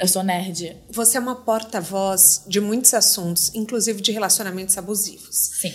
Eu 0.02 0.08
sou 0.08 0.24
nerd. 0.24 0.76
Você 0.89 1.16
é 1.16 1.20
uma 1.20 1.36
porta-voz 1.36 2.41
de 2.47 2.60
muitos 2.60 2.91
assuntos, 2.95 3.52
inclusive 3.54 4.02
de 4.02 4.12
relacionamentos 4.12 4.76
abusivos. 4.76 5.52
Sim. 5.62 5.72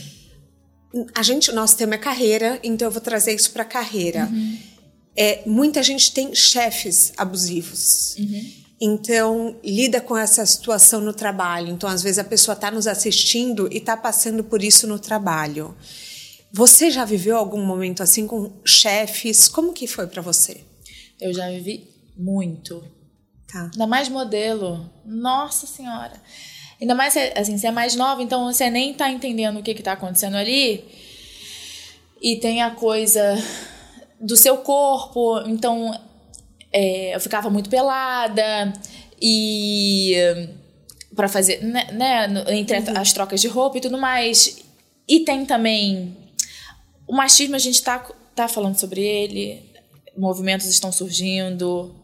A 1.14 1.22
gente, 1.22 1.52
nosso 1.52 1.76
tema 1.76 1.94
é 1.94 1.98
carreira, 1.98 2.58
então 2.64 2.88
eu 2.88 2.92
vou 2.92 3.00
trazer 3.00 3.32
isso 3.32 3.52
para 3.52 3.64
carreira. 3.64 4.28
É, 5.16 5.42
muita 5.46 5.80
gente 5.80 6.12
tem 6.12 6.34
chefes 6.34 7.12
abusivos. 7.16 8.16
Então, 8.80 9.60
lida 9.62 10.00
com 10.00 10.16
essa 10.16 10.44
situação 10.44 11.00
no 11.00 11.12
trabalho. 11.12 11.68
Então, 11.68 11.88
às 11.88 12.02
vezes, 12.02 12.18
a 12.18 12.24
pessoa 12.24 12.54
está 12.54 12.68
nos 12.68 12.88
assistindo 12.88 13.72
e 13.72 13.76
está 13.76 13.96
passando 13.96 14.42
por 14.42 14.60
isso 14.60 14.88
no 14.88 14.98
trabalho. 14.98 15.72
Você 16.52 16.90
já 16.90 17.04
viveu 17.04 17.36
algum 17.36 17.64
momento 17.64 18.02
assim 18.02 18.26
com 18.26 18.50
chefes? 18.64 19.46
Como 19.46 19.72
que 19.72 19.86
foi 19.86 20.08
para 20.08 20.20
você? 20.20 20.62
Eu 21.20 21.32
já 21.32 21.48
vivi 21.48 21.88
muito. 22.16 22.82
Tá. 23.52 23.70
Ainda 23.72 23.86
mais 23.86 24.08
modelo. 24.08 24.90
Nossa 25.04 25.66
Senhora. 25.66 26.12
Ainda 26.80 26.94
mais, 26.94 27.12
se- 27.12 27.32
assim, 27.36 27.56
você 27.56 27.68
é 27.68 27.70
mais 27.70 27.94
nova, 27.96 28.22
então 28.22 28.44
você 28.52 28.68
nem 28.68 28.92
tá 28.92 29.10
entendendo 29.10 29.58
o 29.58 29.62
que 29.62 29.74
que 29.74 29.82
tá 29.82 29.92
acontecendo 29.92 30.36
ali. 30.36 30.84
E 32.20 32.36
tem 32.36 32.62
a 32.62 32.70
coisa 32.70 33.36
do 34.20 34.36
seu 34.36 34.58
corpo. 34.58 35.40
Então, 35.46 35.98
é, 36.72 37.14
eu 37.14 37.20
ficava 37.20 37.48
muito 37.50 37.70
pelada. 37.70 38.72
E... 39.20 40.14
para 41.14 41.28
fazer, 41.28 41.62
né, 41.64 41.86
né, 41.92 42.26
entre 42.54 42.78
Uhum. 42.78 42.98
as 42.98 43.12
trocas 43.12 43.40
de 43.40 43.48
roupa 43.48 43.78
e 43.78 43.80
tudo 43.80 43.96
mais. 43.96 44.58
E 45.08 45.20
tem 45.20 45.46
também... 45.46 46.14
O 47.06 47.14
machismo, 47.14 47.54
a 47.54 47.58
gente 47.58 47.80
tá, 47.82 47.98
tá 48.34 48.48
falando 48.48 48.76
sobre 48.78 49.00
ele. 49.00 49.62
Movimentos 50.18 50.66
estão 50.66 50.90
surgindo. 50.92 51.94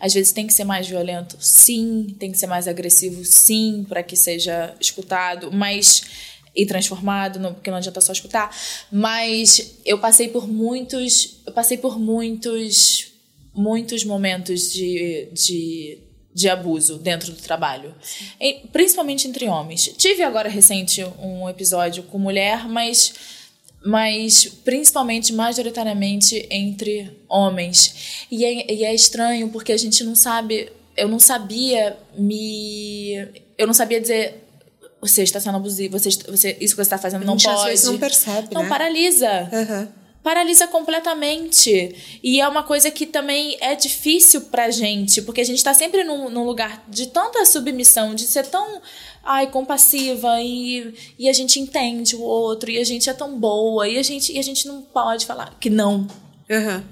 Às 0.00 0.14
vezes 0.14 0.32
tem 0.32 0.46
que 0.46 0.52
ser 0.52 0.64
mais 0.64 0.88
violento, 0.88 1.36
sim. 1.40 2.14
Tem 2.18 2.30
que 2.30 2.38
ser 2.38 2.46
mais 2.46 2.66
agressivo, 2.66 3.24
sim, 3.24 3.84
para 3.88 4.02
que 4.02 4.16
seja 4.16 4.74
escutado, 4.80 5.50
mas 5.52 6.02
e 6.54 6.66
transformado, 6.66 7.38
não, 7.38 7.54
porque 7.54 7.70
não 7.70 7.78
adianta 7.78 8.00
só 8.00 8.12
escutar. 8.12 8.54
Mas 8.90 9.78
eu 9.84 9.98
passei 9.98 10.28
por 10.28 10.46
muitos, 10.46 11.40
eu 11.46 11.52
passei 11.52 11.78
por 11.78 11.98
muitos, 11.98 13.12
muitos 13.54 14.04
momentos 14.04 14.72
de, 14.72 15.28
de, 15.32 15.98
de 16.34 16.48
abuso 16.48 16.98
dentro 16.98 17.32
do 17.32 17.40
trabalho, 17.40 17.94
E, 18.40 18.66
principalmente 18.72 19.26
entre 19.26 19.46
homens. 19.46 19.94
Tive 19.96 20.22
agora 20.22 20.48
recente 20.48 21.02
um 21.18 21.48
episódio 21.48 22.02
com 22.04 22.18
mulher, 22.18 22.68
mas 22.68 23.14
mas 23.84 24.44
principalmente, 24.64 25.32
majoritariamente, 25.32 26.46
entre 26.50 27.10
homens. 27.28 28.26
E 28.30 28.44
é, 28.44 28.72
e 28.72 28.84
é 28.84 28.94
estranho 28.94 29.48
porque 29.50 29.72
a 29.72 29.76
gente 29.76 30.02
não 30.04 30.14
sabe. 30.14 30.70
Eu 30.96 31.08
não 31.08 31.18
sabia 31.18 31.96
me. 32.16 33.14
Eu 33.58 33.66
não 33.66 33.74
sabia 33.74 34.00
dizer. 34.00 34.38
Você 35.00 35.24
está 35.24 35.40
sendo 35.40 35.56
abusivo, 35.56 35.98
você, 35.98 36.10
está- 36.10 36.30
você, 36.30 36.56
isso 36.60 36.74
que 36.74 36.76
você 36.76 36.82
está 36.82 36.96
fazendo 36.98 37.24
não 37.24 37.36
gente, 37.36 37.48
às 37.48 37.56
pode. 37.56 37.70
vezes, 37.70 37.84
não 37.86 37.98
percebe, 37.98 38.54
Não, 38.54 38.62
né? 38.62 38.68
paralisa. 38.68 39.28
Aham. 39.52 39.88
Paralisa 40.22 40.68
completamente. 40.68 41.96
E 42.22 42.40
é 42.40 42.46
uma 42.46 42.62
coisa 42.62 42.88
que 42.92 43.04
também 43.06 43.56
é 43.60 43.74
difícil 43.74 44.42
pra 44.42 44.70
gente, 44.70 45.20
porque 45.22 45.40
a 45.40 45.44
gente 45.44 45.62
tá 45.64 45.74
sempre 45.74 46.04
num, 46.04 46.30
num 46.30 46.44
lugar 46.44 46.84
de 46.88 47.08
tanta 47.08 47.44
submissão, 47.44 48.14
de 48.14 48.22
ser 48.22 48.46
tão 48.46 48.80
ai, 49.22 49.46
compassiva 49.48 50.40
e, 50.40 50.94
e 51.18 51.28
a 51.28 51.32
gente 51.32 51.60
entende 51.60 52.16
o 52.16 52.22
outro, 52.22 52.70
e 52.70 52.78
a 52.78 52.84
gente 52.84 53.08
é 53.08 53.12
tão 53.12 53.38
boa, 53.38 53.88
e 53.88 53.98
a 53.98 54.02
gente, 54.02 54.32
e 54.32 54.38
a 54.38 54.42
gente 54.42 54.66
não 54.66 54.82
pode 54.82 55.26
falar 55.26 55.56
que 55.60 55.70
não. 55.70 56.06
Aham. 56.50 56.84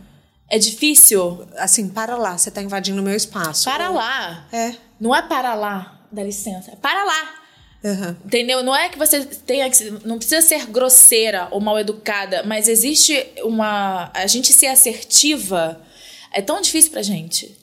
É 0.48 0.58
difícil. 0.58 1.46
Assim, 1.56 1.88
para 1.88 2.16
lá, 2.16 2.36
você 2.36 2.50
tá 2.50 2.60
invadindo 2.60 3.00
o 3.00 3.04
meu 3.04 3.14
espaço. 3.14 3.64
Para 3.64 3.88
lá. 3.88 4.48
É. 4.52 4.74
Não 4.98 5.14
é 5.14 5.22
para 5.22 5.54
lá, 5.54 6.00
dá 6.10 6.24
licença. 6.24 6.72
É 6.72 6.76
para 6.76 7.04
lá. 7.04 7.34
Aham. 7.84 8.16
Entendeu? 8.24 8.62
Não 8.62 8.74
é 8.74 8.88
que 8.88 8.98
você 8.98 9.24
tenha 9.24 9.70
que. 9.70 9.90
Não 10.04 10.18
precisa 10.18 10.42
ser 10.42 10.66
grosseira 10.66 11.48
ou 11.50 11.60
mal 11.60 11.78
educada, 11.78 12.42
mas 12.42 12.68
existe 12.68 13.26
uma. 13.44 14.10
A 14.12 14.26
gente 14.26 14.52
ser 14.52 14.66
assertiva 14.66 15.80
é 16.32 16.42
tão 16.42 16.60
difícil 16.60 16.90
pra 16.90 17.02
gente. 17.02 17.56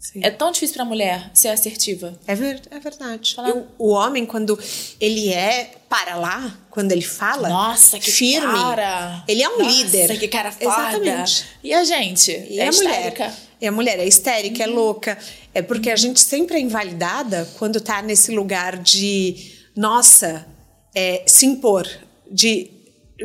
Sim. 0.00 0.20
É 0.24 0.30
tão 0.30 0.50
difícil 0.50 0.76
pra 0.76 0.84
mulher 0.86 1.30
ser 1.34 1.48
assertiva. 1.48 2.18
É, 2.26 2.34
ver, 2.34 2.62
é 2.70 2.78
verdade. 2.80 3.34
Falar- 3.34 3.50
Eu- 3.50 3.66
o 3.78 3.90
homem, 3.90 4.24
quando 4.24 4.58
ele 4.98 5.30
é 5.30 5.72
para 5.90 6.16
lá, 6.16 6.58
quando 6.70 6.90
ele 6.90 7.02
fala, 7.02 7.50
Nossa, 7.50 7.98
que 7.98 8.10
firme, 8.10 8.50
cara! 8.50 9.22
ele 9.28 9.42
é 9.42 9.48
um 9.48 9.58
Nossa, 9.58 9.70
líder. 9.70 10.18
que 10.18 10.26
cara 10.26 10.50
foda! 10.50 10.64
Exatamente. 10.64 11.44
E 11.62 11.74
a 11.74 11.84
gente? 11.84 12.30
E 12.48 12.58
é 12.58 12.68
a 12.68 12.72
mulher? 12.72 12.90
histérica. 12.96 13.34
E 13.60 13.66
a 13.66 13.72
mulher 13.72 13.98
é 13.98 14.06
histérica, 14.08 14.62
é 14.64 14.66
louca. 14.66 15.18
É 15.52 15.60
porque 15.60 15.90
a 15.90 15.96
gente 15.96 16.18
sempre 16.18 16.56
é 16.56 16.60
invalidada 16.60 17.46
quando 17.58 17.78
tá 17.78 18.00
nesse 18.00 18.32
lugar 18.32 18.78
de, 18.78 19.36
nossa, 19.76 20.46
é, 20.94 21.24
se 21.26 21.44
impor, 21.44 21.86
de, 22.30 22.70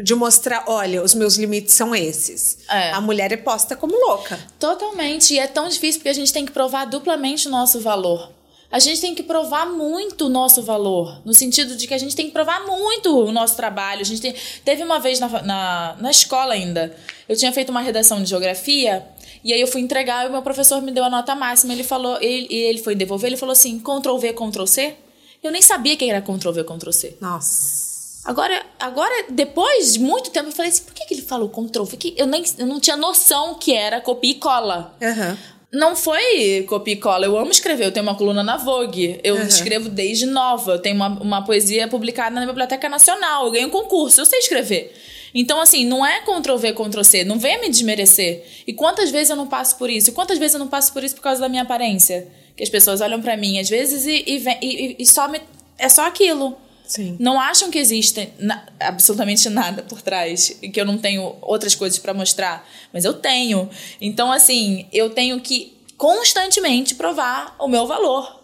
de 0.04 0.16
mostrar, 0.16 0.66
olha, 0.68 1.02
os 1.02 1.14
meus 1.14 1.36
limites 1.36 1.74
são 1.74 1.96
esses. 1.96 2.60
É. 2.70 2.92
A 2.92 3.02
mulher 3.02 3.32
é 3.32 3.38
posta 3.38 3.76
como 3.76 3.96
louca. 3.96 4.40
Totalmente. 4.60 5.34
E 5.34 5.40
é 5.40 5.48
tão 5.48 5.68
difícil 5.68 6.00
porque 6.00 6.10
a 6.10 6.14
gente 6.14 6.34
tem 6.34 6.46
que 6.46 6.52
provar 6.52 6.86
duplamente 6.86 7.48
o 7.48 7.52
nosso 7.52 7.80
valor. 7.80 8.32
A 8.72 8.80
gente 8.80 9.00
tem 9.00 9.16
que 9.16 9.24
provar 9.24 9.68
muito 9.68 10.26
o 10.26 10.30
nosso 10.30 10.62
valor. 10.62 11.22
No 11.24 11.34
sentido 11.34 11.76
de 11.78 11.88
que 11.88 11.94
a 11.94 11.98
gente 11.98 12.16
tem 12.16 12.26
que 12.26 12.32
provar 12.34 12.66
muito 12.66 13.18
o 13.18 13.32
nosso 13.32 13.56
trabalho. 13.56 14.02
A 14.02 14.04
gente 14.04 14.22
tem... 14.22 14.36
Teve 14.66 14.84
uma 14.84 15.00
vez 15.00 15.20
na, 15.20 15.30
na, 15.44 15.96
na 16.00 16.12
escola 16.12 16.54
ainda. 16.54 16.94
Eu 17.30 17.38
tinha 17.38 17.54
feito 17.54 17.70
uma 17.70 17.82
redação 17.82 18.22
de 18.22 18.30
geografia. 18.30 19.06
E 19.44 19.54
aí 19.54 19.62
eu 19.62 19.68
fui 19.68 19.80
entregar 19.80 20.26
e 20.26 20.30
o 20.30 20.32
meu 20.32 20.42
professor 20.42 20.82
me 20.82 20.92
deu 20.92 21.04
a 21.04 21.10
nota 21.10 21.36
máxima. 21.36 21.72
Ele 21.72 21.84
falou, 21.84 22.18
ele, 22.20 22.48
e 22.50 22.56
ele 22.56 22.80
foi 22.80 22.96
devolver, 22.96 23.30
ele 23.30 23.38
falou 23.38 23.54
assim: 23.54 23.80
Ctrl 23.80 24.18
V, 24.18 24.34
Ctrl 24.34 24.66
C. 24.66 24.96
Eu 25.44 25.52
nem 25.52 25.62
sabia 25.62 25.96
que 25.96 26.10
era 26.10 26.20
Ctrl 26.20 26.52
V, 26.52 26.64
Ctrl 26.64 26.92
C. 26.92 27.16
Nossa. 27.22 27.85
Agora, 28.26 28.66
agora, 28.80 29.26
depois 29.30 29.94
de 29.94 30.00
muito 30.00 30.32
tempo, 30.32 30.48
eu 30.50 30.52
falei 30.52 30.72
assim, 30.72 30.84
por 30.84 30.94
que, 30.96 31.06
que 31.06 31.14
ele 31.14 31.22
falou 31.22 31.48
Ctrl? 31.48 31.84
Que 31.98 32.14
eu, 32.18 32.26
nem, 32.26 32.44
eu 32.58 32.66
não 32.66 32.80
tinha 32.80 32.98
noção 32.98 33.54
que 33.54 33.72
era 33.74 34.02
copia 34.02 34.32
e 34.32 34.36
cola. 34.36 34.96
Aham. 35.02 35.38
Não 35.72 35.96
foi 35.96 36.64
copia 36.68 36.94
e 36.94 36.98
cola. 36.98 37.26
Eu 37.26 37.38
amo 37.38 37.52
escrever. 37.52 37.86
Eu 37.86 37.92
tenho 37.92 38.06
uma 38.06 38.16
coluna 38.16 38.42
na 38.42 38.56
Vogue. 38.58 39.20
Eu 39.24 39.36
Uhum. 39.36 39.42
escrevo 39.48 39.90
desde 39.90 40.26
nova. 40.26 40.74
Eu 40.74 40.80
tenho 40.80 40.96
uma, 40.96 41.08
uma 41.10 41.42
poesia 41.44 41.88
publicada 41.88 42.34
na 42.40 42.46
Biblioteca 42.46 42.88
Nacional. 42.88 43.46
Eu 43.48 43.52
ganho 43.52 43.68
um 43.68 43.72
concurso. 43.72 44.22
Eu 44.22 44.26
sei 44.26 44.40
escrever. 44.40 44.96
Então, 45.34 45.60
assim, 45.60 45.86
não 45.86 46.06
é 46.06 46.22
Ctrl-V, 46.22 46.72
Ctrl-C. 46.74 47.26
Não 47.26 47.38
venha 47.38 47.60
me 47.60 47.68
desmerecer. 47.70 48.44
E 48.66 48.72
quantas 48.74 49.12
vezes 49.12 49.30
eu 49.32 49.36
não 49.36 49.48
passo 49.48 49.78
por 49.78 49.90
isso? 49.90 50.10
E 50.10 50.14
quantas 50.14 50.38
vezes 50.40 50.54
eu 50.54 50.60
não 50.60 50.68
passo 50.68 50.94
por 50.94 51.04
isso 51.04 51.14
por 51.14 51.22
causa 51.22 51.42
da 51.42 51.50
minha 51.50 51.64
aparência? 51.64 52.26
Que 52.56 52.64
as 52.64 52.70
pessoas 52.70 53.02
olham 53.02 53.22
pra 53.22 53.36
mim, 53.36 53.60
às 53.60 53.68
vezes, 53.70 54.06
e, 54.06 54.24
e, 54.26 54.38
e- 54.62 54.96
e 55.00 55.06
só 55.06 55.28
me... 55.28 55.42
É 55.78 55.90
só 55.90 56.08
aquilo. 56.08 56.56
Sim. 56.88 57.16
Não 57.20 57.40
acham 57.40 57.70
que 57.72 57.78
existe 57.78 58.30
na- 58.40 58.66
absolutamente 58.80 59.50
nada 59.50 59.84
por 59.84 60.02
trás 60.02 60.58
e 60.62 60.70
que 60.70 60.80
eu 60.80 60.86
não 60.86 60.98
tenho 60.98 61.36
outras 61.42 61.76
coisas 61.76 61.98
pra 62.00 62.14
mostrar, 62.14 62.68
mas 62.94 63.06
eu 63.06 63.14
tenho. 63.14 63.70
Então, 64.00 64.32
assim, 64.32 64.88
eu 64.94 65.10
tenho 65.10 65.40
que 65.42 65.76
constantemente 65.98 66.96
provar 66.96 67.56
o 67.60 67.68
meu 67.68 67.88
valor. 67.88 68.44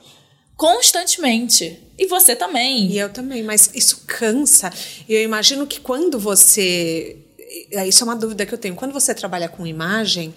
Constantemente. 0.56 1.80
E 1.98 2.08
você 2.08 2.36
também. 2.36 2.88
E 2.92 2.98
eu 2.98 3.10
também, 3.12 3.44
mas 3.44 3.72
isso 3.74 4.04
cansa. 4.08 4.72
E 5.10 5.14
eu 5.14 5.22
imagino 5.24 5.66
que 5.68 5.80
quando 5.80 6.20
você. 6.20 7.18
é, 7.72 7.88
Isso 7.88 8.04
é 8.04 8.06
uma 8.06 8.16
dúvida 8.16 8.46
que 8.46 8.54
eu 8.54 8.58
tenho. 8.58 8.76
Quando 8.76 8.92
você 8.94 9.14
trabalha 9.14 9.50
com 9.50 9.66
imagem, 9.68 10.34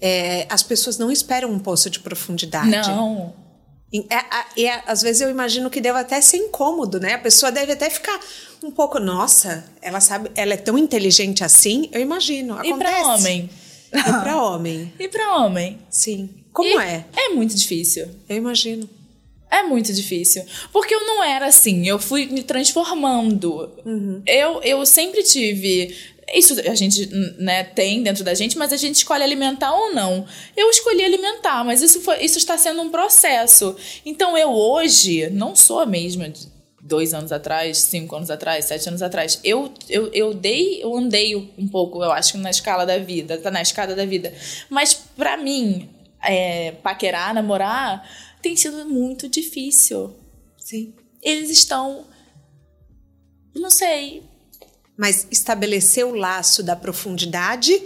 é, 0.00 0.46
as 0.48 0.62
pessoas 0.62 0.98
não 0.98 1.10
esperam 1.10 1.50
um 1.50 1.58
poço 1.58 1.90
de 1.90 2.00
profundidade. 2.00 2.70
Não. 2.70 3.34
E, 4.10 4.14
é, 4.14 4.24
e 4.56 4.66
é, 4.66 4.82
às 4.86 5.02
vezes 5.02 5.22
eu 5.22 5.30
imagino 5.30 5.70
que 5.70 5.80
deve 5.80 5.98
até 5.98 6.20
ser 6.20 6.38
incômodo, 6.38 7.00
né? 7.00 7.14
A 7.14 7.18
pessoa 7.18 7.50
deve 7.52 7.72
até 7.72 7.88
ficar 7.88 8.18
um 8.62 8.70
pouco, 8.70 8.98
nossa, 8.98 9.64
ela 9.80 10.00
sabe, 10.00 10.30
ela 10.34 10.54
é 10.54 10.56
tão 10.56 10.76
inteligente 10.76 11.44
assim. 11.44 11.88
Eu 11.92 12.00
imagino. 12.00 12.54
E 12.64 12.70
Acontece. 12.72 13.00
pra 13.02 13.14
homem? 13.14 13.50
E 13.92 14.02
pra 14.22 14.42
homem, 14.42 14.92
E 14.98 15.08
pra 15.08 15.36
homem? 15.36 15.78
sim. 15.90 16.30
Como 16.52 16.68
E 16.68 16.82
é? 16.82 17.04
É 17.14 17.28
muito 17.30 17.54
difícil. 17.54 18.08
Eu 18.28 18.36
imagino. 18.36 18.88
É 19.50 19.62
muito 19.62 19.92
difícil. 19.92 20.42
Porque 20.72 20.94
eu 20.94 21.06
não 21.06 21.22
era 21.22 21.46
assim, 21.46 21.86
eu 21.86 21.98
fui 21.98 22.26
me 22.26 22.42
transformando. 22.42 23.70
Eu, 24.26 24.62
eu 24.62 24.84
sempre 24.86 25.22
tive. 25.22 25.94
Isso 26.34 26.54
a 26.60 26.74
gente 26.74 27.06
né, 27.38 27.62
tem 27.62 28.02
dentro 28.02 28.24
da 28.24 28.34
gente, 28.34 28.58
mas 28.58 28.72
a 28.72 28.76
gente 28.76 28.96
escolhe 28.96 29.22
alimentar 29.22 29.72
ou 29.72 29.94
não. 29.94 30.26
Eu 30.56 30.68
escolhi 30.70 31.04
alimentar, 31.04 31.64
mas 31.64 31.80
isso, 31.82 32.00
foi, 32.00 32.24
isso 32.24 32.38
está 32.38 32.58
sendo 32.58 32.82
um 32.82 32.90
processo. 32.90 33.76
Então 34.04 34.36
eu 34.36 34.50
hoje 34.50 35.30
não 35.30 35.54
sou 35.54 35.78
a 35.80 35.86
mesma 35.86 36.28
de 36.28 36.48
dois 36.86 37.12
anos 37.12 37.32
atrás, 37.32 37.78
cinco 37.78 38.16
anos 38.16 38.30
atrás, 38.30 38.64
sete 38.64 38.88
anos 38.88 39.02
atrás. 39.02 39.40
Eu, 39.44 39.72
eu, 39.88 40.10
eu 40.12 40.34
dei, 40.34 40.82
eu 40.82 40.96
andei 40.96 41.36
um 41.58 41.68
pouco, 41.68 42.02
eu 42.02 42.12
acho 42.12 42.32
que 42.32 42.38
na 42.38 42.50
escala 42.50 42.86
da 42.86 42.98
vida, 42.98 43.38
tá 43.38 43.50
na 43.50 43.62
escada 43.62 43.94
da 43.94 44.04
vida. 44.04 44.32
Mas 44.70 44.94
pra 44.94 45.36
mim, 45.36 45.88
é, 46.22 46.72
paquerar, 46.72 47.34
namorar, 47.34 48.08
tem 48.42 48.56
sido 48.56 48.84
muito 48.86 49.28
difícil. 49.28 50.14
Sim. 50.58 50.94
Eles 51.22 51.50
estão. 51.50 52.04
Não 53.54 53.70
sei. 53.70 54.22
Mas 54.96 55.26
estabelecer 55.30 56.04
o 56.06 56.14
laço 56.14 56.62
da 56.62 56.74
profundidade 56.74 57.80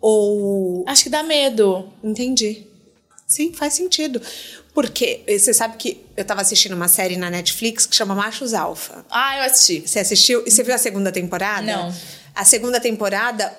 ou 0.00 0.84
Acho 0.86 1.04
que 1.04 1.10
dá 1.10 1.22
medo. 1.22 1.88
Entendi. 2.02 2.66
Sim, 3.26 3.52
faz 3.52 3.74
sentido. 3.74 4.20
Porque 4.74 5.22
eh, 5.26 5.38
você 5.38 5.52
sabe 5.54 5.76
que 5.76 6.00
eu 6.16 6.24
tava 6.24 6.40
assistindo 6.40 6.74
uma 6.74 6.88
série 6.88 7.16
na 7.16 7.30
Netflix 7.30 7.86
que 7.86 7.94
chama 7.96 8.14
Machos 8.14 8.54
Alfa. 8.54 9.04
Ah, 9.10 9.38
eu 9.38 9.44
assisti. 9.44 9.86
Você 9.86 9.98
assistiu? 10.00 10.42
E 10.46 10.50
você 10.50 10.62
viu 10.62 10.74
a 10.74 10.78
segunda 10.78 11.10
temporada? 11.12 11.62
Não. 11.66 11.94
A 12.34 12.44
segunda 12.44 12.80
temporada, 12.80 13.52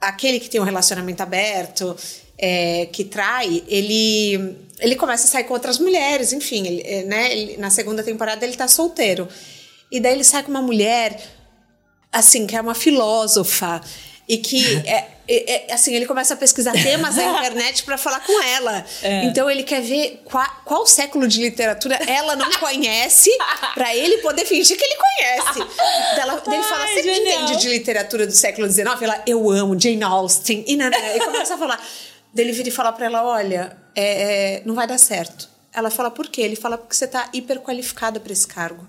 aquele 0.00 0.40
que 0.40 0.48
tem 0.48 0.60
um 0.60 0.64
relacionamento 0.64 1.22
aberto, 1.22 1.96
é, 2.38 2.86
que 2.86 3.04
trai, 3.04 3.62
ele, 3.68 4.56
ele 4.80 4.96
começa 4.96 5.24
a 5.26 5.30
sair 5.30 5.44
com 5.44 5.54
outras 5.54 5.78
mulheres, 5.78 6.32
enfim, 6.32 6.66
ele, 6.66 6.82
é, 6.84 7.04
né? 7.04 7.32
Ele- 7.32 7.56
na 7.58 7.70
segunda 7.70 8.02
temporada 8.02 8.44
ele 8.44 8.56
tá 8.56 8.66
solteiro. 8.68 9.28
E 9.90 10.00
daí 10.00 10.12
ele 10.14 10.24
sai 10.24 10.42
com 10.42 10.50
uma 10.50 10.62
mulher, 10.62 11.20
assim, 12.16 12.46
que 12.46 12.56
é 12.56 12.60
uma 12.60 12.74
filósofa. 12.74 13.80
E 14.28 14.38
que, 14.38 14.60
é, 14.88 15.08
é- 15.28 15.70
é- 15.70 15.72
assim, 15.74 15.94
ele 15.94 16.04
começa 16.04 16.34
a 16.34 16.36
pesquisar 16.36 16.72
temas 16.72 17.14
na 17.14 17.24
internet 17.38 17.84
para 17.84 17.96
falar 17.96 18.20
com 18.20 18.42
ela. 18.42 18.84
Então 19.24 19.48
ele 19.48 19.62
quer 19.62 19.80
ver 19.80 20.20
qual, 20.24 20.44
qual 20.64 20.84
século 20.86 21.28
de 21.28 21.40
literatura 21.40 21.94
ela 22.08 22.34
não 22.34 22.50
conhece 22.58 23.30
para 23.74 23.94
ele 23.94 24.18
poder 24.18 24.44
fingir 24.44 24.76
que 24.76 24.82
ele 24.84 24.96
conhece. 24.96 25.58
Daí 26.16 26.20
ela- 26.20 26.42
daí 26.44 26.54
ele 26.56 26.64
fala: 26.64 26.86
Você 26.88 27.00
entende 27.20 27.56
de 27.56 27.68
literatura 27.68 28.26
do 28.26 28.32
século 28.32 28.68
XIX? 28.68 29.00
Ela, 29.02 29.22
eu 29.26 29.48
amo 29.50 29.78
Jane 29.80 30.02
Austen. 30.02 30.64
E, 30.66 30.76
não, 30.76 30.90
não, 30.90 30.98
não. 30.98 31.16
e 31.16 31.20
começa 31.20 31.54
a 31.54 31.58
falar. 31.58 31.80
Daí 32.34 32.44
ele 32.44 32.52
vira 32.52 32.68
e 32.68 32.72
fala 32.72 32.92
pra 32.92 33.06
ela: 33.06 33.22
Olha, 33.24 33.76
é, 33.94 34.56
é, 34.56 34.62
não 34.66 34.74
vai 34.74 34.88
dar 34.88 34.98
certo. 34.98 35.48
Ela 35.72 35.88
fala: 35.90 36.10
Por 36.10 36.26
quê? 36.28 36.42
Ele 36.42 36.56
fala: 36.56 36.76
Porque 36.76 36.96
você 36.96 37.06
tá 37.06 37.28
hiperqualificada 37.32 38.18
para 38.18 38.32
esse 38.32 38.46
cargo. 38.46 38.86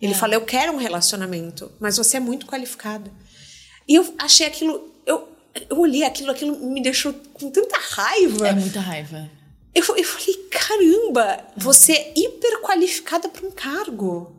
Ele 0.00 0.14
fala: 0.14 0.34
Eu 0.34 0.40
quero 0.42 0.72
um 0.72 0.76
relacionamento, 0.76 1.70
mas 1.78 1.96
você 1.96 2.16
é 2.16 2.20
muito 2.20 2.46
qualificada. 2.46 3.10
E 3.86 3.94
eu 3.94 4.14
achei 4.18 4.46
aquilo. 4.46 4.90
Eu, 5.04 5.28
eu 5.68 5.78
olhei 5.78 6.04
aquilo, 6.04 6.30
aquilo 6.30 6.56
me 6.58 6.82
deixou 6.82 7.12
com 7.34 7.50
tanta 7.50 7.76
raiva. 7.78 8.48
É 8.48 8.52
muita 8.52 8.80
raiva. 8.80 9.30
Eu, 9.74 9.84
eu 9.96 10.04
falei: 10.04 10.34
Caramba, 10.50 11.44
você 11.56 11.92
é 11.92 12.12
hiperqualificada 12.16 13.28
para 13.28 13.46
um 13.46 13.50
cargo. 13.50 14.36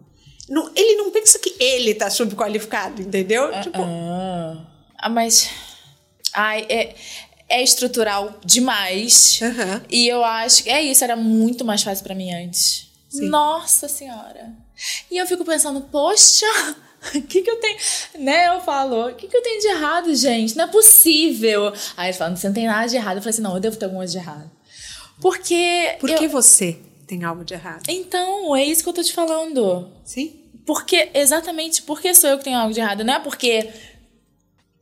Não, 0.50 0.70
ele 0.76 0.96
não 0.96 1.12
pensa 1.12 1.40
que 1.40 1.56
ele 1.60 1.94
tá 1.94 2.10
subqualificado, 2.10 3.02
entendeu? 3.02 3.52
tipo, 3.62 3.82
Ah, 3.82 4.66
Ah, 4.98 5.10
mas. 5.10 5.50
Ai, 6.34 6.66
é, 6.70 6.96
é 7.48 7.62
estrutural 7.64 8.40
demais. 8.44 9.40
Aham. 9.42 9.82
E 9.90 10.08
eu 10.08 10.24
acho 10.24 10.64
que 10.64 10.70
é 10.70 10.82
isso, 10.82 11.04
era 11.04 11.16
muito 11.16 11.64
mais 11.64 11.84
fácil 11.84 12.04
pra 12.04 12.16
mim 12.16 12.34
antes. 12.34 12.90
Sim. 13.10 13.28
Nossa 13.30 13.88
Senhora. 13.88 14.54
E 15.10 15.18
eu 15.18 15.26
fico 15.28 15.44
pensando, 15.46 15.82
poxa, 15.82 16.46
o 17.16 17.22
que, 17.24 17.42
que 17.42 17.50
eu 17.52 17.58
tenho. 17.60 17.78
Né? 18.20 18.48
Eu 18.56 18.62
falo, 18.62 19.10
o 19.10 19.16
que, 19.16 19.28
que 19.28 19.36
eu 19.38 19.42
tenho 19.42 19.62
de 19.62 19.68
errado, 19.68 20.14
gente? 20.16 20.56
Não 20.58 20.66
é 20.66 20.68
possível. 20.68 21.74
Aí 21.98 22.08
eles 22.08 22.18
falam, 22.18 22.36
você 22.36 22.48
não 22.48 22.54
tem 22.56 22.68
nada 22.68 22.88
de 22.88 22.96
errado. 22.96 23.18
Eu 23.18 23.22
falei 23.22 23.34
assim, 23.34 23.42
não, 23.42 23.54
eu 23.56 23.60
devo 23.60 23.78
ter 23.78 23.86
alguma 23.86 24.02
coisa 24.02 24.14
de 24.14 24.20
errado. 24.20 24.52
Porque. 25.22 25.96
por 26.00 26.10
eu- 26.10 26.18
que 26.18 26.28
você 26.28 26.80
tem 27.08 27.24
algo 27.24 27.44
de 27.46 27.54
errado? 27.54 27.84
Então, 27.90 28.56
é 28.56 28.64
isso 28.66 28.84
que 28.84 28.90
eu 28.90 28.94
tô 28.94 29.04
te 29.04 29.14
falando. 29.14 29.92
Sim? 30.04 30.40
Porque, 30.66 31.10
exatamente, 31.14 31.82
porque 31.82 32.14
sou 32.14 32.30
eu 32.30 32.38
que 32.38 32.44
tenho 32.46 32.58
algo 32.58 32.74
de 32.74 32.80
errado. 32.80 33.04
Não 33.04 33.16
é 33.16 33.20
porque 33.20 33.70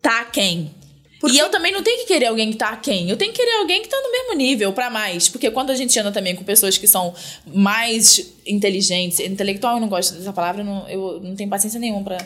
tá 0.02 0.26
quem. 0.26 0.74
Porque- 1.20 1.36
E 1.36 1.40
eu 1.40 1.50
também 1.50 1.72
não 1.72 1.84
tenho 1.84 2.00
que 2.00 2.06
querer 2.06 2.28
alguém 2.28 2.50
que 2.52 2.58
tá 2.58 2.76
quem. 2.78 3.10
Eu 3.10 3.18
tenho 3.18 3.32
que 3.34 3.40
querer 3.40 3.58
alguém 3.60 3.82
que 3.82 3.90
tá 3.90 3.98
no 4.02 4.12
mesmo 4.12 4.34
nível, 4.36 4.72
pra 4.72 4.90
mais. 4.90 5.28
Porque 5.28 5.52
quando 5.52 5.70
a 5.70 5.76
gente 5.76 6.00
anda 6.00 6.12
também 6.12 6.36
com 6.36 6.44
pessoas 6.44 6.78
que 6.78 6.88
são 6.88 7.14
mais 7.46 8.26
inteligentes, 8.48 9.20
intelectual 9.20 9.76
eu 9.76 9.82
não 9.82 9.90
gosto 9.90 10.14
dessa 10.16 10.32
palavra, 10.34 10.62
eu 10.62 10.66
não, 10.66 10.88
eu 10.90 11.20
não 11.22 11.36
tenho 11.36 11.50
paciência 11.50 11.80
nenhuma 11.80 12.04
pra 12.04 12.18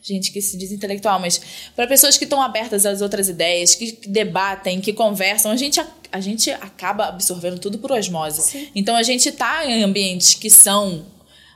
gente 0.00 0.30
que 0.32 0.40
se 0.40 0.56
diz 0.56 0.72
intelectual, 0.72 1.18
mas 1.20 1.40
pra 1.76 1.86
pessoas 1.86 2.16
que 2.16 2.24
estão 2.24 2.40
abertas 2.40 2.86
às 2.86 3.02
outras 3.02 3.28
ideias, 3.28 3.74
que 3.74 3.98
debatem, 4.06 4.80
que 4.80 4.92
conversam, 4.92 5.50
a 5.50 5.56
gente, 5.56 5.78
a, 5.80 5.86
a 6.12 6.20
gente 6.20 6.50
acaba 6.50 7.06
absorvendo 7.08 7.58
tudo 7.58 7.78
por 7.78 7.92
osmose. 7.92 8.70
Então 8.74 8.96
a 8.96 9.02
gente 9.02 9.30
tá 9.32 9.66
em 9.66 9.82
ambientes 9.82 10.34
que 10.34 10.48
são 10.48 11.04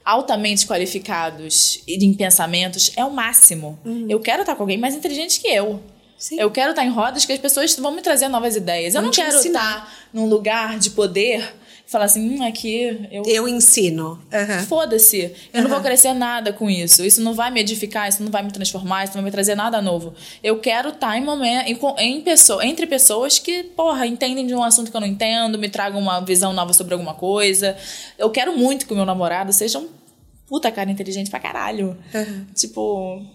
altamente 0.04 0.66
qualificados 0.66 1.80
e 1.86 2.04
em 2.04 2.12
pensamentos 2.12 2.92
é 2.96 3.04
o 3.04 3.10
máximo. 3.12 3.78
Eu 4.08 4.18
quero 4.20 4.42
estar 4.42 4.56
com 4.56 4.62
alguém 4.64 4.76
mais 4.76 4.94
inteligente 4.94 5.40
que 5.40 5.46
eu. 5.48 5.80
Sim. 6.22 6.36
Eu 6.38 6.52
quero 6.52 6.70
estar 6.70 6.84
em 6.84 6.88
rodas 6.88 7.24
que 7.24 7.32
as 7.32 7.38
pessoas 7.40 7.74
vão 7.74 7.90
me 7.90 8.00
trazer 8.00 8.28
novas 8.28 8.54
ideias. 8.54 8.94
Eu 8.94 9.02
não 9.02 9.10
te 9.10 9.20
quero 9.20 9.36
ensinar. 9.36 9.58
estar 9.58 9.94
num 10.12 10.28
lugar 10.28 10.78
de 10.78 10.90
poder 10.90 11.52
e 11.84 11.90
falar 11.90 12.04
assim, 12.04 12.38
hum, 12.38 12.46
aqui 12.46 13.08
eu. 13.10 13.24
Eu 13.26 13.48
ensino. 13.48 14.22
Aham. 14.32 14.64
Foda-se, 14.66 15.34
eu 15.52 15.62
não 15.62 15.68
vou 15.68 15.80
crescer 15.80 16.12
nada 16.14 16.52
com 16.52 16.70
isso. 16.70 17.04
Isso 17.04 17.20
não 17.20 17.34
vai 17.34 17.50
me 17.50 17.58
edificar, 17.58 18.08
isso 18.08 18.22
não 18.22 18.30
vai 18.30 18.40
me 18.44 18.52
transformar, 18.52 19.02
isso 19.02 19.14
não 19.14 19.22
vai 19.22 19.30
me 19.30 19.32
trazer 19.32 19.56
nada 19.56 19.82
novo. 19.82 20.14
Eu 20.44 20.60
quero 20.60 20.90
estar 20.90 21.18
em 21.18 21.24
momento, 21.24 21.66
em, 21.66 21.76
em 21.98 22.20
pessoa, 22.20 22.64
entre 22.64 22.86
pessoas 22.86 23.40
que, 23.40 23.64
porra, 23.64 24.06
entendem 24.06 24.46
de 24.46 24.54
um 24.54 24.62
assunto 24.62 24.92
que 24.92 24.96
eu 24.96 25.00
não 25.00 25.08
entendo, 25.08 25.58
me 25.58 25.68
tragam 25.68 26.00
uma 26.00 26.20
visão 26.20 26.52
nova 26.52 26.72
sobre 26.72 26.94
alguma 26.94 27.14
coisa. 27.14 27.76
Eu 28.16 28.30
quero 28.30 28.56
muito 28.56 28.86
que 28.86 28.92
o 28.92 28.96
meu 28.96 29.04
namorado 29.04 29.52
seja 29.52 29.80
um 29.80 29.88
puta 30.46 30.70
cara 30.70 30.88
inteligente 30.88 31.30
pra 31.30 31.40
caralho. 31.40 31.98
Aham. 32.14 32.46
Tipo, 32.54 33.26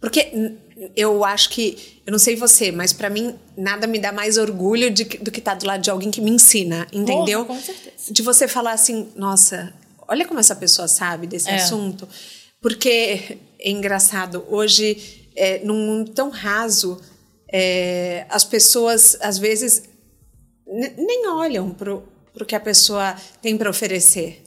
Porque 0.00 0.54
eu 0.96 1.24
acho 1.24 1.50
que, 1.50 2.00
eu 2.06 2.10
não 2.12 2.18
sei 2.18 2.36
você, 2.36 2.70
mas 2.72 2.92
pra 2.92 3.08
mim 3.10 3.34
nada 3.56 3.86
me 3.86 3.98
dá 3.98 4.12
mais 4.12 4.36
orgulho 4.38 4.90
de 4.90 5.04
do 5.04 5.30
que 5.30 5.38
estar 5.38 5.54
do 5.54 5.66
lado 5.66 5.82
de 5.82 5.90
alguém 5.90 6.10
que 6.10 6.20
me 6.20 6.30
ensina, 6.30 6.86
entendeu? 6.92 7.44
Porra, 7.44 7.58
com 7.58 7.64
certeza. 7.64 8.12
De 8.12 8.22
você 8.22 8.48
falar 8.48 8.72
assim, 8.72 9.08
nossa, 9.16 9.72
olha 10.08 10.26
como 10.26 10.40
essa 10.40 10.54
pessoa 10.56 10.88
sabe 10.88 11.26
desse 11.26 11.48
É. 11.50 11.56
assunto. 11.56 12.08
Porque 12.60 13.38
é 13.58 13.70
engraçado, 13.70 14.44
hoje, 14.48 15.28
é, 15.34 15.58
num 15.64 15.74
mundo 15.86 16.10
tão 16.12 16.30
raso, 16.30 17.00
é, 17.52 18.24
as 18.28 18.44
pessoas 18.44 19.16
às 19.20 19.36
vezes 19.38 19.82
nem 20.66 21.28
olham 21.28 21.70
pro, 21.70 22.02
pro 22.32 22.46
que 22.46 22.54
a 22.54 22.60
pessoa 22.60 23.14
tem 23.42 23.56
para 23.58 23.68
oferecer. 23.68 24.42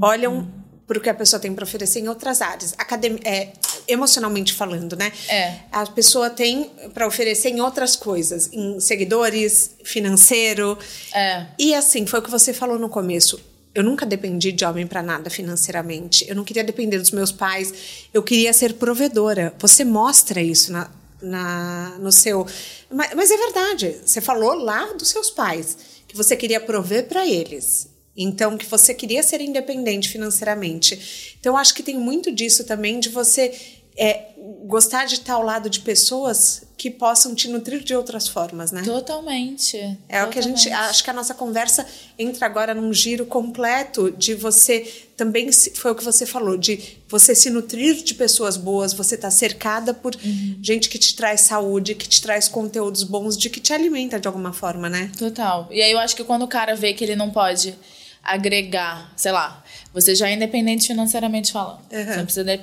Olham 0.00 0.50
pro 0.86 1.00
que 1.00 1.08
a 1.08 1.14
pessoa 1.14 1.40
tem 1.40 1.54
para 1.54 1.64
oferecer 1.64 2.00
em 2.00 2.08
outras 2.08 2.42
áreas. 2.42 2.74
Academia, 2.76 3.20
é, 3.24 3.52
emocionalmente 3.92 4.52
falando, 4.52 4.96
né? 4.96 5.12
É. 5.28 5.56
A 5.70 5.86
pessoa 5.86 6.30
tem 6.30 6.70
para 6.92 7.06
oferecer 7.06 7.50
em 7.50 7.60
outras 7.60 7.96
coisas, 7.96 8.50
em 8.52 8.80
seguidores, 8.80 9.76
financeiro. 9.84 10.78
É. 11.14 11.46
E 11.58 11.74
assim, 11.74 12.06
foi 12.06 12.20
o 12.20 12.22
que 12.22 12.30
você 12.30 12.52
falou 12.52 12.78
no 12.78 12.88
começo. 12.88 13.40
Eu 13.74 13.82
nunca 13.82 14.04
dependi 14.04 14.52
de 14.52 14.64
homem 14.64 14.86
para 14.86 15.02
nada 15.02 15.30
financeiramente. 15.30 16.26
Eu 16.28 16.36
não 16.36 16.44
queria 16.44 16.62
depender 16.62 16.98
dos 16.98 17.10
meus 17.10 17.32
pais. 17.32 17.72
Eu 18.12 18.22
queria 18.22 18.52
ser 18.52 18.74
provedora. 18.74 19.54
Você 19.58 19.82
mostra 19.82 20.42
isso 20.42 20.70
na, 20.70 20.90
na 21.22 21.96
no 21.98 22.12
seu. 22.12 22.46
Mas, 22.90 23.14
mas 23.14 23.30
é 23.30 23.36
verdade. 23.36 23.96
Você 24.04 24.20
falou 24.20 24.54
lá 24.54 24.92
dos 24.92 25.08
seus 25.08 25.30
pais 25.30 25.76
que 26.06 26.14
você 26.16 26.36
queria 26.36 26.60
prover 26.60 27.08
para 27.08 27.26
eles. 27.26 27.88
Então, 28.14 28.58
que 28.58 28.66
você 28.66 28.92
queria 28.92 29.22
ser 29.22 29.40
independente 29.40 30.10
financeiramente. 30.10 31.36
Então, 31.40 31.54
eu 31.54 31.56
acho 31.56 31.74
que 31.74 31.82
tem 31.82 31.98
muito 31.98 32.30
disso 32.30 32.64
também, 32.64 33.00
de 33.00 33.08
você 33.08 33.58
é, 33.96 34.32
gostar 34.64 35.04
de 35.04 35.14
estar 35.14 35.34
ao 35.34 35.42
lado 35.42 35.68
de 35.68 35.80
pessoas 35.80 36.62
que 36.76 36.90
possam 36.90 37.34
te 37.34 37.46
nutrir 37.46 37.84
de 37.84 37.94
outras 37.94 38.26
formas, 38.26 38.72
né? 38.72 38.82
Totalmente. 38.82 39.76
É 39.76 39.96
totalmente. 40.18 40.26
o 40.26 40.30
que 40.30 40.38
a 40.38 40.42
gente. 40.42 40.72
Acho 40.72 41.04
que 41.04 41.10
a 41.10 41.12
nossa 41.12 41.34
conversa 41.34 41.86
entra 42.18 42.46
agora 42.46 42.74
num 42.74 42.92
giro 42.92 43.24
completo 43.26 44.10
de 44.10 44.34
você 44.34 44.80
também. 45.16 45.50
Foi 45.52 45.92
o 45.92 45.94
que 45.94 46.02
você 46.02 46.26
falou, 46.26 46.56
de 46.56 46.98
você 47.08 47.34
se 47.34 47.50
nutrir 47.50 48.02
de 48.02 48.14
pessoas 48.14 48.56
boas, 48.56 48.92
você 48.92 49.16
tá 49.16 49.30
cercada 49.30 49.94
por 49.94 50.16
uhum. 50.16 50.58
gente 50.60 50.88
que 50.88 50.98
te 50.98 51.14
traz 51.14 51.42
saúde, 51.42 51.94
que 51.94 52.08
te 52.08 52.20
traz 52.20 52.48
conteúdos 52.48 53.04
bons, 53.04 53.36
de 53.36 53.48
que 53.48 53.60
te 53.60 53.72
alimenta 53.72 54.18
de 54.18 54.26
alguma 54.26 54.52
forma, 54.52 54.88
né? 54.88 55.12
Total. 55.16 55.68
E 55.70 55.80
aí 55.80 55.92
eu 55.92 55.98
acho 55.98 56.16
que 56.16 56.24
quando 56.24 56.42
o 56.42 56.48
cara 56.48 56.74
vê 56.74 56.94
que 56.94 57.04
ele 57.04 57.14
não 57.14 57.30
pode 57.30 57.76
agregar, 58.22 59.12
sei 59.16 59.32
lá, 59.32 59.64
você 59.92 60.14
já 60.14 60.30
é 60.30 60.34
independente 60.34 60.86
financeiramente 60.86 61.50
falando. 61.52 61.80
Uhum. 61.92 62.04
Você 62.04 62.16
não 62.16 62.24
precisa 62.24 62.44
de 62.44 62.62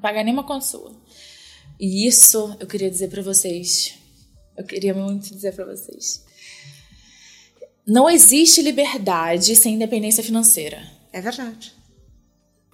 pagar 0.00 0.24
nenhuma 0.24 0.44
conta 0.44 0.64
sua. 0.64 0.92
E 1.78 2.06
isso 2.06 2.56
eu 2.58 2.66
queria 2.66 2.90
dizer 2.90 3.08
para 3.08 3.22
vocês. 3.22 3.94
Eu 4.56 4.64
queria 4.64 4.94
muito 4.94 5.34
dizer 5.34 5.54
para 5.54 5.66
vocês. 5.66 6.24
Não 7.86 8.08
existe 8.08 8.62
liberdade 8.62 9.54
sem 9.54 9.74
independência 9.74 10.24
financeira. 10.24 10.82
É 11.12 11.20
verdade. 11.20 11.72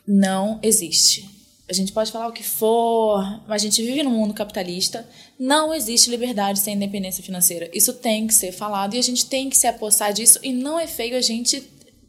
Não 0.06 0.60
existe. 0.62 1.28
A 1.68 1.72
gente 1.72 1.92
pode 1.92 2.12
falar 2.12 2.28
o 2.28 2.32
que 2.32 2.42
for, 2.42 3.22
mas 3.48 3.62
a 3.62 3.64
gente 3.64 3.82
vive 3.82 4.02
num 4.02 4.10
mundo 4.10 4.34
capitalista. 4.34 5.08
Não 5.38 5.74
existe 5.74 6.10
liberdade 6.10 6.60
sem 6.60 6.74
independência 6.74 7.22
financeira. 7.22 7.70
Isso 7.72 7.94
tem 7.94 8.26
que 8.26 8.34
ser 8.34 8.52
falado 8.52 8.94
e 8.94 8.98
a 8.98 9.02
gente 9.02 9.26
tem 9.26 9.50
que 9.50 9.56
se 9.56 9.66
apossar 9.66 10.12
disso. 10.12 10.38
E 10.42 10.52
não 10.52 10.78
é 10.78 10.86
feio 10.86 11.16
a 11.16 11.20
gente 11.20 11.60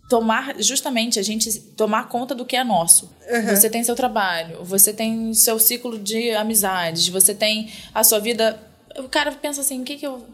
tomar 0.09 0.61
justamente 0.61 1.19
a 1.19 1.23
gente 1.23 1.59
tomar 1.59 2.07
conta 2.07 2.35
do 2.35 2.45
que 2.45 2.55
é 2.55 2.63
nosso. 2.63 3.11
Uhum. 3.29 3.55
Você 3.55 3.69
tem 3.69 3.83
seu 3.83 3.95
trabalho, 3.95 4.63
você 4.63 4.93
tem 4.93 5.33
seu 5.33 5.57
ciclo 5.59 5.97
de 5.97 6.31
amizades, 6.31 7.07
você 7.07 7.33
tem 7.33 7.71
a 7.93 8.03
sua 8.03 8.19
vida. 8.19 8.61
O 8.97 9.09
cara 9.09 9.31
pensa 9.31 9.61
assim, 9.61 9.81
o 9.81 9.83
que 9.83 9.97
que 9.97 10.05
eu 10.05 10.25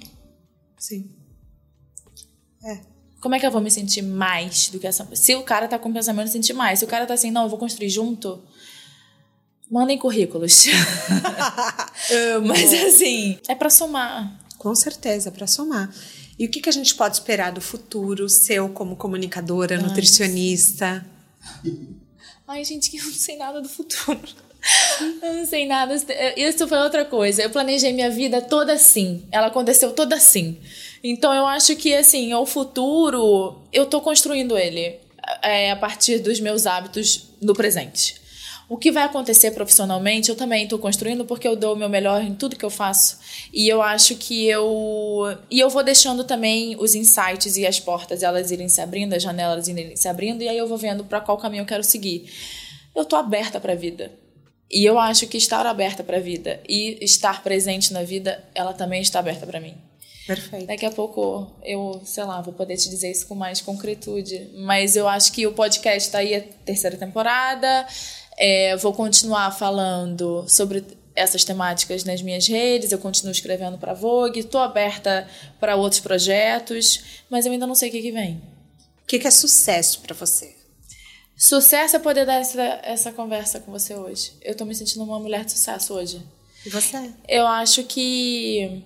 Sim. 0.79 1.09
É. 2.63 2.79
Como 3.21 3.35
é 3.35 3.39
que 3.39 3.45
eu 3.45 3.51
vou 3.51 3.59
me 3.59 3.69
sentir 3.69 4.01
mais 4.01 4.69
do 4.69 4.79
que 4.79 4.87
essa 4.87 5.07
Se 5.13 5.35
o 5.35 5.43
cara 5.43 5.67
tá 5.67 5.77
com 5.77 5.89
o 5.89 5.93
pensamento 5.93 6.27
de 6.27 6.31
sentir 6.31 6.53
mais, 6.53 6.79
se 6.79 6.85
o 6.85 6.87
cara 6.87 7.05
tá 7.05 7.13
assim, 7.13 7.29
não, 7.29 7.43
eu 7.43 7.49
vou 7.49 7.59
construir 7.59 7.89
junto, 7.89 8.41
mandem 9.69 9.97
currículos. 9.97 10.65
Mas 12.45 12.73
assim, 12.73 13.37
é 13.47 13.53
para 13.53 13.69
somar. 13.69 14.39
Com 14.57 14.73
certeza, 14.73 15.29
é 15.29 15.31
para 15.31 15.47
somar. 15.47 15.93
E 16.39 16.45
o 16.45 16.49
que, 16.49 16.61
que 16.61 16.69
a 16.69 16.71
gente 16.71 16.95
pode 16.95 17.15
esperar 17.15 17.51
do 17.51 17.59
futuro 17.59 18.29
seu 18.29 18.69
como 18.69 18.95
comunicadora, 18.95 19.75
Ai, 19.75 19.81
nutricionista? 19.81 21.05
Ai, 22.47 22.63
gente, 22.63 22.89
que 22.89 22.97
eu 22.97 23.03
não 23.03 23.11
sei 23.11 23.35
nada 23.35 23.61
do 23.61 23.67
futuro. 23.67 24.19
Eu 25.21 25.33
não 25.33 25.45
sei 25.45 25.65
nada. 25.65 25.95
Isso 26.35 26.67
foi 26.67 26.77
outra 26.79 27.05
coisa. 27.05 27.41
Eu 27.41 27.49
planejei 27.49 27.93
minha 27.93 28.09
vida 28.09 28.41
toda 28.41 28.73
assim. 28.73 29.25
Ela 29.31 29.47
aconteceu 29.47 29.91
toda 29.93 30.15
assim. 30.15 30.57
Então 31.03 31.33
eu 31.33 31.45
acho 31.45 31.75
que 31.75 31.93
assim, 31.93 32.33
o 32.33 32.45
futuro, 32.45 33.61
eu 33.71 33.85
tô 33.85 34.01
construindo 34.01 34.57
ele 34.57 34.97
é, 35.41 35.71
a 35.71 35.75
partir 35.75 36.19
dos 36.19 36.39
meus 36.39 36.65
hábitos 36.65 37.29
no 37.41 37.53
presente. 37.53 38.15
O 38.69 38.77
que 38.77 38.91
vai 38.91 39.01
acontecer 39.01 39.49
profissionalmente, 39.49 40.29
eu 40.29 40.35
também 40.35 40.63
estou 40.63 40.77
construindo 40.77 41.25
porque 41.25 41.47
eu 41.47 41.55
dou 41.55 41.73
o 41.73 41.75
meu 41.75 41.89
melhor 41.89 42.21
em 42.21 42.35
tudo 42.35 42.55
que 42.55 42.63
eu 42.63 42.69
faço. 42.69 43.17
E 43.51 43.67
eu 43.67 43.81
acho 43.81 44.15
que 44.15 44.45
eu. 44.45 45.35
E 45.49 45.59
eu 45.59 45.71
vou 45.71 45.83
deixando 45.83 46.23
também 46.23 46.75
os 46.79 46.93
insights 46.93 47.57
e 47.57 47.65
as 47.65 47.79
portas 47.79 48.21
elas 48.21 48.51
irem 48.51 48.69
se 48.69 48.79
abrindo, 48.79 49.13
as 49.13 49.23
janelas 49.23 49.67
irem 49.67 49.95
se 49.95 50.07
abrindo, 50.07 50.43
e 50.43 50.47
aí 50.47 50.57
eu 50.57 50.67
vou 50.67 50.77
vendo 50.77 51.03
para 51.03 51.19
qual 51.19 51.35
caminho 51.39 51.61
eu 51.61 51.65
quero 51.65 51.83
seguir. 51.83 52.31
Eu 52.95 53.03
tô 53.03 53.15
aberta 53.15 53.59
para 53.59 53.73
a 53.73 53.75
vida. 53.75 54.11
E 54.69 54.85
eu 54.85 54.99
acho 54.99 55.25
que 55.25 55.37
estar 55.37 55.65
aberta 55.65 56.03
para 56.03 56.17
a 56.17 56.21
vida 56.21 56.61
e 56.69 57.03
estar 57.03 57.41
presente 57.41 57.91
na 57.91 58.03
vida, 58.03 58.43
ela 58.53 58.71
também 58.71 59.01
está 59.01 59.17
aberta 59.17 59.47
para 59.47 59.59
mim. 59.59 59.73
Perfeito. 60.27 60.67
Daqui 60.67 60.85
a 60.85 60.91
pouco 60.91 61.49
eu, 61.63 62.01
sei 62.05 62.23
lá, 62.23 62.39
vou 62.39 62.53
poder 62.53 62.77
te 62.77 62.87
dizer 62.87 63.09
isso 63.09 63.25
com 63.25 63.33
mais 63.33 63.61
concretude. 63.61 64.47
Mas 64.53 64.95
eu 64.95 65.07
acho 65.07 65.31
que 65.31 65.47
o 65.47 65.53
podcast 65.53 66.07
está 66.07 66.19
aí 66.19 66.35
a 66.35 66.41
terceira 66.63 66.95
temporada. 66.97 67.87
É, 68.39 68.77
vou 68.77 68.93
continuar 68.93 69.51
falando 69.51 70.45
sobre 70.47 70.81
essas 71.13 71.43
temáticas 71.43 72.05
nas 72.05 72.21
minhas 72.21 72.47
redes, 72.47 72.93
eu 72.93 72.97
continuo 72.97 73.31
escrevendo 73.31 73.77
para 73.77 73.93
Vogue, 73.93 74.39
estou 74.39 74.61
aberta 74.61 75.27
para 75.59 75.75
outros 75.75 75.99
projetos, 75.99 77.03
mas 77.29 77.45
eu 77.45 77.51
ainda 77.51 77.67
não 77.67 77.75
sei 77.75 77.89
o 77.89 77.91
que, 77.91 78.01
que 78.01 78.11
vem. 78.11 78.41
O 79.03 79.05
que, 79.05 79.19
que 79.19 79.27
é 79.27 79.31
sucesso 79.31 79.99
para 79.99 80.15
você? 80.15 80.55
Sucesso 81.35 81.97
é 81.97 81.99
poder 81.99 82.25
dar 82.25 82.35
essa, 82.35 82.61
essa 82.83 83.11
conversa 83.11 83.59
com 83.59 83.71
você 83.71 83.93
hoje. 83.93 84.31
Eu 84.41 84.53
estou 84.53 84.65
me 84.65 84.73
sentindo 84.73 85.03
uma 85.03 85.19
mulher 85.19 85.43
de 85.43 85.51
sucesso 85.51 85.93
hoje. 85.93 86.21
E 86.65 86.69
você? 86.69 87.11
Eu 87.27 87.45
acho 87.45 87.83
que 87.83 88.83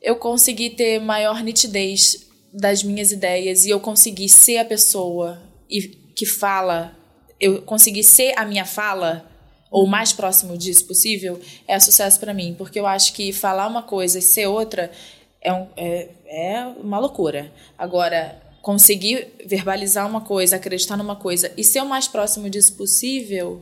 eu 0.00 0.16
consegui 0.16 0.70
ter 0.70 1.00
maior 1.00 1.42
nitidez 1.42 2.26
das 2.52 2.82
minhas 2.82 3.12
ideias 3.12 3.64
e 3.64 3.70
eu 3.70 3.78
consegui 3.78 4.28
ser 4.28 4.58
a 4.58 4.64
pessoa 4.64 5.40
e 5.70 5.82
que 6.14 6.26
fala 6.26 6.96
eu 7.42 7.60
conseguir 7.62 8.04
ser 8.04 8.32
a 8.38 8.44
minha 8.44 8.64
fala 8.64 9.28
ou 9.68 9.84
mais 9.84 10.12
próximo 10.12 10.56
disso 10.56 10.86
possível 10.86 11.40
é 11.66 11.80
sucesso 11.80 12.20
para 12.20 12.32
mim, 12.32 12.54
porque 12.56 12.78
eu 12.78 12.86
acho 12.86 13.12
que 13.12 13.32
falar 13.32 13.66
uma 13.66 13.82
coisa 13.82 14.20
e 14.20 14.22
ser 14.22 14.46
outra 14.46 14.92
é, 15.40 15.52
um, 15.52 15.66
é, 15.76 16.08
é 16.26 16.66
uma 16.80 17.00
loucura. 17.00 17.52
Agora, 17.76 18.40
conseguir 18.62 19.26
verbalizar 19.44 20.08
uma 20.08 20.20
coisa, 20.20 20.54
acreditar 20.54 20.96
numa 20.96 21.16
coisa 21.16 21.52
e 21.56 21.64
ser 21.64 21.80
o 21.80 21.88
mais 21.88 22.06
próximo 22.06 22.48
disso 22.48 22.74
possível, 22.74 23.60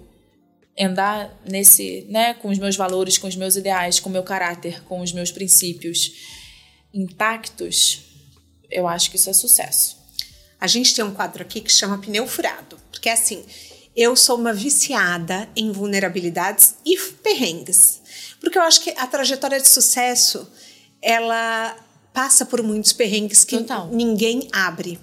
andar 0.78 1.35
nesse, 1.49 2.07
né, 2.11 2.35
com 2.35 2.51
os 2.51 2.59
meus 2.59 2.76
valores, 2.76 3.16
com 3.16 3.26
os 3.26 3.37
meus 3.37 3.57
ideais, 3.57 3.99
com 3.99 4.11
o 4.11 4.12
meu 4.12 4.22
caráter, 4.22 4.83
com 4.85 5.01
os 5.01 5.12
meus 5.12 5.33
princípios 5.33 6.12
intactos, 6.93 8.03
eu 8.70 8.87
acho 8.87 9.11
que 9.11 9.16
isso 9.16 9.31
é 9.31 9.33
sucesso. 9.33 9.97
A 10.61 10.66
gente 10.66 10.95
tem 10.95 11.03
um 11.03 11.14
quadro 11.14 11.43
aqui 11.43 11.62
que 11.62 11.72
chama 11.72 11.97
pneu 11.97 12.26
furado, 12.26 12.78
porque 12.91 13.09
assim, 13.09 13.43
eu 13.97 14.14
sou 14.14 14.36
uma 14.36 14.53
viciada 14.53 15.49
em 15.57 15.72
vulnerabilidades 15.72 16.76
e 16.84 16.97
perrengues. 17.22 18.01
Porque 18.41 18.57
eu 18.57 18.62
acho 18.62 18.80
que 18.80 18.91
a 18.97 19.07
trajetória 19.07 19.61
de 19.61 19.68
sucesso, 19.68 20.51
ela 21.03 21.76
passa 22.12 22.45
por 22.45 22.62
muitos 22.62 22.93
perrengues 22.93 23.45
que 23.45 23.59
Total. 23.59 23.88
ninguém 23.88 24.49
abre. 24.53 24.99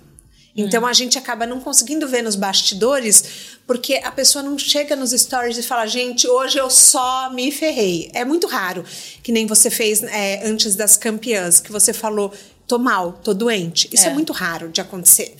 Então 0.55 0.83
hum. 0.83 0.87
a 0.87 0.93
gente 0.93 1.19
acaba 1.19 1.45
não 1.45 1.59
conseguindo 1.59 2.07
ver 2.07 2.23
nos 2.23 2.35
bastidores, 2.35 3.57
porque 3.67 4.01
a 4.03 4.11
pessoa 4.11 4.41
não 4.41 4.57
chega 4.57 4.95
nos 4.95 5.11
stories 5.11 5.57
e 5.57 5.63
fala: 5.63 5.85
gente, 5.85 6.27
hoje 6.27 6.57
eu 6.57 6.69
só 6.69 7.29
me 7.31 7.51
ferrei. 7.51 8.09
É 8.13 8.25
muito 8.25 8.47
raro, 8.47 8.83
que 9.21 9.31
nem 9.31 9.45
você 9.45 9.69
fez 9.69 10.01
é, 10.01 10.47
antes 10.47 10.73
das 10.73 10.97
campeãs, 10.97 11.59
que 11.59 11.71
você 11.71 11.93
falou: 11.93 12.33
tô 12.65 12.79
mal, 12.79 13.13
tô 13.23 13.35
doente. 13.35 13.87
Isso 13.93 14.07
é, 14.07 14.09
é 14.09 14.13
muito 14.13 14.33
raro 14.33 14.69
de 14.69 14.81
acontecer. 14.81 15.37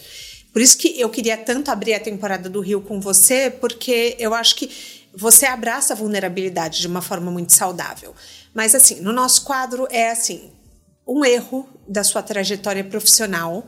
Por 0.57 0.61
isso 0.63 0.75
que 0.75 0.99
eu 0.99 1.07
queria 1.07 1.37
tanto 1.37 1.69
abrir 1.69 1.93
a 1.93 1.99
temporada 1.99 2.49
do 2.49 2.61
Rio 2.61 2.81
com 2.81 2.99
você, 2.99 3.51
porque 3.51 4.15
eu 4.17 4.33
acho 4.33 4.55
que 4.55 5.07
você 5.13 5.45
abraça 5.45 5.93
a 5.93 5.95
vulnerabilidade 5.95 6.81
de 6.81 6.87
uma 6.87 6.99
forma 6.99 7.29
muito 7.29 7.53
saudável. 7.53 8.15
Mas 8.55 8.73
assim, 8.73 8.99
no 8.99 9.13
nosso 9.13 9.43
quadro 9.43 9.87
é 9.91 10.09
assim, 10.09 10.51
um 11.07 11.23
erro 11.23 11.69
da 11.87 12.03
sua 12.03 12.23
trajetória 12.23 12.83
profissional 12.83 13.67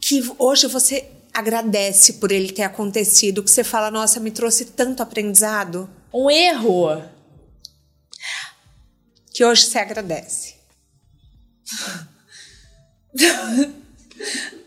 que 0.00 0.20
hoje 0.36 0.66
você 0.66 1.08
agradece 1.32 2.14
por 2.14 2.32
ele 2.32 2.50
ter 2.50 2.64
acontecido, 2.64 3.44
que 3.44 3.48
você 3.48 3.62
fala, 3.62 3.88
nossa, 3.88 4.18
me 4.18 4.32
trouxe 4.32 4.64
tanto 4.64 5.00
aprendizado. 5.00 5.88
Um 6.12 6.28
erro 6.28 7.04
que 9.32 9.44
hoje 9.44 9.66
você 9.66 9.78
agradece. 9.78 10.56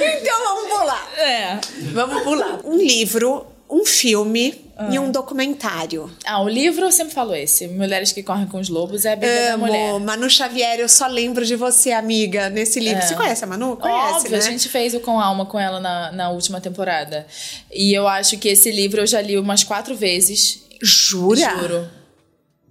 então 0.00 0.44
vamos 0.44 0.68
pular. 0.68 1.10
É, 1.18 1.60
vamos 1.92 2.22
pular. 2.22 2.60
Um 2.64 2.76
livro 2.76 3.46
um 3.70 3.84
filme 3.86 4.68
e 4.90 4.98
um 4.98 5.10
documentário. 5.12 6.10
Ah, 6.24 6.42
o 6.42 6.48
livro 6.48 6.86
eu 6.86 6.90
sempre 6.90 7.12
falo 7.12 7.34
esse. 7.34 7.68
Mulheres 7.68 8.12
que 8.12 8.22
Correm 8.22 8.46
com 8.46 8.58
os 8.58 8.68
Lobos 8.70 9.04
é 9.04 9.12
a 9.12 9.16
Bíblia 9.16 9.48
da 9.48 9.54
Amo. 9.54 9.66
Mulher. 9.66 10.00
Manu 10.00 10.28
Xavier, 10.28 10.80
eu 10.80 10.88
só 10.88 11.06
lembro 11.06 11.44
de 11.44 11.54
você, 11.54 11.92
amiga, 11.92 12.48
nesse 12.48 12.80
livro. 12.80 13.02
Você 13.02 13.14
conhece 13.14 13.44
a 13.44 13.46
Manu? 13.46 13.76
Conhece, 13.76 14.00
É. 14.00 14.16
Óbvio, 14.16 14.30
né? 14.32 14.38
a 14.38 14.40
gente 14.40 14.68
fez 14.68 14.94
o 14.94 15.00
Com 15.00 15.20
Alma 15.20 15.44
com 15.44 15.58
ela 15.60 15.78
na, 15.78 16.10
na 16.12 16.30
última 16.30 16.60
temporada. 16.60 17.26
E 17.70 17.92
eu 17.92 18.08
acho 18.08 18.38
que 18.38 18.48
esse 18.48 18.70
livro 18.72 19.02
eu 19.02 19.06
já 19.06 19.20
li 19.20 19.38
umas 19.38 19.62
quatro 19.62 19.94
vezes. 19.94 20.62
Jura? 20.82 21.58
Juro. 21.58 21.90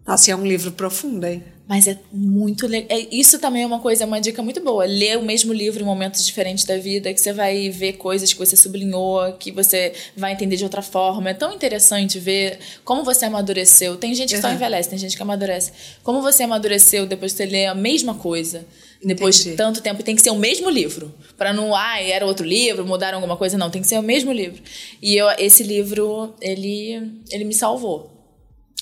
Nossa, 0.08 0.32
é 0.32 0.36
um 0.36 0.46
livro 0.46 0.72
profundo, 0.72 1.26
hein? 1.26 1.44
Mas 1.68 1.86
é 1.86 2.00
muito 2.12 2.66
legal. 2.66 2.98
Isso 3.12 3.38
também 3.38 3.62
é 3.62 3.66
uma 3.68 3.80
coisa, 3.80 4.04
uma 4.04 4.20
dica 4.20 4.42
muito 4.42 4.60
boa. 4.60 4.86
Ler 4.86 5.20
o 5.20 5.22
mesmo 5.22 5.54
livro 5.54 5.84
em 5.84 5.86
momentos 5.86 6.26
diferentes 6.26 6.66
da 6.66 6.76
vida, 6.80 7.14
que 7.14 7.22
você 7.22 7.32
vai 7.32 7.70
ver 7.70 7.94
coisas 7.94 8.34
que 8.34 8.40
você 8.40 8.58
sublinhou, 8.58 9.34
que 9.34 9.52
você 9.52 9.94
vai 10.18 10.34
entender 10.34 10.56
de 10.56 10.64
outra 10.64 10.82
forma. 10.82 11.30
É 11.30 11.34
tão 11.36 11.54
interessante 11.54 12.18
ver 12.18 12.58
como 12.84 13.04
você 13.04 13.26
amadureceu. 13.26 13.98
Tem 13.98 14.16
gente 14.16 14.34
que 14.34 14.42
só 14.42 14.48
Uhum. 14.48 14.56
envelhece, 14.56 14.90
tem 14.90 14.98
gente 14.98 15.16
que 15.16 15.22
amadurece. 15.22 15.72
Como 16.02 16.24
você 16.24 16.42
amadureceu 16.42 17.06
depois 17.06 17.34
de 17.34 17.38
você 17.38 17.46
ler 17.46 17.68
a 17.68 17.76
mesma 17.76 18.16
coisa. 18.16 18.66
Depois 19.06 19.36
Entendi. 19.36 19.52
de 19.52 19.58
tanto 19.58 19.80
tempo, 19.82 20.02
tem 20.02 20.16
que 20.16 20.24
ser 20.24 20.32
o 20.32 20.36
mesmo 20.36 20.72
livro. 20.72 21.14
Para 21.38 21.54
não, 21.54 21.76
ah, 21.76 22.02
era 22.02 22.26
outro 22.26 22.46
livro, 22.48 22.84
mudaram 22.84 23.20
alguma 23.20 23.38
coisa. 23.38 23.60
Não, 23.60 23.70
tem 23.70 23.80
que 23.82 23.88
ser 23.88 24.00
o 24.00 24.04
mesmo 24.04 24.32
livro. 24.32 24.60
E 25.04 25.16
eu, 25.16 25.30
esse 25.38 25.62
livro, 25.62 26.34
ele, 26.42 27.22
ele 27.30 27.44
me 27.44 27.54
salvou. 27.54 28.19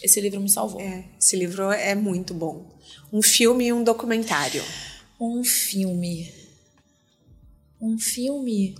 Esse 0.03 0.21
livro 0.21 0.39
me 0.39 0.49
salvou. 0.49 0.79
É, 0.79 1.05
esse 1.19 1.35
livro 1.35 1.71
é 1.71 1.95
muito 1.95 2.33
bom. 2.33 2.77
Um 3.11 3.21
filme 3.21 3.65
e 3.67 3.73
um 3.73 3.83
documentário. 3.83 4.63
Um 5.19 5.43
filme. 5.43 6.31
Um 7.81 7.97
filme. 7.97 8.75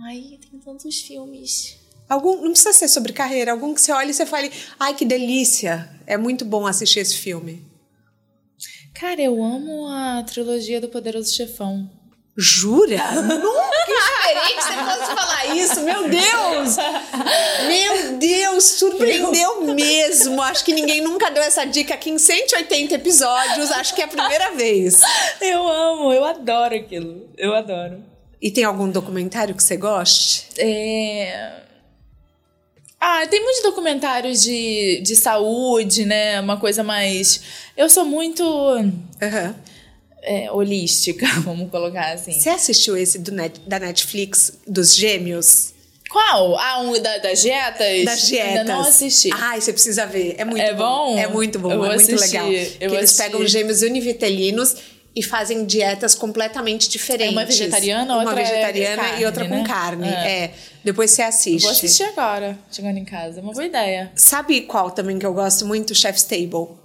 Ai, 0.00 0.38
tem 0.40 0.58
tantos 0.60 1.00
filmes. 1.00 1.78
Algum, 2.08 2.42
não 2.42 2.50
precisa 2.50 2.72
ser 2.72 2.88
sobre 2.88 3.12
carreira, 3.12 3.52
algum 3.52 3.74
que 3.74 3.80
você 3.80 3.92
olhe 3.92 4.10
e 4.10 4.14
você 4.14 4.26
fale, 4.26 4.50
ai 4.78 4.94
que 4.94 5.04
delícia, 5.04 5.88
é 6.06 6.18
muito 6.18 6.44
bom 6.44 6.66
assistir 6.66 7.00
esse 7.00 7.16
filme. 7.16 7.64
Cara, 8.94 9.20
eu 9.22 9.42
amo 9.42 9.88
a 9.88 10.22
trilogia 10.22 10.80
do 10.80 10.88
Poderoso 10.88 11.34
Chefão. 11.34 11.90
Jura? 12.36 12.98
Nunca 13.22 13.74
esperei 13.88 14.56
que 14.56 14.62
você 14.62 14.72
fosse 14.72 15.14
falar 15.14 15.56
isso, 15.56 15.80
meu 15.82 16.08
Deus! 16.08 16.76
Meu 17.68 18.18
Deus, 18.18 18.64
surpreendeu 18.64 19.62
mesmo. 19.72 20.42
Acho 20.42 20.64
que 20.64 20.72
ninguém 20.72 21.00
nunca 21.00 21.30
deu 21.30 21.42
essa 21.42 21.64
dica 21.64 21.94
aqui 21.94 22.10
em 22.10 22.18
180 22.18 22.94
episódios, 22.94 23.70
acho 23.70 23.94
que 23.94 24.02
é 24.02 24.04
a 24.04 24.08
primeira 24.08 24.50
vez. 24.52 25.00
Eu 25.40 25.68
amo, 25.68 26.12
eu 26.12 26.24
adoro 26.24 26.74
aquilo. 26.74 27.28
Eu 27.38 27.54
adoro. 27.54 28.02
E 28.42 28.50
tem 28.50 28.64
algum 28.64 28.90
documentário 28.90 29.54
que 29.54 29.62
você 29.62 29.76
goste? 29.76 30.48
É... 30.58 31.62
Ah, 33.00 33.26
tem 33.26 33.42
muitos 33.42 33.62
documentários 33.62 34.42
de, 34.42 35.00
de 35.02 35.14
saúde, 35.14 36.04
né? 36.04 36.40
Uma 36.40 36.56
coisa 36.58 36.82
mais. 36.82 37.42
Eu 37.76 37.88
sou 37.88 38.04
muito 38.04 38.42
Aham. 39.22 39.54
É, 40.24 40.50
holística, 40.50 41.26
vamos 41.42 41.70
colocar 41.70 42.12
assim. 42.12 42.32
Você 42.32 42.48
assistiu 42.48 42.96
esse 42.96 43.18
do 43.18 43.30
net- 43.32 43.60
da 43.66 43.78
Netflix, 43.78 44.58
dos 44.66 44.94
gêmeos? 44.94 45.72
Qual? 46.10 46.56
Ah, 46.58 46.80
um 46.80 46.92
da, 47.00 47.18
das 47.18 47.40
dietas? 47.42 48.04
Das 48.04 48.28
dietas. 48.28 48.58
Ainda 48.58 48.64
não 48.64 48.80
assisti. 48.82 49.30
Ai, 49.32 49.60
você 49.60 49.72
precisa 49.72 50.06
ver. 50.06 50.36
É 50.38 50.44
muito 50.44 50.62
É 50.62 50.72
bom. 50.72 51.14
bom? 51.14 51.18
É 51.18 51.26
muito 51.26 51.58
bom, 51.58 51.72
Eu 51.72 51.84
é 51.84 51.88
muito 51.96 52.14
assistir, 52.14 52.38
legal. 52.40 52.52
eu 52.52 52.90
Que 52.90 52.96
eles 52.96 53.10
assistir. 53.10 53.22
pegam 53.22 53.46
gêmeos 53.46 53.82
univitelinos 53.82 54.76
e 55.16 55.22
fazem 55.22 55.64
dietas 55.64 56.14
completamente 56.14 56.88
diferentes. 56.88 57.32
Uma 57.32 57.44
vegetariana, 57.44 58.14
Uma 58.16 58.24
outra 58.24 58.40
é 58.40 58.44
vegetariana 58.44 59.02
carne, 59.02 59.22
e 59.22 59.26
outra 59.26 59.48
com 59.48 59.54
né? 59.56 59.64
carne. 59.66 60.08
É. 60.08 60.28
É. 60.44 60.50
Depois 60.84 61.10
você 61.10 61.22
assiste. 61.22 61.62
Vou 61.62 61.70
assistir 61.72 62.04
agora, 62.04 62.58
chegando 62.70 62.98
em 62.98 63.04
casa. 63.04 63.40
É 63.40 63.42
uma 63.42 63.52
boa 63.52 63.64
ideia. 63.64 64.12
Sabe 64.14 64.60
qual 64.62 64.90
também 64.90 65.18
que 65.18 65.26
eu 65.26 65.32
gosto 65.34 65.64
muito? 65.66 65.94
Chef's 65.94 66.22
Table. 66.24 66.76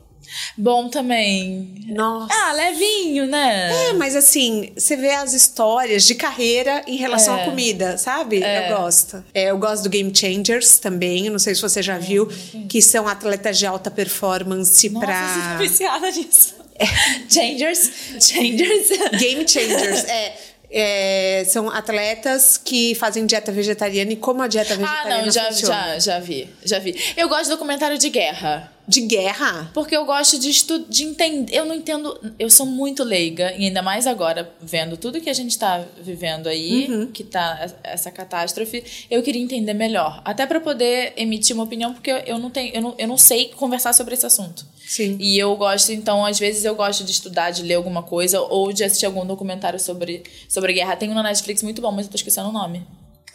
Bom 0.58 0.90
também. 0.90 1.74
Nossa. 1.88 2.34
Ah, 2.34 2.52
levinho, 2.54 3.26
né? 3.28 3.90
É, 3.90 3.94
mas 3.94 4.16
assim, 4.16 4.72
você 4.76 4.96
vê 4.96 5.12
as 5.12 5.34
histórias 5.34 6.04
de 6.06 6.16
carreira 6.16 6.84
em 6.88 6.96
relação 6.98 7.38
É. 7.38 7.42
à 7.42 7.46
comida, 7.46 7.98
sabe? 7.98 8.42
Eu 8.42 8.78
gosto. 8.78 9.24
É, 9.34 9.50
eu 9.52 9.58
gosto 9.58 9.84
do 9.84 9.90
Game 9.90 10.12
Changers 10.16 10.78
também, 10.80 11.30
não 11.30 11.40
sei 11.40 11.56
se 11.56 11.62
você 11.62 11.82
já 11.82 11.98
viu, 11.98 12.28
que 12.68 12.82
são 12.82 13.08
atletas 13.08 13.58
de 13.58 13.66
alta 13.66 13.90
performance 13.90 14.90
Nossa, 14.90 15.06
pra. 15.06 15.58
viciada 15.58 16.10
nisso. 16.12 16.56
Changers. 17.30 17.92
Changers. 18.20 18.88
Game 19.20 19.48
Changers, 19.48 20.06
é. 20.06 20.38
é, 20.72 21.44
são 21.46 21.70
atletas 21.70 22.58
que 22.58 22.96
fazem 22.96 23.26
dieta 23.26 23.52
vegetariana 23.52 24.14
e 24.14 24.16
como 24.16 24.42
a 24.42 24.48
dieta 24.48 24.74
Ah, 24.76 24.78
vegetariana 24.78 25.26
não, 25.26 25.32
já, 25.32 25.46
funciona. 25.46 25.74
já, 25.76 26.00
já 26.00 26.20
vi. 26.20 26.50
Já 26.64 26.80
vi. 26.80 26.96
Eu 27.18 27.28
gosto 27.28 27.44
de 27.46 27.50
documentário 27.50 27.98
de 27.98 28.10
guerra. 28.10 28.72
De 28.90 29.02
guerra? 29.02 29.70
Porque 29.74 29.96
eu 29.96 30.04
gosto 30.04 30.40
de 30.40 30.50
estu 30.50 30.80
de 30.90 31.04
entender. 31.04 31.56
Eu 31.56 31.64
não 31.66 31.76
entendo. 31.76 32.20
Eu 32.40 32.50
sou 32.50 32.66
muito 32.66 33.04
leiga, 33.04 33.54
e 33.56 33.66
ainda 33.68 33.84
mais 33.84 34.08
agora, 34.08 34.52
vendo 34.62 34.98
tudo 34.98 35.22
que 35.22 35.30
a 35.30 35.34
gente 35.34 35.58
tá 35.60 35.86
vivendo 36.02 36.48
aí, 36.48 36.88
Uhum. 36.90 37.08
que 37.12 37.24
tá 37.24 37.70
essa 37.84 38.10
catástrofe, 38.10 38.84
eu 39.12 39.22
queria 39.22 39.42
entender 39.42 39.74
melhor. 39.76 40.22
Até 40.26 40.46
para 40.48 40.60
poder 40.60 41.14
emitir 41.16 41.56
uma 41.56 41.66
opinião, 41.66 41.94
porque 41.94 42.10
eu, 42.26 42.40
não 42.40 42.50
tenho. 42.50 42.74
Eu 42.74 42.82
não, 42.82 42.96
eu 42.98 43.08
não 43.08 43.18
sei 43.18 43.50
conversar 43.56 43.94
sobre 43.94 44.16
esse 44.16 44.26
assunto. 44.26 44.66
Sim. 44.88 45.18
E 45.20 45.38
eu 45.38 45.56
gosto, 45.56 45.92
então, 45.92 46.26
às 46.26 46.40
vezes 46.40 46.66
eu 46.66 46.74
gosto 46.74 47.04
de 47.04 47.12
estudar, 47.12 47.52
de 47.52 47.62
ler 47.62 47.76
alguma 47.76 48.02
coisa, 48.02 48.42
ou 48.42 48.74
de 48.74 48.84
assistir 48.84 49.06
algum 49.06 49.24
documentário 49.24 49.80
sobre, 49.80 50.24
sobre 50.48 50.74
guerra. 50.74 50.96
Tem 50.96 51.08
um 51.10 51.14
na 51.14 51.22
Netflix 51.22 51.62
muito 51.62 51.80
bom, 51.80 51.92
mas 51.92 52.08
eu 52.08 52.12
tô 52.12 52.16
esquecendo 52.16 52.50
o 52.50 52.52
nome. 52.52 52.84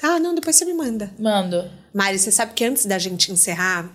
Tá, 0.01 0.19
não, 0.19 0.35
depois 0.35 0.57
você 0.57 0.65
me 0.65 0.75
manda. 0.75 1.13
Mando. 1.17 1.71
Mari, 1.95 2.19
você 2.19 2.33
sabe 2.33 2.53
que 2.55 2.65
antes 2.65 2.85
da 2.87 2.99
gente 2.99 3.31
encerrar, 3.31 3.89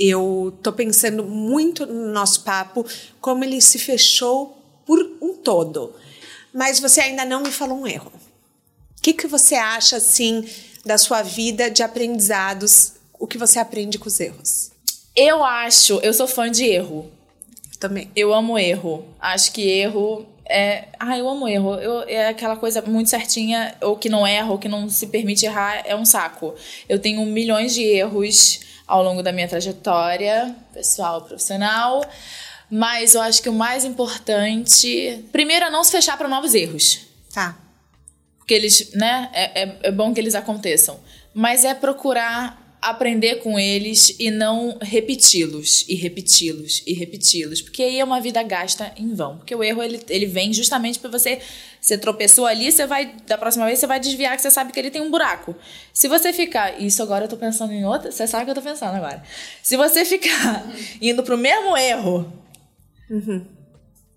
eu 0.00 0.56
tô 0.62 0.72
pensando 0.72 1.22
muito 1.22 1.84
no 1.84 2.10
nosso 2.10 2.42
papo, 2.42 2.86
como 3.20 3.44
ele 3.44 3.60
se 3.60 3.78
fechou 3.78 4.56
por 4.86 4.98
um 5.20 5.34
todo. 5.34 5.94
Mas 6.54 6.80
você 6.80 7.02
ainda 7.02 7.26
não 7.26 7.42
me 7.42 7.50
falou 7.50 7.78
um 7.78 7.86
erro. 7.86 8.10
O 8.98 9.02
que, 9.02 9.12
que 9.12 9.26
você 9.26 9.54
acha, 9.54 9.98
assim, 9.98 10.48
da 10.86 10.96
sua 10.96 11.22
vida 11.22 11.70
de 11.70 11.82
aprendizados? 11.82 12.94
O 13.18 13.26
que 13.26 13.36
você 13.36 13.58
aprende 13.58 13.98
com 13.98 14.08
os 14.08 14.18
erros? 14.18 14.70
Eu 15.14 15.44
acho, 15.44 16.00
eu 16.02 16.14
sou 16.14 16.26
fã 16.26 16.50
de 16.50 16.64
erro. 16.64 17.10
Também. 17.78 18.10
Eu 18.16 18.32
amo 18.32 18.58
erro. 18.58 19.06
Acho 19.18 19.52
que 19.52 19.62
erro 19.62 20.26
é. 20.46 20.88
Ah, 20.98 21.16
eu 21.16 21.28
amo 21.28 21.46
erro. 21.46 21.74
Eu, 21.74 22.02
é 22.08 22.28
aquela 22.28 22.56
coisa 22.56 22.82
muito 22.82 23.10
certinha, 23.10 23.74
ou 23.80 23.96
que 23.96 24.08
não 24.08 24.26
erra, 24.26 24.50
ou 24.50 24.58
que 24.58 24.68
não 24.68 24.88
se 24.88 25.06
permite 25.06 25.46
errar, 25.46 25.82
é 25.86 25.94
um 25.94 26.04
saco. 26.04 26.54
Eu 26.88 26.98
tenho 26.98 27.24
milhões 27.26 27.74
de 27.74 27.82
erros 27.82 28.60
ao 28.90 29.02
longo 29.04 29.22
da 29.22 29.32
minha 29.32 29.48
trajetória, 29.48 30.54
pessoal, 30.74 31.22
profissional. 31.22 32.04
Mas 32.68 33.14
eu 33.14 33.22
acho 33.22 33.40
que 33.40 33.48
o 33.48 33.52
mais 33.52 33.84
importante. 33.84 35.24
Primeiro 35.32 35.66
é 35.66 35.70
não 35.70 35.82
se 35.84 35.92
fechar 35.92 36.18
para 36.18 36.28
novos 36.28 36.54
erros. 36.54 37.00
Tá. 37.32 37.56
Porque 38.38 38.52
eles, 38.52 38.92
né? 38.92 39.30
É, 39.32 39.62
é, 39.62 39.78
é 39.84 39.92
bom 39.92 40.12
que 40.12 40.20
eles 40.20 40.34
aconteçam. 40.34 40.98
Mas 41.32 41.64
é 41.64 41.72
procurar 41.72 42.59
aprender 42.80 43.36
com 43.36 43.58
eles 43.58 44.14
e 44.18 44.30
não 44.30 44.78
repeti-los, 44.80 45.84
e 45.88 45.94
repeti-los, 45.94 46.82
e 46.86 46.92
repeti-los. 46.92 47.60
Porque 47.60 47.82
aí 47.82 47.98
é 47.98 48.04
uma 48.04 48.20
vida 48.20 48.42
gasta 48.42 48.92
em 48.96 49.14
vão. 49.14 49.38
Porque 49.38 49.54
o 49.54 49.62
erro, 49.62 49.82
ele, 49.82 50.00
ele 50.08 50.26
vem 50.26 50.52
justamente 50.52 50.98
para 50.98 51.10
você... 51.10 51.40
Você 51.80 51.96
tropeçou 51.96 52.46
ali, 52.46 52.70
você 52.70 52.86
vai... 52.86 53.14
Da 53.26 53.38
próxima 53.38 53.64
vez, 53.64 53.78
você 53.78 53.86
vai 53.86 53.98
desviar, 53.98 54.36
que 54.36 54.42
você 54.42 54.50
sabe 54.50 54.72
que 54.72 54.78
ele 54.78 54.90
tem 54.90 55.00
um 55.00 55.10
buraco. 55.10 55.56
Se 55.92 56.08
você 56.08 56.32
ficar... 56.32 56.80
Isso 56.80 57.02
agora 57.02 57.24
eu 57.24 57.28
tô 57.28 57.36
pensando 57.36 57.72
em 57.72 57.84
outra... 57.84 58.12
Você 58.12 58.26
sabe 58.26 58.42
o 58.42 58.44
que 58.46 58.50
eu 58.50 58.62
tô 58.62 58.62
pensando 58.62 58.96
agora. 58.96 59.22
Se 59.62 59.76
você 59.76 60.04
ficar 60.04 60.66
indo 61.00 61.22
pro 61.22 61.38
mesmo 61.38 61.76
erro 61.76 62.32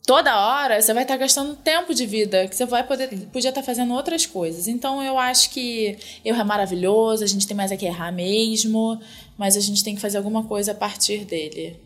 toda 0.05 0.37
hora, 0.37 0.81
você 0.81 0.93
vai 0.93 1.03
estar 1.03 1.17
gastando 1.17 1.55
tempo 1.55 1.93
de 1.93 2.05
vida 2.05 2.47
que 2.47 2.55
você 2.55 2.65
vai 2.65 2.85
poder 2.85 3.07
podia 3.31 3.49
estar 3.49 3.63
fazendo 3.63 3.93
outras 3.93 4.25
coisas. 4.25 4.67
Então 4.67 5.01
eu 5.01 5.17
acho 5.17 5.49
que 5.49 5.97
erro 6.23 6.39
é 6.39 6.43
maravilhoso, 6.43 7.23
a 7.23 7.27
gente 7.27 7.47
tem 7.47 7.55
mais 7.55 7.71
é 7.71 7.77
que 7.77 7.85
errar 7.85 8.11
mesmo, 8.11 8.99
mas 9.37 9.57
a 9.57 9.59
gente 9.59 9.83
tem 9.83 9.95
que 9.95 10.01
fazer 10.01 10.17
alguma 10.17 10.43
coisa 10.43 10.71
a 10.71 10.75
partir 10.75 11.25
dele. 11.25 11.79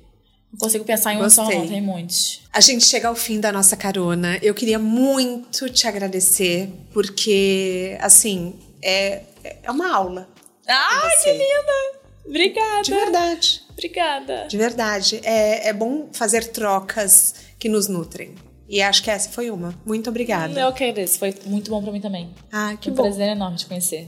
Não 0.51 0.59
consigo 0.59 0.85
pensar 0.85 1.13
em 1.13 1.21
um 1.21 1.29
só, 1.29 1.43
Gostei. 1.43 1.59
não, 1.59 1.67
tem 1.67 1.81
muitos. 1.81 2.41
A 2.53 2.61
gente 2.61 2.85
chega 2.85 3.09
ao 3.09 3.15
fim 3.15 3.39
da 3.39 3.51
nossa 3.51 3.75
carona. 3.75 4.37
Eu 4.41 4.53
queria 4.53 4.79
muito 4.79 5.69
te 5.69 5.85
agradecer, 5.87 6.69
porque, 6.93 7.97
assim, 7.99 8.57
é, 8.81 9.23
é 9.61 9.69
uma 9.69 9.93
aula. 9.93 10.27
Ai, 10.65 11.17
você. 11.17 11.23
que 11.23 11.31
linda! 11.33 11.97
Obrigada. 12.25 12.81
De 12.81 12.91
verdade. 12.91 13.63
Obrigada. 13.69 14.47
De 14.47 14.57
verdade. 14.57 15.21
É, 15.23 15.69
é 15.69 15.73
bom 15.73 16.09
fazer 16.11 16.45
trocas 16.47 17.35
que 17.59 17.67
nos 17.69 17.87
nutrem. 17.87 18.35
E 18.69 18.81
acho 18.81 19.01
que 19.01 19.09
essa 19.09 19.29
foi 19.29 19.49
uma. 19.49 19.73
Muito 19.85 20.09
obrigada. 20.09 20.59
Eu 20.59 20.73
que 20.73 20.83
agradeço, 20.83 21.17
foi 21.19 21.33
muito 21.45 21.69
bom 21.71 21.81
pra 21.81 21.91
mim 21.91 22.01
também. 22.01 22.29
Ah, 22.51 22.75
que 22.75 22.85
Foi 22.85 22.93
um 22.93 22.95
bom. 22.95 23.03
prazer 23.03 23.29
enorme 23.29 23.57
te 23.57 23.65
conhecer. 23.65 24.07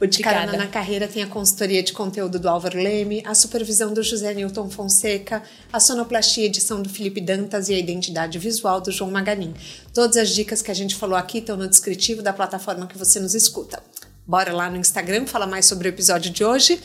O 0.00 0.06
De 0.06 0.20
Carona 0.20 0.44
Obrigada. 0.44 0.64
na 0.64 0.70
Carreira 0.72 1.06
tem 1.06 1.22
a 1.22 1.26
consultoria 1.26 1.82
de 1.82 1.92
conteúdo 1.92 2.38
do 2.38 2.48
Álvaro 2.48 2.78
Leme, 2.78 3.22
a 3.26 3.34
supervisão 3.34 3.92
do 3.92 4.02
José 4.02 4.32
Newton 4.32 4.70
Fonseca, 4.70 5.42
a 5.70 5.78
sonoplastia 5.78 6.46
edição 6.46 6.80
do 6.80 6.88
Felipe 6.88 7.20
Dantas 7.20 7.68
e 7.68 7.74
a 7.74 7.78
identidade 7.78 8.38
visual 8.38 8.80
do 8.80 8.90
João 8.90 9.10
Maganin. 9.10 9.52
Todas 9.92 10.16
as 10.16 10.30
dicas 10.30 10.62
que 10.62 10.70
a 10.70 10.74
gente 10.74 10.94
falou 10.94 11.16
aqui 11.16 11.36
estão 11.36 11.54
no 11.58 11.68
descritivo 11.68 12.22
da 12.22 12.32
plataforma 12.32 12.86
que 12.86 12.96
você 12.96 13.20
nos 13.20 13.34
escuta. 13.34 13.82
Bora 14.26 14.54
lá 14.54 14.70
no 14.70 14.78
Instagram 14.78 15.26
falar 15.26 15.46
mais 15.46 15.66
sobre 15.66 15.86
o 15.86 15.90
episódio 15.90 16.30
de 16.30 16.42
hoje. 16.42 16.80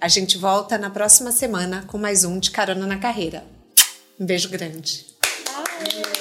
A 0.00 0.06
gente 0.06 0.38
volta 0.38 0.78
na 0.78 0.90
próxima 0.90 1.32
semana 1.32 1.82
com 1.88 1.98
mais 1.98 2.22
um 2.24 2.38
de 2.38 2.52
Carona 2.52 2.86
na 2.86 2.98
Carreira. 2.98 3.42
Um 4.20 4.24
beijo 4.24 4.48
grande. 4.48 5.06
Yay. 5.80 6.19